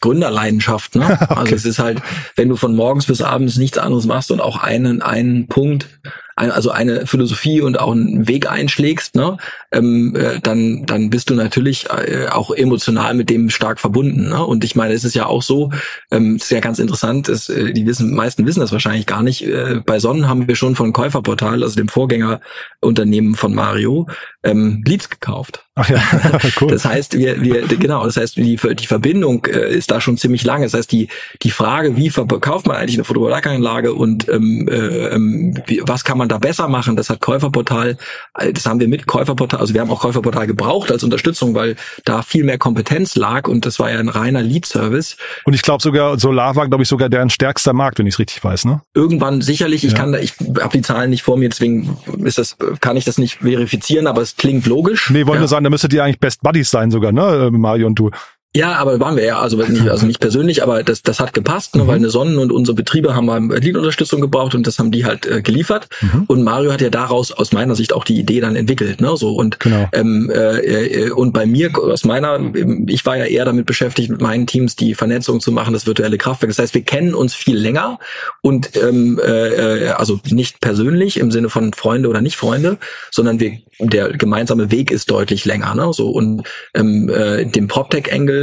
Gründerleidenschaft, 0.00 0.94
ne? 0.94 1.04
okay. 1.20 1.34
Also 1.34 1.54
es 1.54 1.64
ist 1.64 1.78
halt, 1.78 2.00
wenn 2.36 2.48
du 2.48 2.56
von 2.56 2.76
morgens 2.76 3.06
bis 3.06 3.22
abends 3.22 3.56
nichts 3.56 3.78
anderes 3.78 4.06
machst 4.06 4.30
und 4.30 4.40
auch 4.40 4.56
einen 4.56 5.02
einen 5.02 5.48
Punkt 5.48 5.88
also 6.36 6.70
eine 6.70 7.06
Philosophie 7.06 7.60
und 7.60 7.78
auch 7.78 7.92
einen 7.92 8.26
Weg 8.26 8.50
einschlägst, 8.50 9.14
ne, 9.14 9.36
ähm, 9.70 10.16
äh, 10.16 10.40
dann, 10.40 10.84
dann 10.86 11.10
bist 11.10 11.30
du 11.30 11.34
natürlich 11.34 11.86
äh, 11.90 12.26
auch 12.28 12.50
emotional 12.50 13.14
mit 13.14 13.30
dem 13.30 13.50
stark 13.50 13.78
verbunden. 13.78 14.30
Ne? 14.30 14.44
Und 14.44 14.64
ich 14.64 14.74
meine, 14.74 14.94
es 14.94 15.04
ist 15.04 15.14
ja 15.14 15.26
auch 15.26 15.42
so, 15.42 15.70
ähm, 16.10 16.36
ist 16.36 16.50
ja 16.50 16.60
ganz 16.60 16.78
interessant, 16.78 17.28
ist, 17.28 17.50
äh, 17.50 17.72
die 17.72 17.86
wissen, 17.86 18.14
meisten 18.14 18.46
wissen 18.46 18.60
das 18.60 18.72
wahrscheinlich 18.72 19.06
gar 19.06 19.22
nicht. 19.22 19.46
Äh, 19.46 19.80
bei 19.84 19.98
Sonnen 20.00 20.28
haben 20.28 20.48
wir 20.48 20.56
schon 20.56 20.74
von 20.74 20.92
Käuferportal, 20.92 21.62
also 21.62 21.76
dem 21.76 21.88
Vorgängerunternehmen 21.88 23.36
von 23.36 23.54
Mario, 23.54 24.08
ähm, 24.42 24.82
Leads 24.86 25.10
gekauft. 25.10 25.64
Ach 25.76 25.88
ja, 25.88 26.02
cool. 26.60 26.68
Das 26.68 26.84
heißt, 26.84 27.14
wir, 27.24 27.42
wir, 27.42 27.76
genau, 27.76 28.04
das 28.04 28.16
heißt, 28.16 28.36
die, 28.36 28.56
die 28.56 28.86
Verbindung 28.86 29.46
äh, 29.46 29.74
ist 29.74 29.90
da 29.90 30.00
schon 30.00 30.16
ziemlich 30.16 30.44
lange. 30.44 30.64
Das 30.64 30.74
heißt, 30.74 30.90
die, 30.92 31.08
die 31.42 31.50
Frage, 31.50 31.96
wie 31.96 32.10
verkauft 32.10 32.66
man 32.66 32.76
eigentlich 32.76 32.96
eine 32.96 33.04
Photovoltaikanlage 33.04 33.94
und 33.94 34.28
ähm, 34.28 34.68
äh, 34.68 35.08
ähm, 35.08 35.58
wie, 35.66 35.82
was 35.84 36.04
kann 36.04 36.18
man 36.18 36.28
da 36.28 36.38
besser 36.38 36.68
machen, 36.68 36.96
das 36.96 37.10
hat 37.10 37.20
Käuferportal, 37.20 37.96
äh, 38.38 38.52
das 38.52 38.66
haben 38.66 38.80
wir 38.80 38.88
mit 38.88 39.06
Käuferportal, 39.06 39.60
also 39.60 39.74
wir 39.74 39.80
haben 39.80 39.90
auch 39.90 40.00
Käuferportal 40.00 40.46
gebraucht 40.46 40.90
als 40.92 41.02
Unterstützung, 41.04 41.54
weil 41.54 41.76
da 42.04 42.22
viel 42.22 42.44
mehr 42.44 42.58
Kompetenz 42.58 43.16
lag 43.16 43.48
und 43.48 43.66
das 43.66 43.78
war 43.78 43.90
ja 43.90 43.98
ein 43.98 44.08
reiner 44.08 44.42
Lead-Service. 44.42 45.16
Und 45.44 45.54
ich 45.54 45.62
glaube 45.62 45.82
sogar, 45.82 46.18
Solar 46.18 46.56
war, 46.56 46.68
glaube 46.68 46.82
ich, 46.82 46.88
sogar 46.88 47.08
deren 47.08 47.30
stärkster 47.30 47.72
Markt, 47.72 47.98
wenn 47.98 48.06
ich 48.06 48.14
es 48.14 48.18
richtig 48.18 48.42
weiß, 48.42 48.64
ne? 48.64 48.82
Irgendwann 48.94 49.40
sicherlich, 49.40 49.84
ich 49.84 49.92
ja. 49.92 49.98
kann 49.98 50.12
da, 50.12 50.18
ich 50.18 50.34
habe 50.60 50.76
die 50.76 50.82
Zahlen 50.82 51.10
nicht 51.10 51.22
vor 51.22 51.36
mir, 51.36 51.48
deswegen 51.48 51.96
ist 52.24 52.38
das, 52.38 52.56
kann 52.80 52.96
ich 52.96 53.04
das 53.04 53.18
nicht 53.18 53.38
verifizieren, 53.40 54.06
aber 54.06 54.22
es 54.22 54.36
klingt 54.36 54.66
logisch. 54.66 55.10
Nee, 55.10 55.26
wollen 55.26 55.36
ja. 55.36 55.44
wir 55.44 55.48
sagen, 55.48 55.64
da 55.64 55.70
müsstet 55.70 55.92
ihr 55.92 56.04
eigentlich 56.04 56.20
Best 56.20 56.42
Buddies 56.42 56.70
sein 56.70 56.90
sogar, 56.90 57.12
ne, 57.14 57.50
Mario 57.50 57.86
und 57.86 57.98
du. 57.98 58.10
Ja, 58.56 58.74
aber 58.74 59.00
waren 59.00 59.16
wir 59.16 59.24
ja, 59.24 59.40
also 59.40 59.56
nicht, 59.56 59.88
also 59.88 60.06
nicht 60.06 60.20
persönlich, 60.20 60.62
aber 60.62 60.84
das, 60.84 61.02
das 61.02 61.18
hat 61.18 61.34
gepasst, 61.34 61.74
ne, 61.74 61.82
mhm. 61.82 61.86
weil 61.88 61.96
eine 61.96 62.08
Sonnen 62.08 62.38
und 62.38 62.52
unsere 62.52 62.76
Betriebe 62.76 63.12
haben 63.12 63.50
Lead-Unterstützung 63.50 64.20
gebraucht 64.20 64.54
und 64.54 64.64
das 64.64 64.78
haben 64.78 64.92
die 64.92 65.04
halt 65.04 65.26
äh, 65.26 65.42
geliefert. 65.42 65.88
Mhm. 66.00 66.24
Und 66.28 66.44
Mario 66.44 66.72
hat 66.72 66.80
ja 66.80 66.88
daraus 66.88 67.32
aus 67.32 67.50
meiner 67.50 67.74
Sicht 67.74 67.92
auch 67.92 68.04
die 68.04 68.16
Idee 68.16 68.38
dann 68.38 68.54
entwickelt, 68.54 69.00
ne? 69.00 69.16
So 69.16 69.34
und 69.34 69.58
genau. 69.58 69.88
ähm, 69.92 70.30
äh, 70.32 71.06
äh 71.06 71.10
und 71.10 71.32
bei 71.32 71.46
mir 71.46 71.76
aus 71.76 72.04
meiner, 72.04 72.38
ich 72.86 73.04
war 73.04 73.16
ja 73.16 73.24
eher 73.24 73.44
damit 73.44 73.66
beschäftigt, 73.66 74.10
mit 74.10 74.20
meinen 74.20 74.46
Teams 74.46 74.76
die 74.76 74.94
Vernetzung 74.94 75.40
zu 75.40 75.50
machen, 75.50 75.72
das 75.72 75.88
virtuelle 75.88 76.16
Kraftwerk. 76.16 76.50
Das 76.50 76.60
heißt, 76.60 76.74
wir 76.74 76.82
kennen 76.82 77.14
uns 77.14 77.34
viel 77.34 77.56
länger 77.56 77.98
und 78.40 78.70
ähm, 78.76 79.18
äh, 79.18 79.88
also 79.88 80.20
nicht 80.30 80.60
persönlich 80.60 81.18
im 81.18 81.32
Sinne 81.32 81.50
von 81.50 81.72
Freunde 81.72 82.08
oder 82.08 82.20
nicht 82.20 82.36
Freunde, 82.36 82.78
sondern 83.10 83.40
wir 83.40 83.58
der 83.80 84.12
gemeinsame 84.12 84.70
Weg 84.70 84.92
ist 84.92 85.10
deutlich 85.10 85.44
länger, 85.44 85.74
ne? 85.74 85.92
So 85.92 86.10
und 86.10 86.44
ähm, 86.74 87.08
äh, 87.08 87.44
dem 87.46 87.66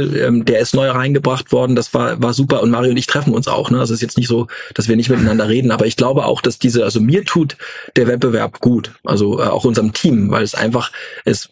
PropTech-Angle 0.02 0.26
ähm, 0.26 0.44
der 0.44 0.60
ist 0.60 0.74
neu 0.74 0.88
reingebracht 0.90 1.52
worden, 1.52 1.76
das 1.76 1.94
war, 1.94 2.22
war 2.22 2.32
super 2.32 2.62
und 2.62 2.70
Mario 2.70 2.90
und 2.90 2.96
ich 2.96 3.06
treffen 3.06 3.34
uns 3.34 3.48
auch. 3.48 3.70
Ne? 3.70 3.78
Also 3.78 3.94
es 3.94 3.98
ist 3.98 4.02
jetzt 4.02 4.16
nicht 4.18 4.28
so, 4.28 4.46
dass 4.74 4.88
wir 4.88 4.96
nicht 4.96 5.10
miteinander 5.10 5.48
reden, 5.48 5.70
aber 5.70 5.86
ich 5.86 5.96
glaube 5.96 6.24
auch, 6.24 6.40
dass 6.40 6.58
diese, 6.58 6.84
also 6.84 7.00
mir 7.00 7.24
tut 7.24 7.56
der 7.96 8.06
Wettbewerb 8.06 8.60
gut, 8.60 8.92
also 9.04 9.40
äh, 9.40 9.44
auch 9.44 9.64
unserem 9.64 9.92
Team, 9.92 10.30
weil 10.30 10.42
es 10.42 10.54
einfach, 10.54 10.92
es, 11.24 11.48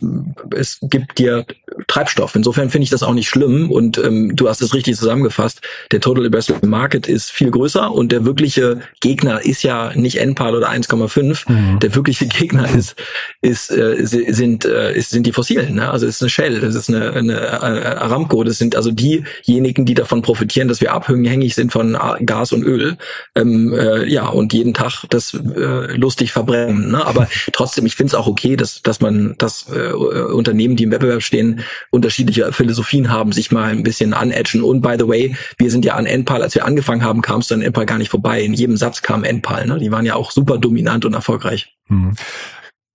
es 0.54 0.78
gibt 0.82 1.18
dir 1.18 1.46
Treibstoff. 1.86 2.34
Insofern 2.34 2.70
finde 2.70 2.84
ich 2.84 2.90
das 2.90 3.02
auch 3.02 3.14
nicht 3.14 3.28
schlimm 3.28 3.70
und 3.70 3.98
ähm, 3.98 4.34
du 4.34 4.48
hast 4.48 4.60
es 4.60 4.74
richtig 4.74 4.96
zusammengefasst. 4.96 5.60
Der 5.92 6.00
Total 6.00 6.26
Addressable 6.26 6.68
Market 6.68 7.08
ist 7.08 7.30
viel 7.30 7.50
größer 7.50 7.90
und 7.92 8.12
der 8.12 8.24
wirkliche 8.24 8.80
Gegner 9.00 9.44
ist 9.44 9.62
ja 9.62 9.92
nicht 9.94 10.18
NPAL 10.20 10.54
oder 10.54 10.70
1,5. 10.70 11.50
Mhm. 11.50 11.78
Der 11.80 11.94
wirkliche 11.94 12.26
Gegner 12.26 12.68
ist, 12.74 12.96
ist, 13.40 13.70
äh, 13.70 14.04
sind, 14.04 14.64
äh, 14.64 14.94
ist, 14.94 15.10
sind 15.10 15.26
die 15.26 15.32
Fossilen. 15.32 15.76
Ne? 15.76 15.90
Also 15.90 16.06
es 16.06 16.16
ist 16.16 16.22
eine 16.22 16.30
Shell, 16.30 16.60
das 16.60 16.74
ist 16.74 16.88
eine, 16.88 17.12
eine 17.12 17.40
äh, 17.40 17.96
Das 18.44 18.58
sind 18.58 18.76
also 18.76 18.90
diejenigen, 18.90 19.86
die 19.86 19.94
davon 19.94 20.22
profitieren, 20.22 20.68
dass 20.68 20.80
wir 20.80 20.92
abhängig 20.92 21.54
sind 21.54 21.72
von 21.72 21.96
Gas 22.24 22.52
und 22.52 22.62
Öl. 22.62 22.96
Ähm, 23.34 23.72
äh, 23.72 24.04
ja, 24.06 24.28
und 24.28 24.52
jeden 24.52 24.74
Tag 24.74 25.04
das 25.10 25.34
äh, 25.34 25.96
lustig 25.96 26.32
verbrennen. 26.32 26.90
Ne? 26.90 27.04
Aber 27.04 27.28
trotzdem, 27.52 27.86
ich 27.86 27.96
finde 27.96 28.08
es 28.08 28.14
auch 28.14 28.26
okay, 28.26 28.56
dass, 28.56 28.82
dass 28.82 29.00
man, 29.00 29.34
dass 29.38 29.66
äh, 29.70 29.92
Unternehmen, 29.92 30.76
die 30.76 30.84
im 30.84 30.90
Wettbewerb 30.90 31.22
stehen, 31.22 31.60
unterschiedliche 31.90 32.52
Philosophien 32.52 33.10
haben, 33.10 33.32
sich 33.32 33.50
mal 33.50 33.70
ein 33.70 33.82
bisschen 33.82 34.14
anedgen. 34.14 34.62
Und 34.62 34.80
by 34.80 34.96
the 34.98 35.08
way, 35.08 35.36
wir 35.58 35.70
sind 35.70 35.84
ja 35.84 35.94
an 35.94 36.06
Enpal, 36.06 36.42
als 36.42 36.54
wir 36.54 36.64
angefangen 36.64 37.04
haben, 37.04 37.22
kam 37.22 37.40
es 37.40 37.48
dann 37.48 37.62
Enpal 37.62 37.86
gar 37.86 37.98
nicht 37.98 38.10
vorbei. 38.10 38.42
In 38.42 38.54
jedem 38.54 38.76
Satz 38.76 39.02
kam 39.02 39.24
Enpal. 39.24 39.66
Ne? 39.66 39.78
Die 39.78 39.90
waren 39.92 40.06
ja 40.06 40.14
auch 40.14 40.30
super 40.30 40.58
dominant 40.58 41.04
und 41.04 41.14
erfolgreich. 41.14 41.74
Mhm. 41.88 42.14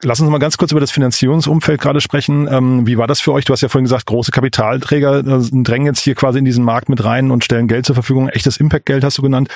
Lass 0.04 0.20
uns 0.20 0.30
mal 0.30 0.40
ganz 0.40 0.58
kurz 0.58 0.72
über 0.72 0.82
das 0.82 0.92
Finanzierungsumfeld 0.92 1.80
gerade 1.80 2.02
sprechen. 2.02 2.50
Ähm, 2.52 2.86
wie 2.86 2.98
war 2.98 3.08
das 3.08 3.22
für 3.22 3.32
euch? 3.32 3.46
Du 3.46 3.54
hast 3.54 3.62
ja 3.62 3.70
vorhin 3.70 3.86
gesagt, 3.86 4.06
große 4.08 4.30
Kapitalträger 4.30 5.20
äh, 5.20 5.64
drängen 5.64 5.88
jetzt 5.88 6.02
hier 6.02 6.16
quasi 6.16 6.38
in 6.38 6.44
diesen 6.44 6.66
Markt 6.66 6.90
mit 6.90 7.06
rein 7.06 7.32
und 7.32 7.46
stellen 7.46 7.70
Geld 7.70 7.86
zur 7.86 7.96
Verfügung. 7.96 8.28
Echtes 8.28 8.58
Impact-Geld 8.58 9.06
hast 9.06 9.18
du 9.18 9.22
genannt, 9.22 9.48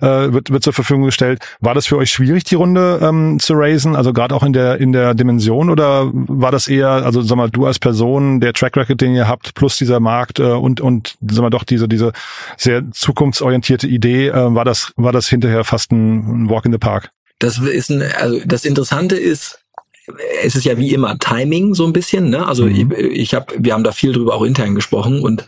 äh, 0.00 0.32
wird, 0.32 0.50
wird 0.50 0.62
zur 0.62 0.72
Verfügung 0.72 1.02
gestellt. 1.02 1.40
War 1.60 1.74
das 1.74 1.86
für 1.86 1.96
euch 1.96 2.10
schwierig, 2.10 2.44
die 2.44 2.54
Runde 2.54 3.00
ähm, 3.02 3.40
zu 3.40 3.54
raisen? 3.54 3.96
Also 3.96 4.12
gerade 4.12 4.36
auch 4.36 4.44
in 4.44 4.52
der 4.52 4.78
in 4.78 4.92
der 4.92 5.14
Dimension 5.14 5.68
oder 5.68 6.08
war 6.12 6.52
das 6.52 6.68
eher, 6.68 6.88
also 6.88 7.20
sag 7.22 7.36
mal, 7.36 7.50
du 7.50 7.66
als 7.66 7.80
Person, 7.80 8.38
der 8.38 8.52
Track 8.52 8.76
Record, 8.76 9.00
den 9.00 9.16
ihr 9.16 9.26
habt, 9.26 9.54
plus 9.54 9.78
dieser 9.78 9.98
Markt 9.98 10.38
äh, 10.38 10.44
und 10.44 10.80
und 10.80 11.16
sag 11.28 11.42
mal 11.42 11.50
doch 11.50 11.64
diese 11.64 11.88
diese 11.88 12.12
sehr 12.56 12.88
zukunftsorientierte 12.92 13.88
Idee, 13.88 14.28
äh, 14.28 14.54
war 14.54 14.64
das 14.64 14.92
war 14.96 15.10
das 15.10 15.28
hinterher 15.28 15.64
fast 15.64 15.90
ein 15.90 16.48
Walk 16.48 16.66
in 16.66 16.72
the 16.72 16.78
Park? 16.78 17.10
Das 17.40 17.58
ist 17.58 17.90
ein, 17.90 18.02
also 18.16 18.40
das 18.44 18.64
Interessante 18.64 19.16
ist, 19.16 19.60
es 20.42 20.54
ist 20.54 20.64
ja 20.64 20.78
wie 20.78 20.92
immer 20.92 21.18
Timing 21.18 21.74
so 21.74 21.86
ein 21.86 21.92
bisschen, 21.92 22.30
ne? 22.30 22.46
Also 22.46 22.64
mhm. 22.64 22.92
ich, 22.92 22.98
ich 22.98 23.34
habe, 23.34 23.54
wir 23.58 23.74
haben 23.74 23.84
da 23.84 23.92
viel 23.92 24.12
drüber 24.12 24.34
auch 24.34 24.42
intern 24.42 24.74
gesprochen 24.74 25.20
und 25.20 25.44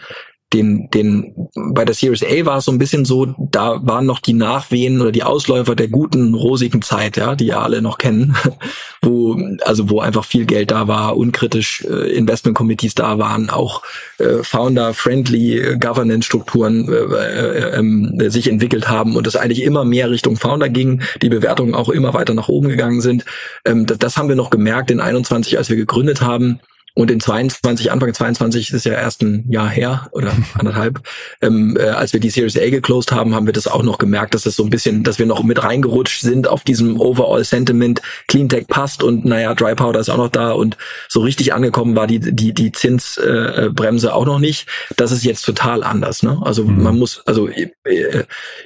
den, 0.53 0.91
den, 0.91 1.35
bei 1.55 1.85
der 1.85 1.95
Series 1.95 2.25
A 2.25 2.45
war 2.45 2.59
es 2.59 2.65
so 2.65 2.73
ein 2.73 2.79
bisschen 2.79 3.05
so, 3.05 3.35
da 3.39 3.79
waren 3.83 4.05
noch 4.05 4.19
die 4.19 4.33
Nachwehen 4.33 5.01
oder 5.01 5.13
die 5.13 5.23
Ausläufer 5.23 5.77
der 5.77 5.89
guten, 5.89 6.35
rosigen 6.35 6.83
Zeit, 6.83 7.17
ja, 7.17 7.37
die 7.37 7.47
ja 7.47 7.63
alle 7.63 7.83
noch 7.83 7.99
kennen, 7.99 8.37
wo, 9.03 9.39
also 9.65 9.91
wo 9.91 10.01
einfach 10.01 10.25
viel 10.25 10.47
Geld 10.47 10.73
da 10.73 10.89
war, 10.89 11.17
unkritisch 11.17 11.85
äh, 11.89 12.13
Investment 12.13 12.57
Committees 12.57 12.97
da 12.97 13.19
waren, 13.19 13.49
auch 13.49 13.83
äh, 14.19 14.43
Founder-friendly 14.43 15.79
Governance-Strukturen 15.79 16.89
äh, 16.89 17.79
äh, 17.79 18.25
äh, 18.25 18.29
sich 18.31 18.51
entwickelt 18.51 18.89
haben 18.89 19.15
und 19.15 19.29
es 19.29 19.37
eigentlich 19.37 19.63
immer 19.63 19.85
mehr 19.85 20.11
Richtung 20.11 20.37
Founder 20.37 20.69
ging, 20.69 21.03
die 21.23 21.29
Bewertungen 21.29 21.77
auch 21.77 21.91
immer 21.91 22.13
weiter 22.13 22.35
nach 22.35 22.49
oben 22.49 22.69
gegangen 22.69 23.01
sind. 23.01 23.25
Ähm, 23.65 23.87
das, 23.87 23.99
das 23.99 24.17
haben 24.17 24.29
wir 24.29 24.37
noch 24.37 24.51
gemerkt 24.51 24.91
in 24.91 25.01
21, 25.01 25.59
als 25.59 25.71
wir 25.71 25.77
gegründet 25.77 26.23
haben 26.23 26.59
und 26.94 27.11
in 27.11 27.20
22, 27.20 27.90
Anfang 27.92 28.12
22 28.12 28.72
ist 28.72 28.85
ja 28.85 28.92
erst 28.92 29.22
ein 29.22 29.44
Jahr 29.48 29.68
her 29.68 30.09
oder 30.12 30.33
anderthalb, 30.55 31.00
ähm, 31.40 31.76
äh, 31.79 31.85
als 31.85 32.12
wir 32.12 32.20
die 32.20 32.31
Series 32.31 32.57
A 32.57 32.68
geclosed 32.70 33.12
haben, 33.12 33.35
haben 33.35 33.46
wir 33.46 33.53
das 33.53 33.66
auch 33.66 33.83
noch 33.83 33.98
gemerkt, 33.98 34.35
dass 34.35 34.40
es 34.40 34.50
das 34.50 34.57
so 34.57 34.64
ein 34.64 34.70
bisschen, 34.70 35.05
dass 35.05 35.18
wir 35.18 35.26
noch 35.26 35.42
mit 35.42 35.62
reingerutscht 35.62 36.22
sind 36.22 36.48
auf 36.48 36.64
diesem 36.64 37.00
Overall 37.00 37.44
Sentiment. 37.44 38.03
Cleantech 38.26 38.66
passt 38.66 39.03
und 39.03 39.24
naja, 39.24 39.55
Dry 39.55 39.74
Powder 39.74 40.00
ist 40.00 40.09
auch 40.09 40.16
noch 40.16 40.29
da 40.29 40.53
und 40.53 40.76
so 41.09 41.20
richtig 41.20 41.53
angekommen 41.53 41.94
war 41.96 42.07
die 42.07 42.18
die 42.18 42.53
die 42.53 42.72
Zinsbremse 42.72 44.09
äh, 44.09 44.11
auch 44.11 44.26
noch 44.26 44.38
nicht. 44.38 44.66
Das 44.96 45.12
ist 45.12 45.24
jetzt 45.24 45.42
total 45.42 45.85
anders. 45.85 46.22
Ne? 46.22 46.40
Also 46.42 46.64
mhm. 46.64 46.83
man 46.83 46.98
muss, 46.98 47.22
also 47.26 47.48
äh, 47.48 47.70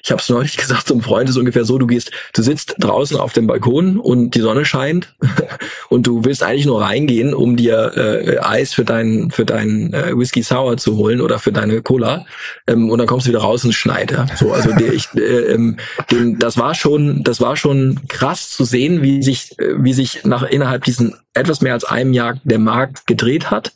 ich 0.03 0.11
habe 0.11 0.21
es 0.21 0.29
neulich 0.29 0.57
gesagt 0.65 0.89
zum 0.89 1.03
Freund, 1.03 1.29
ist 1.29 1.37
ungefähr 1.37 1.65
so: 1.65 1.79
Du 1.79 1.87
gehst, 1.87 2.11
du 2.33 2.43
sitzt 2.43 2.77
draußen 2.79 3.17
auf 3.17 3.33
dem 3.33 3.47
Balkon 3.47 3.99
und 3.99 4.35
die 4.35 4.41
Sonne 4.41 4.65
scheint 4.65 5.15
und 5.89 6.07
du 6.07 6.25
willst 6.25 6.43
eigentlich 6.43 6.67
nur 6.67 6.81
reingehen, 6.81 7.35
um 7.35 7.57
dir 7.57 7.93
äh, 7.97 8.14
äh, 8.15 8.39
Eis 8.41 8.73
für 8.75 8.85
deinen 8.85 9.31
für 9.31 9.45
deinen 9.45 9.93
äh, 9.93 10.17
Whisky 10.17 10.43
Sour 10.43 10.77
zu 10.77 10.97
holen 10.97 11.21
oder 11.21 11.39
für 11.39 11.53
deine 11.53 11.83
Cola 11.83 12.27
ähm, 12.67 12.91
und 12.91 12.99
dann 12.99 13.07
kommst 13.07 13.27
du 13.27 13.31
wieder 13.31 13.41
raus 13.41 13.65
und 13.65 13.73
schneit. 13.73 14.13
Ja? 14.13 14.27
So, 14.37 14.53
also 14.53 14.73
der, 14.73 14.93
ich, 14.93 15.09
äh, 15.15 15.53
ähm, 15.53 15.79
den, 16.11 16.39
das 16.39 16.59
war 16.59 16.75
schon 16.75 17.23
das 17.25 17.41
war 17.41 17.57
schon 17.57 18.01
krass 18.09 18.51
zu 18.51 18.65
sehen, 18.65 19.03
wie 19.03 19.23
sich 19.23 19.59
äh, 19.59 19.75
wie 19.77 19.93
sich 19.93 20.25
nach 20.25 20.43
innerhalb 20.43 20.85
diesen 20.85 21.15
etwas 21.35 21.61
mehr 21.61 21.73
als 21.73 21.85
einem 21.85 22.13
Jahr 22.13 22.41
der 22.45 22.59
Markt 22.59 23.07
gedreht 23.07 23.51
hat. 23.51 23.73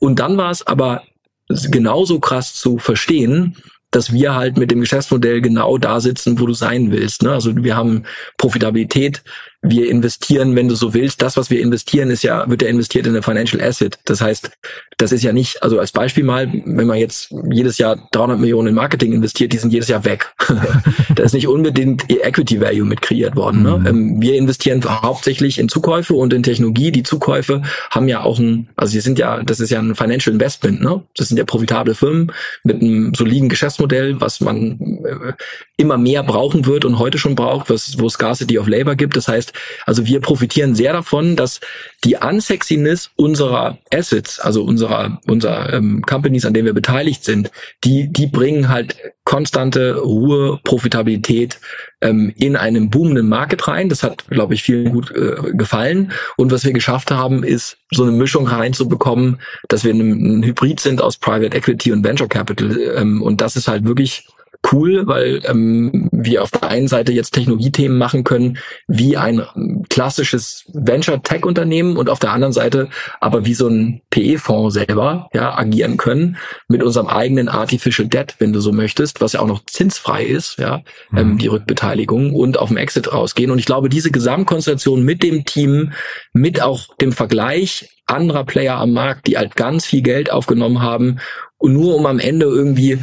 Und 0.00 0.18
dann 0.18 0.36
war 0.36 0.50
es 0.50 0.66
aber 0.66 1.02
genauso 1.48 2.20
krass 2.20 2.54
zu 2.54 2.78
verstehen, 2.78 3.56
dass 3.94 4.12
wir 4.12 4.34
halt 4.34 4.56
mit 4.56 4.70
dem 4.70 4.80
Geschäftsmodell 4.80 5.40
genau 5.40 5.78
da 5.78 6.00
sitzen, 6.00 6.40
wo 6.40 6.46
du 6.46 6.52
sein 6.52 6.90
willst. 6.90 7.22
Ne? 7.22 7.30
Also 7.30 7.54
wir 7.62 7.76
haben 7.76 8.02
Profitabilität 8.38 9.22
wir 9.64 9.88
investieren, 9.88 10.54
wenn 10.54 10.68
du 10.68 10.74
so 10.74 10.92
willst, 10.92 11.22
das, 11.22 11.36
was 11.36 11.48
wir 11.48 11.60
investieren, 11.60 12.10
ist 12.10 12.22
ja, 12.22 12.48
wird 12.48 12.62
ja 12.62 12.68
investiert 12.68 13.06
in 13.06 13.12
eine 13.12 13.22
Financial 13.22 13.62
Asset. 13.62 13.98
Das 14.04 14.20
heißt, 14.20 14.50
das 14.98 15.10
ist 15.10 15.24
ja 15.24 15.32
nicht, 15.32 15.62
also 15.62 15.80
als 15.80 15.90
Beispiel 15.90 16.22
mal, 16.22 16.52
wenn 16.52 16.86
man 16.86 16.98
jetzt 16.98 17.34
jedes 17.50 17.78
Jahr 17.78 18.08
300 18.12 18.38
Millionen 18.38 18.68
in 18.68 18.74
Marketing 18.74 19.12
investiert, 19.12 19.52
die 19.52 19.56
sind 19.56 19.72
jedes 19.72 19.88
Jahr 19.88 20.04
weg. 20.04 20.34
da 21.14 21.22
ist 21.22 21.32
nicht 21.32 21.48
unbedingt 21.48 22.10
Equity 22.10 22.60
Value 22.60 22.84
mit 22.84 23.00
kreiert 23.00 23.36
worden. 23.36 23.62
Ne? 23.62 23.78
Mhm. 23.78 23.86
Ähm, 23.86 24.20
wir 24.20 24.34
investieren 24.34 24.84
hauptsächlich 24.84 25.58
in 25.58 25.70
Zukäufe 25.70 26.14
und 26.14 26.34
in 26.34 26.42
Technologie. 26.42 26.92
Die 26.92 27.02
Zukäufe 27.02 27.62
haben 27.90 28.06
ja 28.06 28.22
auch 28.22 28.38
ein, 28.38 28.68
also 28.76 28.92
sie 28.92 29.00
sind 29.00 29.18
ja, 29.18 29.42
das 29.42 29.60
ist 29.60 29.70
ja 29.70 29.78
ein 29.78 29.94
Financial 29.94 30.32
Investment. 30.32 30.82
Ne? 30.82 31.02
Das 31.16 31.28
sind 31.28 31.38
ja 31.38 31.44
profitable 31.44 31.94
Firmen 31.94 32.32
mit 32.64 32.82
einem 32.82 33.14
soliden 33.14 33.48
Geschäftsmodell, 33.48 34.20
was 34.20 34.40
man 34.40 34.78
äh, 35.04 35.32
immer 35.78 35.96
mehr 35.96 36.22
brauchen 36.22 36.66
wird 36.66 36.84
und 36.84 36.98
heute 36.98 37.16
schon 37.16 37.34
braucht, 37.34 37.70
was, 37.70 37.98
wo 37.98 38.10
Scarcity 38.10 38.58
of 38.58 38.68
Labor 38.68 38.94
gibt. 38.94 39.16
Das 39.16 39.26
heißt, 39.26 39.53
Also 39.86 40.06
wir 40.06 40.20
profitieren 40.20 40.74
sehr 40.74 40.92
davon, 40.92 41.36
dass 41.36 41.60
die 42.04 42.16
Unsexiness 42.16 43.10
unserer 43.16 43.78
Assets, 43.92 44.40
also 44.40 44.62
unserer, 44.64 45.20
unserer 45.26 45.72
ähm, 45.72 46.02
Companies, 46.02 46.44
an 46.44 46.54
denen 46.54 46.66
wir 46.66 46.74
beteiligt 46.74 47.24
sind, 47.24 47.50
die, 47.84 48.12
die 48.12 48.26
bringen 48.26 48.68
halt 48.68 48.96
konstante 49.24 49.96
Ruhe, 49.96 50.60
Profitabilität 50.64 51.58
ähm, 52.02 52.32
in 52.36 52.56
einem 52.56 52.90
boomenden 52.90 53.28
Market 53.28 53.66
rein. 53.66 53.88
Das 53.88 54.02
hat, 54.02 54.26
glaube 54.28 54.54
ich, 54.54 54.62
vielen 54.62 54.92
gut 54.92 55.10
äh, 55.12 55.52
gefallen. 55.52 56.12
Und 56.36 56.52
was 56.52 56.64
wir 56.64 56.72
geschafft 56.72 57.10
haben, 57.10 57.42
ist 57.42 57.78
so 57.90 58.02
eine 58.02 58.12
Mischung 58.12 58.46
reinzubekommen, 58.46 59.40
dass 59.68 59.84
wir 59.84 59.94
ein, 59.94 60.40
ein 60.40 60.42
Hybrid 60.42 60.78
sind 60.80 61.00
aus 61.00 61.16
Private 61.16 61.56
Equity 61.56 61.92
und 61.92 62.04
Venture 62.04 62.28
Capital. 62.28 62.78
Ähm, 62.96 63.22
und 63.22 63.40
das 63.40 63.56
ist 63.56 63.66
halt 63.66 63.84
wirklich 63.84 64.26
cool, 64.72 65.06
weil 65.06 65.40
ähm, 65.44 66.08
wir 66.12 66.42
auf 66.42 66.50
der 66.50 66.68
einen 66.68 66.88
Seite 66.88 67.12
jetzt 67.12 67.32
Technologiethemen 67.32 67.98
machen 67.98 68.24
können, 68.24 68.58
wie 68.86 69.16
ein 69.16 69.42
klassisches 69.88 70.64
Venture-Tech-Unternehmen 70.72 71.96
und 71.96 72.08
auf 72.08 72.18
der 72.18 72.32
anderen 72.32 72.52
Seite 72.52 72.88
aber 73.20 73.44
wie 73.46 73.54
so 73.54 73.68
ein 73.68 74.00
PE-Fonds 74.10 74.74
selber 74.74 75.28
ja, 75.32 75.56
agieren 75.56 75.96
können 75.96 76.36
mit 76.68 76.82
unserem 76.82 77.06
eigenen 77.06 77.48
Artificial 77.48 78.08
Debt, 78.08 78.36
wenn 78.38 78.52
du 78.52 78.60
so 78.60 78.72
möchtest, 78.72 79.20
was 79.20 79.32
ja 79.32 79.40
auch 79.40 79.46
noch 79.46 79.64
zinsfrei 79.66 80.24
ist, 80.24 80.58
ja, 80.58 80.82
mhm. 81.10 81.18
ähm, 81.18 81.38
die 81.38 81.48
Rückbeteiligung 81.48 82.34
und 82.34 82.58
auf 82.58 82.68
dem 82.68 82.76
Exit 82.76 83.12
rausgehen. 83.12 83.50
Und 83.50 83.58
ich 83.58 83.66
glaube, 83.66 83.88
diese 83.88 84.10
Gesamtkonstellation 84.10 85.02
mit 85.02 85.22
dem 85.22 85.44
Team, 85.44 85.92
mit 86.32 86.62
auch 86.62 86.94
dem 86.96 87.12
Vergleich 87.12 87.90
anderer 88.06 88.44
Player 88.44 88.76
am 88.76 88.92
Markt, 88.92 89.26
die 89.26 89.38
halt 89.38 89.56
ganz 89.56 89.86
viel 89.86 90.02
Geld 90.02 90.30
aufgenommen 90.30 90.82
haben 90.82 91.18
und 91.58 91.72
nur 91.72 91.96
um 91.96 92.06
am 92.06 92.18
Ende 92.18 92.46
irgendwie 92.46 92.98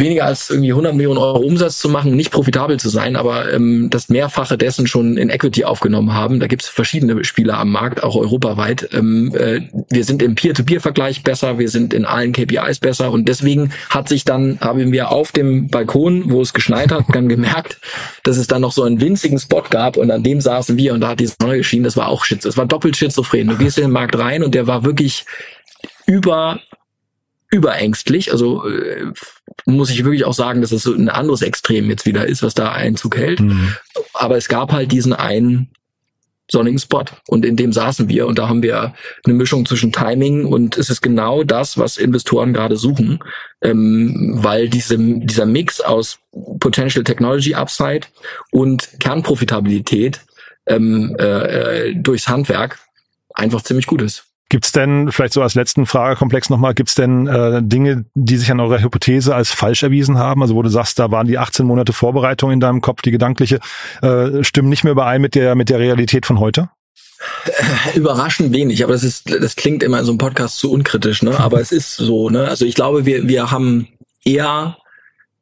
weniger 0.00 0.24
als 0.24 0.50
irgendwie 0.50 0.70
100 0.70 0.94
Millionen 0.94 1.18
Euro 1.18 1.38
Umsatz 1.38 1.78
zu 1.78 1.88
machen, 1.88 2.16
nicht 2.16 2.32
profitabel 2.32 2.80
zu 2.80 2.88
sein, 2.88 3.14
aber 3.14 3.52
ähm, 3.52 3.88
das 3.90 4.08
Mehrfache 4.08 4.58
dessen 4.58 4.86
schon 4.86 5.16
in 5.16 5.30
Equity 5.30 5.64
aufgenommen 5.64 6.12
haben. 6.12 6.40
Da 6.40 6.48
gibt 6.48 6.62
es 6.62 6.68
verschiedene 6.68 7.24
Spieler 7.24 7.58
am 7.58 7.70
Markt, 7.70 8.02
auch 8.02 8.16
europaweit. 8.16 8.88
Ähm, 8.92 9.32
äh, 9.34 9.60
wir 9.88 10.04
sind 10.04 10.22
im 10.22 10.34
Peer-to-Peer-Vergleich 10.34 11.22
besser, 11.22 11.58
wir 11.58 11.68
sind 11.68 11.94
in 11.94 12.04
allen 12.04 12.32
KPIs 12.32 12.80
besser 12.80 13.12
und 13.12 13.28
deswegen 13.28 13.72
hat 13.88 14.08
sich 14.08 14.24
dann, 14.24 14.58
haben 14.60 14.90
wir 14.90 15.10
auf 15.10 15.30
dem 15.30 15.68
Balkon, 15.68 16.30
wo 16.30 16.42
es 16.42 16.52
geschneit 16.52 16.90
hat, 16.90 17.04
dann 17.12 17.28
gemerkt, 17.28 17.78
dass 18.24 18.36
es 18.36 18.46
dann 18.46 18.62
noch 18.62 18.72
so 18.72 18.82
einen 18.82 19.00
winzigen 19.00 19.38
Spot 19.38 19.64
gab 19.68 19.96
und 19.96 20.10
an 20.10 20.22
dem 20.22 20.40
saßen 20.40 20.76
wir 20.76 20.94
und 20.94 21.00
da 21.00 21.08
hat 21.08 21.20
die 21.20 21.28
Sonne 21.28 21.58
geschienen. 21.58 21.84
Das 21.84 21.96
war 21.96 22.08
auch 22.08 22.24
Shit, 22.24 22.44
das 22.44 22.56
war 22.56 22.66
doppelt 22.66 22.96
schizophren. 22.96 23.48
Du 23.48 23.56
gehst 23.56 23.78
in 23.78 23.84
den 23.84 23.92
Markt 23.92 24.18
rein 24.18 24.42
und 24.42 24.54
der 24.54 24.66
war 24.66 24.84
wirklich 24.84 25.24
über 26.06 26.60
überängstlich. 27.50 28.32
Also 28.32 28.66
äh, 28.68 29.12
muss 29.66 29.90
ich 29.90 30.04
wirklich 30.04 30.24
auch 30.24 30.34
sagen, 30.34 30.60
dass 30.60 30.72
es 30.72 30.84
so 30.84 30.94
ein 30.94 31.08
anderes 31.08 31.42
Extrem 31.42 31.90
jetzt 31.90 32.06
wieder 32.06 32.26
ist, 32.26 32.42
was 32.42 32.54
da 32.54 32.72
Einzug 32.72 33.16
hält. 33.16 33.40
Mhm. 33.40 33.74
Aber 34.14 34.36
es 34.36 34.48
gab 34.48 34.72
halt 34.72 34.92
diesen 34.92 35.12
einen 35.12 35.70
sonnigen 36.50 36.78
Spot 36.78 37.04
und 37.28 37.44
in 37.44 37.56
dem 37.56 37.72
saßen 37.72 38.08
wir 38.08 38.26
und 38.26 38.38
da 38.38 38.48
haben 38.48 38.62
wir 38.62 38.94
eine 39.24 39.34
Mischung 39.34 39.66
zwischen 39.66 39.92
Timing 39.92 40.46
und 40.46 40.76
es 40.76 40.90
ist 40.90 41.00
genau 41.00 41.44
das, 41.44 41.78
was 41.78 41.96
Investoren 41.96 42.52
gerade 42.52 42.76
suchen, 42.76 43.20
ähm, 43.62 44.32
weil 44.42 44.68
diese, 44.68 44.98
dieser 44.98 45.46
Mix 45.46 45.80
aus 45.80 46.18
Potential 46.58 47.04
Technology 47.04 47.54
Upside 47.54 48.08
und 48.50 48.88
Kernprofitabilität 48.98 50.20
ähm, 50.66 51.14
äh, 51.18 51.94
durchs 51.94 52.28
Handwerk 52.28 52.78
einfach 53.32 53.62
ziemlich 53.62 53.86
gut 53.86 54.02
ist. 54.02 54.24
Gibt's 54.50 54.72
denn, 54.72 55.12
vielleicht 55.12 55.32
so 55.32 55.42
als 55.42 55.54
letzten 55.54 55.86
Fragekomplex 55.86 56.50
nochmal, 56.50 56.74
gibt's 56.74 56.96
denn 56.96 57.28
äh, 57.28 57.62
Dinge, 57.62 58.04
die 58.14 58.36
sich 58.36 58.50
an 58.50 58.58
eurer 58.58 58.82
Hypothese 58.82 59.32
als 59.32 59.52
falsch 59.52 59.84
erwiesen 59.84 60.18
haben? 60.18 60.42
Also 60.42 60.56
wo 60.56 60.62
du 60.62 60.68
sagst, 60.68 60.98
da 60.98 61.12
waren 61.12 61.28
die 61.28 61.38
18 61.38 61.64
Monate 61.64 61.92
Vorbereitung 61.92 62.50
in 62.50 62.58
deinem 62.58 62.80
Kopf, 62.80 63.00
die 63.00 63.12
gedankliche, 63.12 63.60
äh, 64.02 64.42
stimmen 64.42 64.68
nicht 64.68 64.82
mehr 64.82 64.92
überein 64.92 65.22
mit 65.22 65.36
der, 65.36 65.54
mit 65.54 65.70
der 65.70 65.78
Realität 65.78 66.26
von 66.26 66.40
heute? 66.40 66.68
Äh, 67.44 67.96
überraschend 67.96 68.52
wenig, 68.52 68.82
aber 68.82 68.94
das 68.94 69.04
ist, 69.04 69.30
das 69.30 69.54
klingt 69.54 69.84
immer 69.84 70.00
in 70.00 70.04
so 70.04 70.10
einem 70.10 70.18
Podcast 70.18 70.58
zu 70.58 70.72
unkritisch, 70.72 71.22
ne? 71.22 71.38
Aber 71.38 71.60
es 71.60 71.70
ist 71.70 71.94
so, 71.94 72.28
ne? 72.28 72.48
Also 72.48 72.64
ich 72.64 72.74
glaube, 72.74 73.06
wir, 73.06 73.28
wir 73.28 73.52
haben 73.52 73.86
eher 74.24 74.76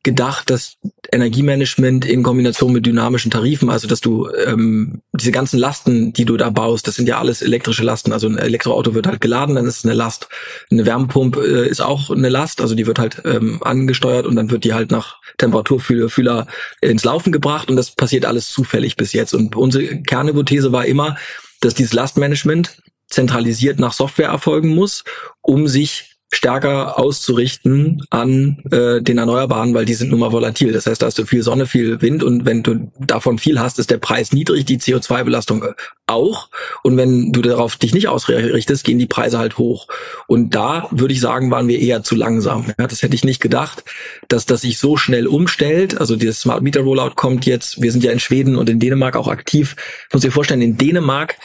gedacht, 0.09 0.49
dass 0.49 0.79
Energiemanagement 1.13 2.07
in 2.07 2.23
Kombination 2.23 2.73
mit 2.73 2.87
dynamischen 2.87 3.31
Tarifen, 3.31 3.69
also 3.69 3.87
dass 3.87 4.01
du 4.01 4.27
ähm, 4.47 5.03
diese 5.13 5.33
ganzen 5.33 5.59
Lasten, 5.59 6.15
die 6.15 6.25
du 6.25 6.39
da 6.39 6.49
baust, 6.49 6.89
das 6.89 6.95
sind 6.95 7.07
ja 7.07 7.19
alles 7.19 7.43
elektrische 7.43 7.85
Lasten. 7.85 8.13
Also 8.13 8.27
ein 8.27 8.39
Elektroauto 8.39 8.95
wird 8.95 9.07
halt 9.07 9.21
geladen, 9.21 9.55
dann 9.55 9.67
ist 9.67 9.79
es 9.81 9.85
eine 9.85 9.93
Last. 9.93 10.29
Eine 10.71 10.87
Wärmepumpe 10.87 11.41
äh, 11.45 11.69
ist 11.69 11.83
auch 11.83 12.11
eine 12.11 12.31
Last, 12.31 12.63
also 12.63 12.75
die 12.75 12.87
wird 12.87 12.99
halt 12.99 13.21
ähm, 13.27 13.63
angesteuert 13.63 14.25
und 14.25 14.35
dann 14.37 14.51
wird 14.51 14.65
die 14.65 14.73
halt 14.73 14.91
nach 14.91 15.21
Temperaturfühler 15.37 16.47
ins 16.81 17.05
Laufen 17.05 17.31
gebracht 17.31 17.69
und 17.69 17.77
das 17.77 17.91
passiert 17.91 18.25
alles 18.25 18.49
zufällig 18.49 18.97
bis 18.97 19.13
jetzt. 19.13 19.35
Und 19.35 19.57
unsere 19.57 20.01
Kernhypothese 20.01 20.73
war 20.73 20.87
immer, 20.87 21.19
dass 21.61 21.75
dieses 21.75 21.93
Lastmanagement 21.93 22.81
zentralisiert 23.09 23.79
nach 23.79 23.93
Software 23.93 24.29
erfolgen 24.29 24.75
muss, 24.75 25.05
um 25.43 25.69
sich 25.69 26.08
stärker 26.31 26.99
auszurichten 26.99 28.03
an 28.11 28.63
äh, 28.71 29.01
den 29.01 29.17
Erneuerbaren, 29.17 29.73
weil 29.73 29.87
die 29.87 29.95
sind 29.95 30.11
nun 30.11 30.21
mal 30.21 30.33
volatil. 30.33 30.73
Das 30.73 30.87
heißt, 30.87 31.01
da 31.01 31.07
hast 31.07 31.19
du 31.19 31.25
viel 31.25 31.43
Sonne, 31.43 31.67
viel 31.67 32.03
Wind 32.03 32.23
und 32.23 32.45
wenn 32.45 32.63
du 32.63 32.93
davon 32.99 33.39
viel 33.39 33.59
hast, 33.59 33.79
ist 33.79 33.91
der 33.91 33.99
Preis 33.99 34.33
niedrig, 34.33 34.67
die 34.67 34.79
CO2-Belastung 34.79 35.65
auch. 36.07 36.51
Und 36.83 36.97
wenn 36.99 37.33
du 37.33 37.41
darauf 37.41 37.77
dich 37.77 37.95
nicht 37.95 38.09
ausrichtest, 38.09 38.85
gehen 38.85 38.99
die 38.99 39.07
Preise 39.07 39.39
halt 39.39 39.57
hoch. 39.57 39.89
Und 40.27 40.55
da 40.55 40.89
würde 40.91 41.15
ich 41.15 41.21
sagen, 41.21 41.51
waren 41.51 41.69
wir 41.69 41.81
eher 41.81 42.03
zu 42.03 42.15
langsam. 42.15 42.67
Ja, 42.79 42.87
das 42.87 43.03
hätte 43.03 43.15
ich 43.15 43.25
nicht 43.25 43.41
gedacht, 43.41 43.85
dass 44.29 44.45
das 44.45 44.61
sich 44.61 44.79
so 44.79 44.99
schnell 44.99 45.27
umstellt. 45.27 45.99
Also 45.99 46.17
dieses 46.17 46.41
Smart 46.41 46.63
Meter 46.63 46.81
Rollout 46.81 47.15
kommt 47.15 47.47
jetzt. 47.47 47.81
Wir 47.81 47.91
sind 47.91 48.05
ja 48.05 48.13
in 48.13 48.21
Schweden 48.21 48.57
und 48.57 48.69
in 48.69 48.81
Dänemark 48.81 49.17
auch 49.17 49.29
aktiv. 49.29 49.77
Ich 50.09 50.15
muss 50.15 50.23
dir 50.23 50.33
vorstellen, 50.33 50.63
in 50.63 50.77
Dänemark 50.77 51.37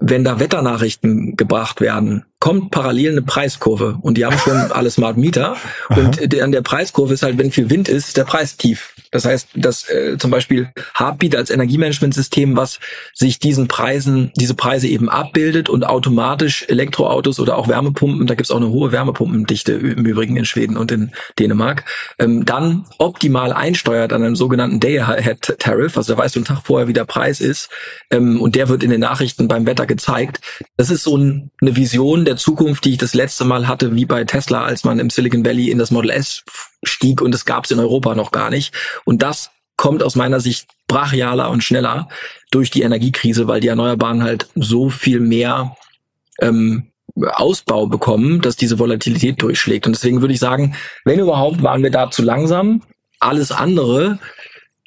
wenn 0.00 0.24
da 0.24 0.38
Wetternachrichten 0.38 1.36
gebracht 1.36 1.80
werden, 1.80 2.26
kommt 2.44 2.72
parallel 2.72 3.12
eine 3.12 3.22
Preiskurve 3.22 3.96
und 4.02 4.18
die 4.18 4.26
haben 4.26 4.36
schon 4.36 4.52
alle 4.70 4.90
Smart 4.90 5.16
Meter 5.16 5.56
und 5.88 6.20
an 6.42 6.52
der 6.52 6.60
Preiskurve 6.60 7.14
ist 7.14 7.22
halt, 7.22 7.38
wenn 7.38 7.50
viel 7.50 7.70
Wind 7.70 7.88
ist, 7.88 8.08
ist 8.08 8.18
der 8.18 8.24
Preis 8.24 8.58
tief. 8.58 8.94
Das 9.12 9.24
heißt, 9.24 9.48
dass 9.54 9.88
äh, 9.88 10.18
zum 10.18 10.30
Beispiel 10.30 10.68
Heartbeat 10.98 11.36
als 11.36 11.48
Energiemanagementsystem, 11.48 12.54
was 12.54 12.80
sich 13.14 13.38
diesen 13.38 13.66
Preisen, 13.66 14.30
diese 14.36 14.54
Preise 14.54 14.88
eben 14.88 15.08
abbildet 15.08 15.70
und 15.70 15.84
automatisch 15.84 16.66
Elektroautos 16.68 17.40
oder 17.40 17.56
auch 17.56 17.68
Wärmepumpen, 17.68 18.26
da 18.26 18.34
gibt's 18.34 18.50
auch 18.50 18.58
eine 18.58 18.68
hohe 18.68 18.92
Wärmepumpendichte 18.92 19.72
im 19.72 20.04
Übrigen 20.04 20.36
in 20.36 20.44
Schweden 20.44 20.76
und 20.76 20.92
in 20.92 21.12
Dänemark, 21.38 21.84
ähm, 22.18 22.44
dann 22.44 22.84
optimal 22.98 23.54
einsteuert 23.54 24.12
an 24.12 24.22
einem 24.22 24.36
sogenannten 24.36 24.80
Day-Ahead-Tariff, 24.80 25.96
also 25.96 26.12
da 26.12 26.18
weißt 26.18 26.34
du 26.34 26.40
einen 26.40 26.46
Tag 26.46 26.60
vorher, 26.64 26.88
wie 26.88 26.92
der 26.92 27.06
Preis 27.06 27.40
ist 27.40 27.70
ähm, 28.10 28.38
und 28.38 28.54
der 28.54 28.68
wird 28.68 28.82
in 28.82 28.90
den 28.90 29.00
Nachrichten 29.00 29.48
beim 29.48 29.64
Wetter 29.64 29.86
gezeigt. 29.86 30.40
Das 30.76 30.90
ist 30.90 31.04
so 31.04 31.16
ein, 31.16 31.50
eine 31.62 31.74
Vision 31.76 32.26
der 32.26 32.33
Zukunft, 32.36 32.84
die 32.84 32.92
ich 32.92 32.98
das 32.98 33.14
letzte 33.14 33.44
Mal 33.44 33.68
hatte, 33.68 33.94
wie 33.94 34.06
bei 34.06 34.24
Tesla, 34.24 34.64
als 34.64 34.84
man 34.84 34.98
im 34.98 35.10
Silicon 35.10 35.44
Valley 35.44 35.70
in 35.70 35.78
das 35.78 35.90
Model 35.90 36.10
S 36.10 36.44
stieg 36.82 37.20
und 37.20 37.34
es 37.34 37.44
gab 37.44 37.64
es 37.64 37.70
in 37.70 37.80
Europa 37.80 38.14
noch 38.14 38.32
gar 38.32 38.50
nicht. 38.50 38.74
Und 39.04 39.22
das 39.22 39.50
kommt 39.76 40.02
aus 40.02 40.14
meiner 40.14 40.40
Sicht 40.40 40.68
brachialer 40.86 41.50
und 41.50 41.64
schneller 41.64 42.08
durch 42.50 42.70
die 42.70 42.82
Energiekrise, 42.82 43.48
weil 43.48 43.60
die 43.60 43.68
Erneuerbaren 43.68 44.22
halt 44.22 44.48
so 44.54 44.90
viel 44.90 45.20
mehr 45.20 45.76
ähm, 46.40 46.90
Ausbau 47.16 47.86
bekommen, 47.86 48.40
dass 48.40 48.56
diese 48.56 48.78
Volatilität 48.78 49.40
durchschlägt. 49.40 49.86
Und 49.86 49.94
deswegen 49.94 50.20
würde 50.20 50.34
ich 50.34 50.40
sagen, 50.40 50.74
wenn 51.04 51.20
überhaupt, 51.20 51.62
waren 51.62 51.82
wir 51.82 51.90
da 51.90 52.10
zu 52.10 52.22
langsam. 52.22 52.82
Alles 53.20 53.52
andere 53.52 54.18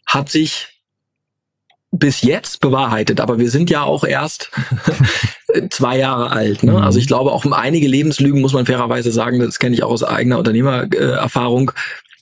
hat 0.05 0.29
sich 0.29 0.67
bis 1.91 2.21
jetzt 2.21 2.59
bewahrheitet, 2.59 3.21
aber 3.21 3.39
wir 3.39 3.49
sind 3.49 3.69
ja 3.69 3.83
auch 3.83 4.03
erst 4.03 4.51
zwei 5.69 5.97
Jahre 5.97 6.31
alt. 6.31 6.63
Ne? 6.63 6.81
Also 6.81 6.99
ich 6.99 7.07
glaube, 7.07 7.31
auch 7.31 7.45
um 7.45 7.53
einige 7.53 7.87
Lebenslügen 7.87 8.41
muss 8.41 8.53
man 8.53 8.65
fairerweise 8.65 9.11
sagen, 9.11 9.39
das 9.39 9.59
kenne 9.59 9.75
ich 9.75 9.83
auch 9.83 9.91
aus 9.91 10.03
eigener 10.03 10.37
Unternehmererfahrung, 10.37 11.71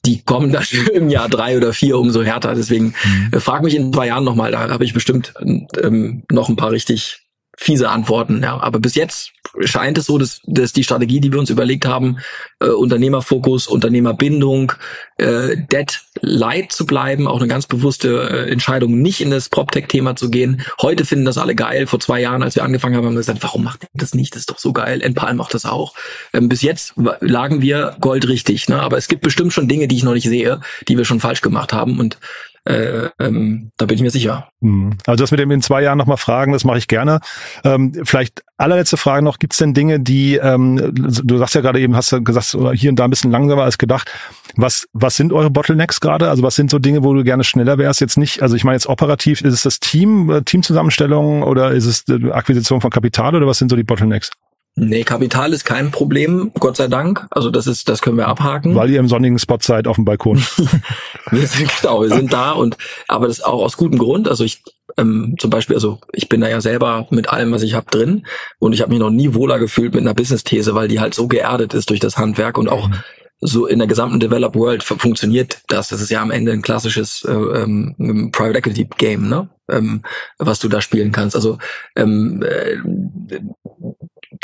die 0.06 0.22
kommen 0.22 0.52
dann 0.52 0.66
im 0.94 1.10
Jahr 1.10 1.30
drei 1.30 1.58
oder 1.58 1.74
vier 1.74 1.98
umso 1.98 2.24
härter. 2.24 2.56
Deswegen 2.56 2.94
mhm. 3.04 3.30
äh, 3.32 3.40
frag 3.40 3.64
mich 3.64 3.76
in 3.76 3.94
zwei 3.94 4.08
Jahren 4.08 4.24
nochmal, 4.24 4.52
da 4.52 4.70
habe 4.70 4.86
ich 4.86 4.94
bestimmt 4.94 5.34
ähm, 5.42 6.24
noch 6.32 6.50
ein 6.50 6.56
paar 6.56 6.72
richtig 6.72 7.25
fiese 7.58 7.90
Antworten. 7.90 8.42
Ja. 8.44 8.60
Aber 8.62 8.80
bis 8.80 8.96
jetzt 8.96 9.32
scheint 9.64 9.98
es 9.98 10.06
so, 10.06 10.18
dass, 10.18 10.42
dass 10.46 10.74
die 10.74 10.84
Strategie, 10.84 11.22
die 11.22 11.32
wir 11.32 11.40
uns 11.40 11.50
überlegt 11.50 11.86
haben, 11.86 12.18
äh, 12.60 12.68
Unternehmerfokus, 12.68 13.68
Unternehmerbindung, 13.68 14.74
äh, 15.18 15.56
Debt 15.56 16.02
Light 16.22 16.72
zu 16.72 16.86
bleiben, 16.86 17.28
auch 17.28 17.40
eine 17.40 17.48
ganz 17.48 17.68
bewusste 17.68 18.30
äh, 18.30 18.52
Entscheidung, 18.52 19.02
nicht 19.02 19.22
in 19.22 19.32
das 19.32 19.50
PropTech-Thema 19.50 20.16
zu 20.16 20.30
gehen. 20.30 20.62
Heute 20.82 21.06
finden 21.06 21.26
das 21.26 21.38
alle 21.38 21.56
geil. 21.56 21.88
Vor 21.88 22.00
zwei 22.00 22.22
Jahren, 22.22 22.44
als 22.44 22.56
wir 22.56 22.64
angefangen 22.64 22.96
haben, 22.96 23.06
haben 23.06 23.14
wir 23.14 23.20
gesagt, 23.20 23.44
warum 23.44 23.64
macht 23.64 23.84
ihr 23.84 23.90
das 23.94 24.14
nicht? 24.14 24.34
Das 24.34 24.42
ist 24.42 24.50
doch 24.50 24.60
so 24.60 24.74
geil. 24.74 25.02
Enpal 25.02 25.34
macht 25.34 25.54
das 25.54 25.66
auch. 25.66 25.94
Ähm, 26.34 26.50
bis 26.50 26.62
jetzt 26.62 26.94
lagen 27.22 27.62
wir 27.62 27.96
goldrichtig. 28.00 28.68
Ne? 28.68 28.82
Aber 28.82 28.98
es 28.98 29.08
gibt 29.08 29.22
bestimmt 29.22 29.54
schon 29.54 29.68
Dinge, 29.68 29.88
die 29.88 29.96
ich 29.96 30.04
noch 30.04 30.14
nicht 30.14 30.28
sehe, 30.28 30.60
die 30.88 30.98
wir 30.98 31.06
schon 31.06 31.20
falsch 31.20 31.42
gemacht 31.42 31.74
haben. 31.74 32.00
Und 32.00 32.18
Äh, 32.66 33.10
ähm, 33.20 33.72
da 33.78 33.86
bin 33.86 33.96
ich 33.96 34.02
mir 34.02 34.10
sicher. 34.10 34.50
Hm. 34.62 34.98
Also 35.06 35.24
das 35.24 35.32
mit 35.32 35.40
dem 35.40 35.52
in 35.52 35.62
zwei 35.62 35.84
Jahren 35.84 36.00
nochmal 36.00 36.18
fragen, 36.18 36.52
das 36.52 36.64
mache 36.64 36.80
ich 36.80 36.88
gerne. 36.88 37.20
Ähm, 37.64 37.94
vielleicht 38.04 38.44
allerletzte 38.58 38.98
Frage 38.98 39.24
noch, 39.24 39.38
gibt 39.38 39.54
es 39.54 39.60
denn 39.60 39.76
Dinge, 39.76 40.00
die, 40.00 40.38
ähm, 40.38 40.92
du 40.96 41.38
sagst 41.38 41.54
ja 41.54 41.62
gerade 41.62 41.80
eben, 41.80 41.96
hast 41.96 42.12
du 42.12 42.24
gesagt, 42.24 42.58
hier 42.74 42.90
und 42.90 42.96
da 42.96 43.04
ein 43.04 43.12
bisschen 43.12 43.30
langsamer 43.30 43.64
als 43.64 43.78
gedacht. 43.78 44.12
Was, 44.56 44.88
was 44.94 45.16
sind 45.16 45.32
eure 45.32 45.52
Bottlenecks 45.52 46.00
gerade? 46.00 46.30
Also 46.30 46.42
was 46.42 46.56
sind 46.56 46.72
so 46.72 46.80
Dinge, 46.80 47.04
wo 47.04 47.14
du 47.14 47.24
gerne 47.24 47.44
schneller 47.44 47.78
wärst? 47.78 48.02
Jetzt 48.02 48.18
nicht, 48.18 48.42
also 48.42 48.56
ich 48.56 48.64
meine 48.64 48.76
jetzt 48.76 48.88
operativ, 48.88 49.42
ist 49.42 49.54
es 49.54 49.62
das 49.62 49.80
Team, 49.80 50.32
äh, 50.32 50.42
Teamzusammenstellung 50.42 51.44
oder 51.44 51.72
ist 51.72 51.86
es 51.86 52.04
Akquisition 52.32 52.82
von 52.82 52.90
Kapital 52.90 53.36
oder 53.36 53.46
was 53.46 53.60
sind 53.60 53.70
so 53.70 53.76
die 53.76 53.84
Bottlenecks? 53.84 54.32
Nee, 54.78 55.06
Kapital 55.06 55.54
ist 55.54 55.64
kein 55.64 55.92
Problem, 55.92 56.52
Gott 56.60 56.76
sei 56.76 56.88
Dank. 56.88 57.28
Also 57.32 57.50
das 57.50 57.66
ist, 57.66 57.88
das 57.88 58.02
können 58.02 58.18
wir 58.18 58.28
abhaken. 58.28 58.76
Weil 58.76 58.90
ihr 58.90 59.00
im 59.00 59.08
sonnigen 59.08 59.40
Spot 59.40 59.58
seid 59.62 59.88
auf 59.88 59.96
dem 59.96 60.04
Balkon. 60.04 60.38
wir 61.32 61.48
sind, 61.48 61.72
genau, 61.82 62.02
wir 62.02 62.10
sind 62.10 62.34
da 62.34 62.52
und 62.52 62.78
aber 63.08 63.28
das 63.28 63.42
auch 63.42 63.64
aus 63.64 63.78
gutem 63.78 63.98
Grund. 63.98 64.28
Also 64.28 64.44
ich 64.44 64.64
ähm, 64.98 65.36
zum 65.40 65.50
Beispiel, 65.50 65.76
also 65.76 66.00
ich 66.12 66.28
bin 66.28 66.42
da 66.42 66.50
ja 66.50 66.60
selber 66.60 67.08
mit 67.10 67.30
allem, 67.30 67.52
was 67.52 67.64
ich 67.64 67.74
habe, 67.74 67.90
drin 67.90 68.26
und 68.60 68.74
ich 68.74 68.82
habe 68.82 68.92
mich 68.92 69.00
noch 69.00 69.10
nie 69.10 69.34
wohler 69.34 69.60
gefühlt 69.60 69.94
mit 69.94 70.02
einer 70.02 70.14
Business-These, 70.14 70.76
weil 70.76 70.88
die 70.88 71.00
halt 71.00 71.14
so 71.14 71.28
geerdet 71.28 71.74
ist 71.74 71.90
durch 71.90 72.00
das 72.00 72.18
Handwerk 72.18 72.58
und 72.58 72.70
auch 72.70 72.90
mhm. 72.90 72.96
so 73.40 73.68
in 73.68 73.80
der 73.80 73.88
gesamten 73.88 74.20
Developed 74.20 74.56
World 74.56 74.84
funktioniert 74.84 75.62
das. 75.68 75.90
Das 75.90 76.02
ist 76.02 76.12
ja 76.12 76.22
am 76.22 76.32
Ende 76.32 76.52
ein 76.52 76.62
klassisches 76.62 77.24
äh, 77.26 77.32
ähm, 77.32 78.30
Private 78.32 78.58
Equity 78.58 78.88
Game, 78.98 79.30
ne? 79.30 79.50
Ähm, 79.70 80.04
was 80.38 80.60
du 80.60 80.70
da 80.70 80.80
spielen 80.80 81.12
kannst. 81.12 81.36
Also 81.36 81.58
ähm, 81.96 82.44
äh, 82.44 82.78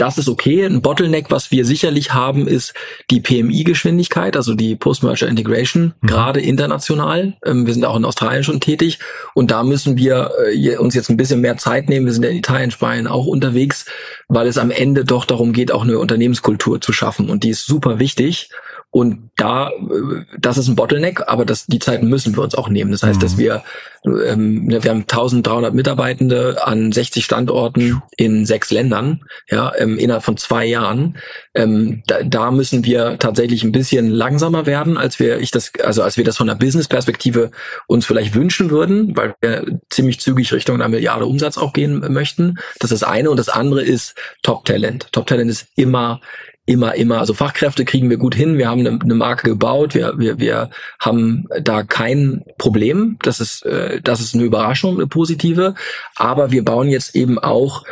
das 0.02 0.18
ist 0.18 0.28
okay. 0.28 0.66
Ein 0.66 0.82
Bottleneck, 0.82 1.30
was 1.30 1.52
wir 1.52 1.64
sicherlich 1.64 2.12
haben, 2.12 2.48
ist 2.48 2.74
die 3.12 3.20
PMI-Geschwindigkeit, 3.20 4.36
also 4.36 4.56
die 4.56 4.76
Post-Merger 4.76 5.28
Integration, 5.28 5.94
mhm. 6.02 6.08
gerade 6.08 6.42
international. 6.42 7.34
Ähm, 7.46 7.68
wir 7.68 7.74
sind 7.76 7.86
auch 7.86 7.96
in 7.96 8.04
Australien 8.04 8.44
schon 8.44 8.60
tätig 8.60 8.98
und 9.36 9.52
da 9.52 9.62
müssen 9.64 9.98
wir 9.98 10.32
äh, 10.52 10.78
uns 10.78 10.96
jetzt 10.96 11.10
ein 11.10 11.18
bisschen 11.18 11.40
mehr 11.40 11.58
Zeit 11.58 11.88
nehmen. 11.88 12.08
Wir 12.08 12.14
sind 12.14 12.24
ja 12.24 12.32
in 12.32 12.38
Italien, 12.38 12.72
Spanien 12.72 13.06
auch 13.06 13.28
unterwegs, 13.28 13.86
weil 14.28 14.48
es 14.48 14.58
am 14.58 14.72
Ende 14.72 15.06
doch 15.06 15.26
darum 15.26 15.54
geht, 15.54 15.72
auch 15.72 15.84
eine 15.84 16.00
Unternehmenskultur 16.00 16.82
zu 16.82 16.94
schaffen 16.94 17.30
und 17.30 17.44
die 17.44 17.50
ist 17.50 17.68
super 17.68 18.00
wichtig. 18.00 18.50
Und 18.92 19.32
da, 19.38 19.70
äh, 19.70 20.26
das 20.38 20.58
ist 20.58 20.68
ein 20.68 20.76
Bottleneck, 20.76 21.22
aber 21.28 21.46
das, 21.46 21.66
die 21.66 21.80
Zeiten 21.80 22.08
müssen 22.08 22.36
wir 22.36 22.44
uns 22.44 22.56
auch 22.56 22.68
nehmen. 22.70 22.92
Das 22.92 23.04
heißt, 23.04 23.20
mhm. 23.20 23.22
dass 23.22 23.38
wir, 23.38 23.64
ähm, 24.06 24.66
ne, 24.66 24.84
wir 24.84 24.92
haben 24.92 25.02
1300 25.02 25.74
Mitarbeitende 25.74 26.66
an 26.66 26.92
60 26.92 27.24
Standorten 27.24 28.02
in 28.18 28.46
sechs 28.46 28.70
Ländern, 28.70 29.22
ja, 29.50 29.72
ähm, 29.78 29.98
innerhalb 29.98 30.24
von 30.24 30.36
zwei 30.36 30.66
Jahren. 30.66 31.18
Ähm, 31.56 32.04
da, 32.06 32.22
da 32.24 32.52
müssen 32.52 32.84
wir 32.84 33.18
tatsächlich 33.18 33.64
ein 33.64 33.72
bisschen 33.72 34.10
langsamer 34.10 34.66
werden, 34.66 34.98
als 34.98 35.20
wir 35.20 35.40
ich 35.40 35.52
das, 35.52 35.72
also 35.82 36.04
als 36.04 36.18
wir 36.18 36.26
das 36.26 36.38
von 36.38 36.48
der 36.48 36.56
Business-Perspektive 36.56 37.52
uns 37.88 38.06
vielleicht 38.06 38.36
wünschen 38.36 38.72
würden, 38.72 39.16
weil 39.16 39.36
wir 39.40 39.80
ziemlich 39.90 40.20
zügig 40.20 40.52
Richtung 40.52 40.76
einer 40.76 40.90
Milliarde 40.90 41.26
Umsatz 41.26 41.58
auch 41.58 41.72
gehen 41.72 42.00
möchten. 42.12 42.58
Das 42.80 42.92
ist 42.92 43.02
das 43.02 43.10
eine. 43.10 43.32
Und 43.32 43.38
das 43.38 43.50
andere 43.50 43.82
ist 43.82 44.16
Top-Talent. 44.44 45.08
Top-Talent 45.12 45.50
ist 45.50 45.68
immer 45.76 46.20
immer, 46.66 46.96
immer, 46.96 47.20
also 47.20 47.34
Fachkräfte 47.34 47.86
kriegen 47.86 48.10
wir 48.10 48.18
gut 48.18 48.36
hin. 48.36 48.58
Wir 48.58 48.70
haben 48.70 48.86
eine, 48.86 49.00
eine 49.02 49.16
Marke 49.16 49.50
gebaut. 49.50 49.96
Wir, 49.96 50.14
wir, 50.18 50.40
wir 50.40 50.70
haben 51.00 51.48
da 51.62 51.84
kein 51.84 52.44
Problem. 52.58 53.18
Das 53.24 53.40
ist, 53.40 53.66
äh, 53.66 54.02
das 54.02 54.22
ist 54.22 54.36
eine 54.36 54.44
Überraschung, 54.44 54.96
eine 54.96 55.08
positive. 55.08 55.76
Aber 56.16 56.52
wir 56.52 56.64
bauen 56.64 56.90
jetzt 56.90 57.16
eben 57.16 57.40
auch 57.40 57.84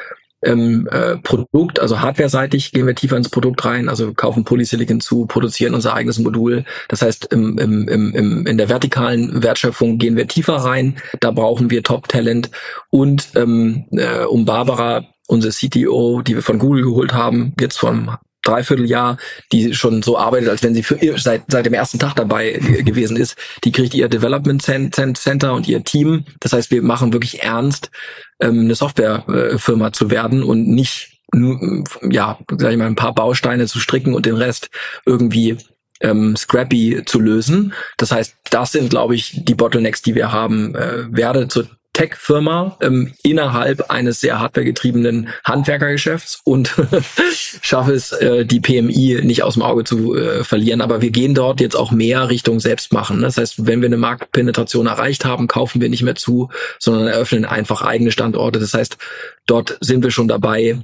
ähm, 0.41 0.87
äh, 0.91 1.17
Produkt, 1.17 1.79
also 1.79 1.99
hardware-seitig 1.99 2.71
gehen 2.71 2.87
wir 2.87 2.95
tiefer 2.95 3.17
ins 3.17 3.29
Produkt 3.29 3.65
rein, 3.65 3.89
also 3.89 4.13
kaufen 4.13 4.45
Polysilicon 4.45 5.01
zu, 5.01 5.25
produzieren 5.25 5.73
unser 5.73 5.93
eigenes 5.93 6.19
Modul. 6.19 6.63
Das 6.87 7.01
heißt, 7.01 7.33
im, 7.33 7.57
im, 7.57 7.87
im, 7.89 8.45
in 8.45 8.57
der 8.57 8.69
vertikalen 8.69 9.43
Wertschöpfung 9.43 9.97
gehen 9.97 10.15
wir 10.15 10.27
tiefer 10.27 10.55
rein. 10.55 10.97
Da 11.19 11.31
brauchen 11.31 11.69
wir 11.69 11.83
Top-Talent. 11.83 12.51
Und 12.89 13.29
ähm, 13.35 13.85
äh, 13.91 14.23
um 14.23 14.45
Barbara 14.45 15.05
unsere 15.27 15.53
CTO, 15.53 16.21
die 16.21 16.35
wir 16.35 16.41
von 16.41 16.57
Google 16.57 16.83
geholt 16.83 17.13
haben, 17.13 17.53
jetzt 17.59 17.77
vom 17.77 18.17
Dreivierteljahr, 18.43 19.17
die 19.51 19.73
schon 19.73 20.01
so 20.01 20.17
arbeitet, 20.17 20.49
als 20.49 20.63
wenn 20.63 20.73
sie 20.73 20.83
für 20.83 20.95
ihr 20.95 21.17
seit, 21.17 21.43
seit 21.47 21.65
dem 21.65 21.73
ersten 21.73 21.99
Tag 21.99 22.15
dabei 22.15 22.53
gewesen 22.83 23.17
ist. 23.17 23.35
Die 23.63 23.71
kriegt 23.71 23.93
ihr 23.93 24.07
Development 24.07 24.61
Center 24.61 25.53
und 25.53 25.67
ihr 25.67 25.83
Team. 25.83 26.25
Das 26.39 26.53
heißt, 26.53 26.71
wir 26.71 26.81
machen 26.81 27.13
wirklich 27.13 27.43
ernst, 27.43 27.91
ähm, 28.39 28.61
eine 28.61 28.75
Softwarefirma 28.75 29.91
zu 29.93 30.09
werden 30.09 30.43
und 30.43 30.67
nicht 30.67 31.19
nur, 31.33 31.83
ja, 32.09 32.39
sag 32.57 32.71
ich 32.71 32.77
mal, 32.77 32.87
ein 32.87 32.95
paar 32.95 33.13
Bausteine 33.13 33.67
zu 33.67 33.79
stricken 33.79 34.13
und 34.13 34.25
den 34.25 34.35
Rest 34.35 34.69
irgendwie 35.05 35.57
ähm, 36.01 36.35
scrappy 36.35 37.03
zu 37.05 37.19
lösen. 37.19 37.73
Das 37.97 38.11
heißt, 38.11 38.35
das 38.49 38.71
sind, 38.71 38.89
glaube 38.89 39.15
ich, 39.15 39.43
die 39.43 39.55
Bottlenecks, 39.55 40.01
die 40.01 40.15
wir 40.15 40.31
haben. 40.31 40.75
Äh, 40.75 41.05
werde 41.15 41.47
zur 41.47 41.67
Tech-Firma 41.99 42.77
ähm, 42.81 43.13
innerhalb 43.23 43.91
eines 43.91 44.21
sehr 44.21 44.39
hardwaregetriebenen 44.39 45.29
Handwerkergeschäfts 45.43 46.39
und 46.45 46.73
schaffe 47.61 47.91
es, 47.91 48.13
äh, 48.13 48.45
die 48.45 48.61
PMI 48.61 49.19
nicht 49.23 49.43
aus 49.43 49.55
dem 49.55 49.63
Auge 49.63 49.83
zu 49.83 50.15
äh, 50.15 50.45
verlieren. 50.45 50.79
Aber 50.79 51.01
wir 51.01 51.11
gehen 51.11 51.35
dort 51.35 51.59
jetzt 51.59 51.75
auch 51.75 51.91
mehr 51.91 52.29
Richtung 52.29 52.61
Selbstmachen. 52.61 53.21
Das 53.21 53.35
heißt, 53.35 53.67
wenn 53.67 53.81
wir 53.81 53.87
eine 53.87 53.97
Marktpenetration 53.97 54.87
erreicht 54.87 55.25
haben, 55.25 55.47
kaufen 55.47 55.81
wir 55.81 55.89
nicht 55.89 56.03
mehr 56.03 56.15
zu, 56.15 56.47
sondern 56.79 57.07
eröffnen 57.07 57.43
einfach 57.43 57.81
eigene 57.81 58.13
Standorte. 58.13 58.59
Das 58.59 58.73
heißt, 58.73 58.97
dort 59.45 59.77
sind 59.81 60.01
wir 60.01 60.11
schon 60.11 60.29
dabei, 60.29 60.77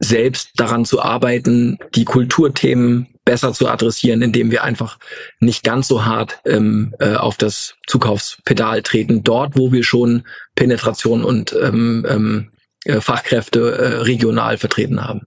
selbst 0.00 0.52
daran 0.56 0.86
zu 0.86 1.02
arbeiten, 1.02 1.78
die 1.94 2.06
Kulturthemen 2.06 3.11
besser 3.24 3.52
zu 3.52 3.68
adressieren, 3.68 4.22
indem 4.22 4.50
wir 4.50 4.64
einfach 4.64 4.98
nicht 5.40 5.62
ganz 5.62 5.88
so 5.88 6.04
hart 6.04 6.40
ähm, 6.44 6.94
äh, 6.98 7.14
auf 7.14 7.36
das 7.36 7.76
Zukaufspedal 7.86 8.82
treten, 8.82 9.22
dort, 9.22 9.56
wo 9.56 9.72
wir 9.72 9.84
schon 9.84 10.24
Penetration 10.54 11.24
und 11.24 11.56
ähm, 11.60 12.04
ähm, 12.08 12.50
äh, 12.84 13.00
Fachkräfte 13.00 13.78
äh, 13.78 13.86
regional 14.02 14.58
vertreten 14.58 15.04
haben. 15.04 15.22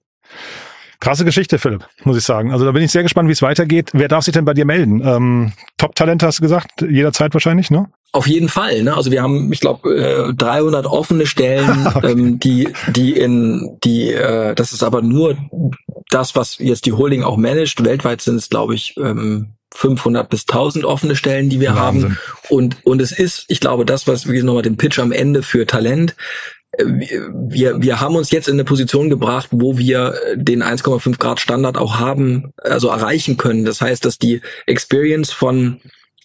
Krasse 1.00 1.26
Geschichte, 1.26 1.60
Philipp, 1.60 1.86
muss 2.04 2.18
ich 2.18 2.24
sagen. 2.24 2.52
Also 2.52 2.66
da 2.66 2.72
bin 2.72 2.82
ich 2.82 2.92
sehr 2.92 3.04
gespannt, 3.04 3.28
wie 3.28 3.34
es 3.34 3.42
weitergeht. 3.42 3.92
Wer 3.94 4.08
darf 4.08 4.24
sich 4.24 4.34
denn 4.34 4.46
bei 4.46 4.54
dir 4.54 4.66
melden? 4.66 5.02
Ähm, 5.06 5.54
Top-Talent 5.78 6.24
hast 6.24 6.40
du 6.40 6.42
gesagt, 6.42 6.82
jederzeit 6.82 7.34
wahrscheinlich, 7.34 7.70
ne? 7.70 7.88
Auf 8.16 8.28
jeden 8.28 8.48
Fall. 8.48 8.82
Ne? 8.84 8.96
Also 8.96 9.12
wir 9.12 9.22
haben, 9.22 9.52
ich 9.52 9.60
glaube, 9.60 9.94
äh, 9.94 10.34
300 10.34 10.86
offene 10.86 11.26
Stellen, 11.26 11.86
okay. 11.94 12.12
ähm, 12.12 12.40
die, 12.40 12.70
die 12.88 13.12
in, 13.12 13.78
die, 13.84 14.14
äh, 14.14 14.56
das 14.56 14.72
ist 14.72 14.84
aber 14.84 15.02
nur 15.02 15.38
das, 16.12 16.34
was 16.34 16.58
jetzt 16.60 16.86
die 16.86 16.94
Holding 16.94 17.24
auch 17.24 17.36
managt. 17.36 17.84
Weltweit 17.84 18.22
sind 18.22 18.38
es, 18.38 18.48
glaube 18.48 18.74
ich, 18.74 18.96
ähm, 18.96 19.56
500 19.74 20.30
bis 20.30 20.44
1000 20.44 20.86
offene 20.86 21.18
Stellen, 21.18 21.50
die 21.50 21.60
wir 21.60 21.76
Wahnsinn. 21.76 22.04
haben. 22.04 22.18
Und, 22.48 22.78
und 22.86 23.02
es 23.02 23.12
ist, 23.12 23.44
ich 23.50 23.60
glaube, 23.60 23.84
das, 23.84 24.08
was 24.08 24.30
wir 24.30 24.42
nochmal 24.46 24.64
den 24.64 24.78
Pitch 24.78 24.98
am 24.98 25.12
Ende 25.12 25.44
für 25.44 25.66
Talent, 25.66 26.16
äh, 26.72 26.86
wir, 26.86 27.82
wir 27.82 28.00
haben 28.00 28.16
uns 28.16 28.32
jetzt 28.32 28.48
in 28.48 28.54
eine 28.54 28.64
Position 28.64 29.10
gebracht, 29.10 29.50
wo 29.52 29.78
wir 29.78 30.16
den 30.36 30.64
1,5 30.64 31.18
Grad 31.18 31.42
Standard 31.42 31.78
auch 31.78 32.00
haben, 32.00 32.54
also 32.64 32.88
erreichen 32.88 33.36
können. 33.36 33.66
Das 33.66 33.82
heißt, 33.82 34.06
dass 34.06 34.18
die 34.18 34.40
Experience 34.68 35.34
von 35.34 35.82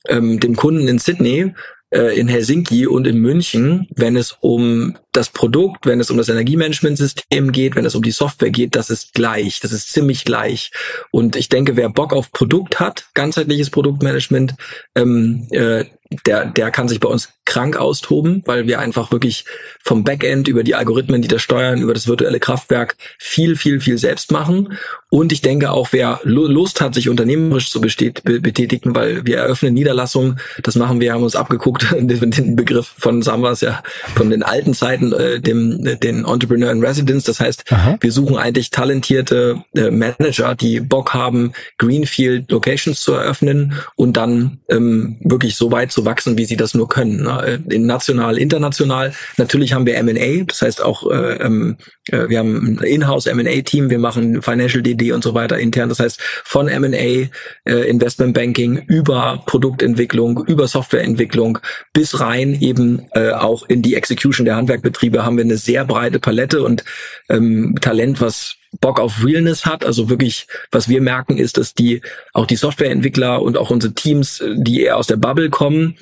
ähm, 0.09 0.38
dem 0.38 0.55
Kunden 0.55 0.86
in 0.86 1.01
Sydney 1.01 1.41
äh, 1.41 1.53
in 1.91 2.28
Helsinki 2.28 2.86
und 2.86 3.07
in 3.07 3.18
München, 3.18 3.88
wenn 3.97 4.16
es 4.16 4.36
um 4.41 4.97
das 5.13 5.29
Produkt, 5.29 5.87
wenn 5.87 6.01
es 6.01 6.11
um 6.11 6.17
das 6.17 6.29
Energiemanagementsystem 6.29 7.53
geht, 7.53 7.75
wenn 7.75 7.85
es 7.85 7.95
um 7.95 8.03
die 8.03 8.11
Software 8.11 8.51
geht, 8.51 8.77
das 8.77 8.91
ist 8.91 9.15
gleich, 9.15 9.61
das 9.61 9.73
ist 9.73 9.93
ziemlich 9.93 10.25
gleich. 10.25 10.71
Und 11.11 11.37
ich 11.37 11.49
denke, 11.49 11.77
wer 11.77 11.89
Bock 11.89 12.13
auf 12.13 12.33
Produkt 12.33 12.81
hat, 12.81 13.07
ganzheitliches 13.15 13.71
Produktmanagement, 13.71 14.55
ähm, 14.95 15.49
äh, 15.51 15.85
der, 16.27 16.47
der 16.47 16.71
kann 16.73 16.89
sich 16.89 16.99
bei 16.99 17.09
uns 17.09 17.29
krank 17.45 17.77
austoben, 17.77 18.43
weil 18.47 18.67
wir 18.67 18.81
einfach 18.81 19.13
wirklich 19.13 19.45
vom 19.83 20.03
Backend 20.03 20.49
über 20.49 20.65
die 20.65 20.75
Algorithmen, 20.75 21.23
die 21.23 21.29
das 21.29 21.43
steuern, 21.43 21.81
über 21.81 21.95
das 21.95 22.09
virtuelle 22.09 22.41
Kraftwerk 22.41 22.97
viel, 23.19 23.57
viel, 23.57 23.81
viel 23.81 23.97
selbst 23.97 24.33
machen. 24.33 24.77
Und 25.09 25.33
ich 25.33 25.41
denke 25.41 25.71
auch, 25.71 25.89
wer 25.93 26.21
Lust 26.25 26.81
hat, 26.81 26.95
sich 26.95 27.09
unternehmerisch 27.09 27.71
zu 27.71 27.81
betätigen, 27.81 28.95
weil 28.95 29.25
wir 29.25 29.39
eröffnen 29.39 29.75
Niederlassungen, 29.75 30.41
das 30.63 30.75
machen 30.75 31.01
wir, 31.01 31.13
haben 31.13 31.23
uns 31.23 31.37
abgeguckt, 31.37 31.87
den 31.97 32.57
Begriff 32.57 32.93
von 32.99 33.23
Sambas 33.23 33.61
ja, 33.61 33.83
von 34.15 34.31
den 34.31 34.43
alten 34.43 34.75
Zeiten, 34.75 35.00
äh, 35.01 35.41
dem, 35.41 35.85
den 36.01 36.25
Entrepreneur 36.25 36.71
in 36.71 36.85
Residence. 36.85 37.25
Das 37.25 37.41
heißt, 37.41 37.65
Aha. 37.71 37.97
wir 38.01 38.13
suchen 38.13 38.37
eigentlich 38.37 38.71
talentierte 38.71 39.63
äh, 39.75 39.91
Manager, 39.91 40.55
die 40.55 40.81
Bock 40.81 41.15
haben, 41.15 41.53
Greenfield 41.79 42.51
Locations 42.51 43.01
zu 43.01 43.13
eröffnen 43.13 43.75
und 43.97 44.17
dann 44.17 44.59
ähm, 44.69 45.17
wirklich 45.23 45.57
so 45.57 45.71
weit 45.73 45.93
zu 45.93 46.05
wachsen, 46.05 46.39
wie 46.39 46.45
sie 46.45 46.57
das 46.57 46.75
nur 46.75 46.89
können. 46.89 47.23
Ne? 47.23 47.63
In 47.71 47.87
national, 47.87 48.39
international. 48.39 49.13
Natürlich 49.37 49.73
haben 49.73 49.87
wir 49.87 49.97
M&A, 49.97 50.45
das 50.45 50.63
heißt 50.63 50.83
auch, 50.83 51.11
äh, 51.11 51.37
ähm, 51.37 51.77
äh, 52.09 52.29
wir 52.29 52.39
haben 52.39 52.79
ein 52.81 52.85
Inhouse 52.85 53.27
M&A-Team, 53.27 53.91
wir 53.91 53.99
machen 53.99 54.43
Financial 54.43 54.83
DD 54.83 55.13
und 55.13 55.25
so 55.25 55.35
weiter 55.35 55.59
intern. 55.59 55.89
Das 55.89 56.01
heißt 56.01 56.21
von 56.45 56.69
M&A, 56.69 56.97
äh, 56.97 57.29
Investment 57.65 58.35
Banking 58.35 58.79
über 58.87 59.43
Produktentwicklung, 59.47 60.45
über 60.47 60.67
Softwareentwicklung 60.69 61.59
bis 61.93 62.21
rein 62.21 62.61
eben 62.61 63.07
äh, 63.13 63.31
auch 63.31 63.69
in 63.69 63.83
die 63.83 63.95
Execution 63.95 64.45
der 64.45 64.57
Handwerkbetriebe 64.91 65.24
haben 65.24 65.36
wir 65.36 65.45
eine 65.45 65.57
sehr 65.57 65.84
breite 65.84 66.18
Palette 66.18 66.62
und 66.62 66.84
ähm, 67.28 67.76
Talent, 67.80 68.20
was 68.20 68.57
Bock 68.80 69.01
auf 69.01 69.24
Realness 69.24 69.64
hat. 69.66 69.84
Also 69.84 70.09
wirklich, 70.09 70.47
was 70.70 70.88
wir 70.88 71.01
merken, 71.01 71.38
ist, 71.38 71.57
dass 71.57 71.74
die 71.74 72.03
auch 72.32 72.47
die 72.47 72.57
Softwareentwickler 72.57 73.43
und 73.43 73.57
auch 73.57 73.70
unsere 73.70 73.95
Teams, 73.95 74.43
die 74.57 74.82
eher 74.82 74.97
aus 74.97 75.07
der 75.07 75.16
Bubble 75.16 75.51
kommen, 75.51 75.97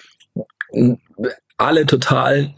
alle 1.57 1.87
total, 1.87 2.55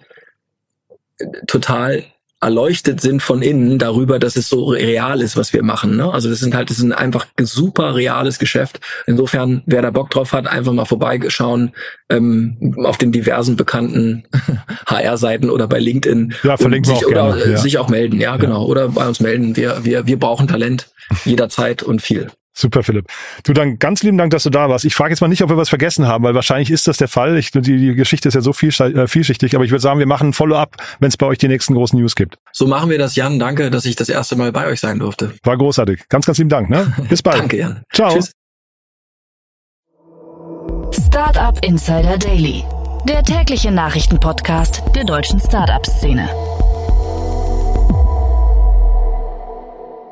total 1.46 2.04
erleuchtet 2.40 3.00
sind 3.02 3.22
von 3.22 3.42
innen 3.42 3.78
darüber, 3.78 4.18
dass 4.18 4.36
es 4.36 4.48
so 4.48 4.64
real 4.68 5.20
ist, 5.20 5.36
was 5.36 5.52
wir 5.52 5.62
machen. 5.62 5.96
Ne? 5.96 6.10
Also 6.10 6.30
das 6.30 6.40
sind 6.40 6.54
halt, 6.54 6.70
das 6.70 6.78
ist 6.78 6.84
ein 6.84 6.92
einfach 6.92 7.26
super 7.38 7.94
reales 7.94 8.38
Geschäft. 8.38 8.80
Insofern, 9.06 9.62
wer 9.66 9.82
da 9.82 9.90
Bock 9.90 10.10
drauf 10.10 10.32
hat, 10.32 10.46
einfach 10.46 10.72
mal 10.72 10.86
vorbeigeschauen 10.86 11.72
ähm, 12.08 12.74
auf 12.82 12.96
den 12.96 13.12
diversen 13.12 13.56
bekannten 13.56 14.24
HR-Seiten 14.86 15.50
oder 15.50 15.68
bei 15.68 15.78
LinkedIn. 15.78 16.34
Ja, 16.42 16.56
verlinken 16.56 16.94
sich, 16.94 17.02
wir 17.02 17.06
auch 17.06 17.28
oder 17.28 17.36
gerne, 17.36 17.52
ja. 17.52 17.58
sich 17.58 17.78
auch 17.78 17.88
melden, 17.88 18.18
ja, 18.18 18.36
genau. 18.38 18.64
Oder 18.64 18.88
bei 18.88 19.06
uns 19.06 19.20
melden. 19.20 19.56
Wir, 19.56 19.84
wir, 19.84 20.06
wir 20.06 20.18
brauchen 20.18 20.48
Talent 20.48 20.90
jederzeit 21.24 21.82
und 21.82 22.00
viel. 22.00 22.28
Super, 22.52 22.82
Philipp. 22.82 23.06
Du, 23.44 23.52
dann 23.52 23.78
ganz 23.78 24.02
lieben 24.02 24.18
Dank, 24.18 24.32
dass 24.32 24.42
du 24.42 24.50
da 24.50 24.68
warst. 24.68 24.84
Ich 24.84 24.94
frage 24.94 25.10
jetzt 25.10 25.20
mal 25.20 25.28
nicht, 25.28 25.42
ob 25.42 25.50
wir 25.50 25.56
was 25.56 25.68
vergessen 25.68 26.06
haben, 26.06 26.24
weil 26.24 26.34
wahrscheinlich 26.34 26.70
ist 26.70 26.88
das 26.88 26.96
der 26.96 27.08
Fall. 27.08 27.38
Ich, 27.38 27.52
die, 27.52 27.60
die 27.60 27.94
Geschichte 27.94 28.28
ist 28.28 28.34
ja 28.34 28.40
so 28.40 28.52
viel, 28.52 28.70
äh, 28.70 29.06
vielschichtig, 29.06 29.54
aber 29.54 29.64
ich 29.64 29.70
würde 29.70 29.82
sagen, 29.82 29.98
wir 29.98 30.06
machen 30.06 30.30
ein 30.30 30.32
Follow-up, 30.32 30.76
wenn 30.98 31.08
es 31.08 31.16
bei 31.16 31.26
euch 31.26 31.38
die 31.38 31.48
nächsten 31.48 31.74
großen 31.74 31.98
News 31.98 32.16
gibt. 32.16 32.38
So 32.52 32.66
machen 32.66 32.90
wir 32.90 32.98
das, 32.98 33.14
Jan. 33.14 33.38
Danke, 33.38 33.70
dass 33.70 33.84
ich 33.84 33.96
das 33.96 34.08
erste 34.08 34.36
Mal 34.36 34.52
bei 34.52 34.66
euch 34.66 34.80
sein 34.80 34.98
durfte. 34.98 35.32
War 35.44 35.56
großartig. 35.56 36.08
Ganz, 36.08 36.26
ganz 36.26 36.38
lieben 36.38 36.50
Dank. 36.50 36.68
Ne? 36.68 36.92
Bis 37.08 37.22
bald. 37.22 37.38
Danke, 37.40 37.56
Jan. 37.56 37.82
Ciao. 37.92 38.14
Tschüss. 38.14 38.32
Startup 40.92 41.64
Insider 41.64 42.18
Daily, 42.18 42.64
der 43.08 43.22
tägliche 43.22 43.70
Nachrichtenpodcast 43.70 44.82
der 44.94 45.04
deutschen 45.04 45.40
Startup-Szene. 45.40 46.28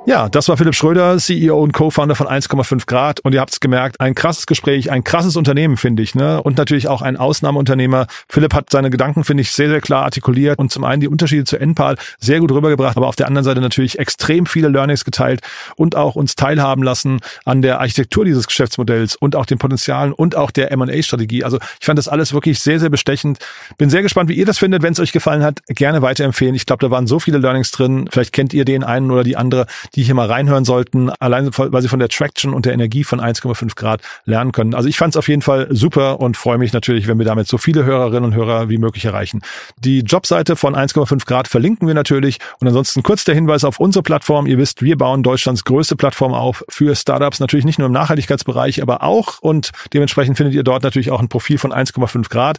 Ja, 0.08 0.30
das 0.30 0.48
war 0.48 0.56
Philipp 0.56 0.74
Schröder, 0.74 1.18
CEO 1.18 1.62
und 1.62 1.72
Co-Founder 1.74 2.14
von 2.14 2.26
1,5 2.26 2.86
Grad. 2.86 3.20
Und 3.20 3.34
ihr 3.34 3.42
habt 3.42 3.52
es 3.52 3.60
gemerkt, 3.60 4.00
ein 4.00 4.14
krasses 4.14 4.46
Gespräch, 4.46 4.90
ein 4.90 5.04
krasses 5.04 5.36
Unternehmen, 5.36 5.76
finde 5.76 6.02
ich. 6.02 6.14
Ne? 6.14 6.42
Und 6.42 6.56
natürlich 6.56 6.88
auch 6.88 7.02
ein 7.02 7.18
Ausnahmeunternehmer. 7.18 8.06
Philipp 8.26 8.54
hat 8.54 8.70
seine 8.70 8.88
Gedanken, 8.88 9.22
finde 9.24 9.42
ich, 9.42 9.50
sehr, 9.50 9.68
sehr 9.68 9.82
klar 9.82 10.04
artikuliert 10.04 10.58
und 10.58 10.72
zum 10.72 10.84
einen 10.84 11.02
die 11.02 11.08
Unterschiede 11.08 11.44
zu 11.44 11.58
NPAL 11.58 11.96
sehr 12.18 12.40
gut 12.40 12.50
rübergebracht, 12.52 12.96
aber 12.96 13.06
auf 13.06 13.16
der 13.16 13.26
anderen 13.26 13.44
Seite 13.44 13.60
natürlich 13.60 13.98
extrem 13.98 14.46
viele 14.46 14.68
Learnings 14.68 15.04
geteilt 15.04 15.42
und 15.76 15.94
auch 15.94 16.14
uns 16.14 16.36
teilhaben 16.36 16.82
lassen 16.82 17.20
an 17.44 17.60
der 17.60 17.78
Architektur 17.78 18.24
dieses 18.24 18.46
Geschäftsmodells 18.46 19.14
und 19.14 19.36
auch 19.36 19.44
den 19.44 19.58
Potenzialen 19.58 20.14
und 20.14 20.36
auch 20.36 20.50
der 20.50 20.72
M&A-Strategie. 20.72 21.44
Also 21.44 21.58
ich 21.80 21.84
fand 21.84 21.98
das 21.98 22.08
alles 22.08 22.32
wirklich 22.32 22.60
sehr, 22.60 22.80
sehr 22.80 22.88
bestechend. 22.88 23.40
Bin 23.76 23.90
sehr 23.90 24.00
gespannt, 24.00 24.30
wie 24.30 24.38
ihr 24.38 24.46
das 24.46 24.56
findet. 24.56 24.82
Wenn 24.82 24.94
es 24.94 25.00
euch 25.00 25.12
gefallen 25.12 25.42
hat, 25.42 25.60
gerne 25.66 26.00
weiterempfehlen. 26.00 26.54
Ich 26.54 26.64
glaube, 26.64 26.80
da 26.80 26.90
waren 26.90 27.06
so 27.06 27.18
viele 27.18 27.36
Learnings 27.36 27.72
drin. 27.72 28.08
Vielleicht 28.10 28.32
kennt 28.32 28.54
ihr 28.54 28.64
den 28.64 28.84
einen 28.84 29.10
oder 29.10 29.22
die 29.22 29.36
andere, 29.36 29.66
die 29.98 30.04
hier 30.04 30.14
mal 30.14 30.28
reinhören 30.28 30.64
sollten, 30.64 31.10
allein 31.10 31.50
weil 31.56 31.82
sie 31.82 31.88
von 31.88 31.98
der 31.98 32.08
Traction 32.08 32.54
und 32.54 32.66
der 32.66 32.72
Energie 32.72 33.02
von 33.02 33.20
1,5 33.20 33.74
Grad 33.74 34.00
lernen 34.26 34.52
können. 34.52 34.74
Also 34.74 34.88
ich 34.88 34.96
fand 34.96 35.14
es 35.14 35.16
auf 35.16 35.26
jeden 35.26 35.42
Fall 35.42 35.66
super 35.70 36.20
und 36.20 36.36
freue 36.36 36.56
mich 36.56 36.72
natürlich, 36.72 37.08
wenn 37.08 37.18
wir 37.18 37.26
damit 37.26 37.48
so 37.48 37.58
viele 37.58 37.84
Hörerinnen 37.84 38.26
und 38.26 38.32
Hörer 38.32 38.68
wie 38.68 38.78
möglich 38.78 39.06
erreichen. 39.06 39.42
Die 39.76 40.02
Jobseite 40.02 40.54
von 40.54 40.76
1,5 40.76 41.26
Grad 41.26 41.48
verlinken 41.48 41.88
wir 41.88 41.94
natürlich 41.94 42.38
und 42.60 42.68
ansonsten 42.68 43.02
kurz 43.02 43.24
der 43.24 43.34
Hinweis 43.34 43.64
auf 43.64 43.80
unsere 43.80 44.04
Plattform. 44.04 44.46
Ihr 44.46 44.56
wisst, 44.56 44.82
wir 44.82 44.96
bauen 44.96 45.24
Deutschlands 45.24 45.64
größte 45.64 45.96
Plattform 45.96 46.32
auf 46.32 46.64
für 46.68 46.94
Startups, 46.94 47.40
natürlich 47.40 47.64
nicht 47.64 47.80
nur 47.80 47.86
im 47.86 47.92
Nachhaltigkeitsbereich, 47.92 48.80
aber 48.80 49.02
auch 49.02 49.40
und 49.40 49.72
dementsprechend 49.94 50.36
findet 50.36 50.54
ihr 50.54 50.62
dort 50.62 50.84
natürlich 50.84 51.10
auch 51.10 51.18
ein 51.18 51.28
Profil 51.28 51.58
von 51.58 51.72
1,5 51.72 52.28
Grad. 52.28 52.58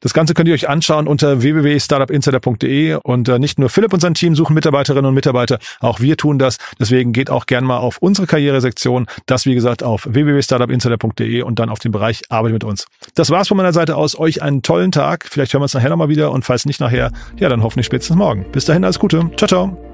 Das 0.00 0.12
Ganze 0.14 0.34
könnt 0.34 0.48
ihr 0.48 0.54
euch 0.54 0.68
anschauen 0.68 1.06
unter 1.06 1.42
www.startupinsider.de 1.42 2.98
und 3.02 3.28
äh, 3.28 3.38
nicht 3.38 3.58
nur 3.58 3.68
Philipp 3.70 3.92
und 3.92 4.00
sein 4.00 4.14
Team 4.14 4.34
suchen 4.34 4.54
Mitarbeiterinnen 4.54 5.06
und 5.06 5.14
Mitarbeiter, 5.14 5.58
auch 5.80 6.00
wir 6.00 6.16
tun 6.16 6.38
das. 6.38 6.58
Deswegen 6.78 7.12
geht 7.12 7.30
auch 7.30 7.46
gern 7.46 7.64
mal 7.64 7.78
auf 7.78 7.98
unsere 7.98 8.26
Karrieresektion, 8.26 9.06
das 9.26 9.46
wie 9.46 9.54
gesagt 9.54 9.82
auf 9.82 10.06
www.startupinsider.de 10.10 11.42
und 11.42 11.58
dann 11.58 11.68
auf 11.68 11.78
den 11.78 11.92
Bereich 11.92 12.22
Arbeit 12.28 12.52
mit 12.52 12.64
uns. 12.64 12.86
Das 13.14 13.30
war's 13.30 13.48
von 13.48 13.56
meiner 13.56 13.72
Seite 13.72 13.96
aus. 13.96 14.18
Euch 14.18 14.42
einen 14.42 14.62
tollen 14.62 14.92
Tag. 14.92 15.26
Vielleicht 15.28 15.52
hören 15.52 15.60
wir 15.60 15.64
uns 15.64 15.74
nachher 15.74 15.90
nochmal 15.90 16.08
wieder 16.08 16.32
und 16.32 16.44
falls 16.44 16.66
nicht 16.66 16.80
nachher, 16.80 17.12
ja 17.38 17.48
dann 17.48 17.62
hoffentlich 17.62 17.86
spätestens 17.86 18.16
morgen. 18.16 18.44
Bis 18.52 18.64
dahin 18.64 18.84
alles 18.84 18.98
Gute. 18.98 19.30
Ciao, 19.36 19.48
ciao. 19.48 19.93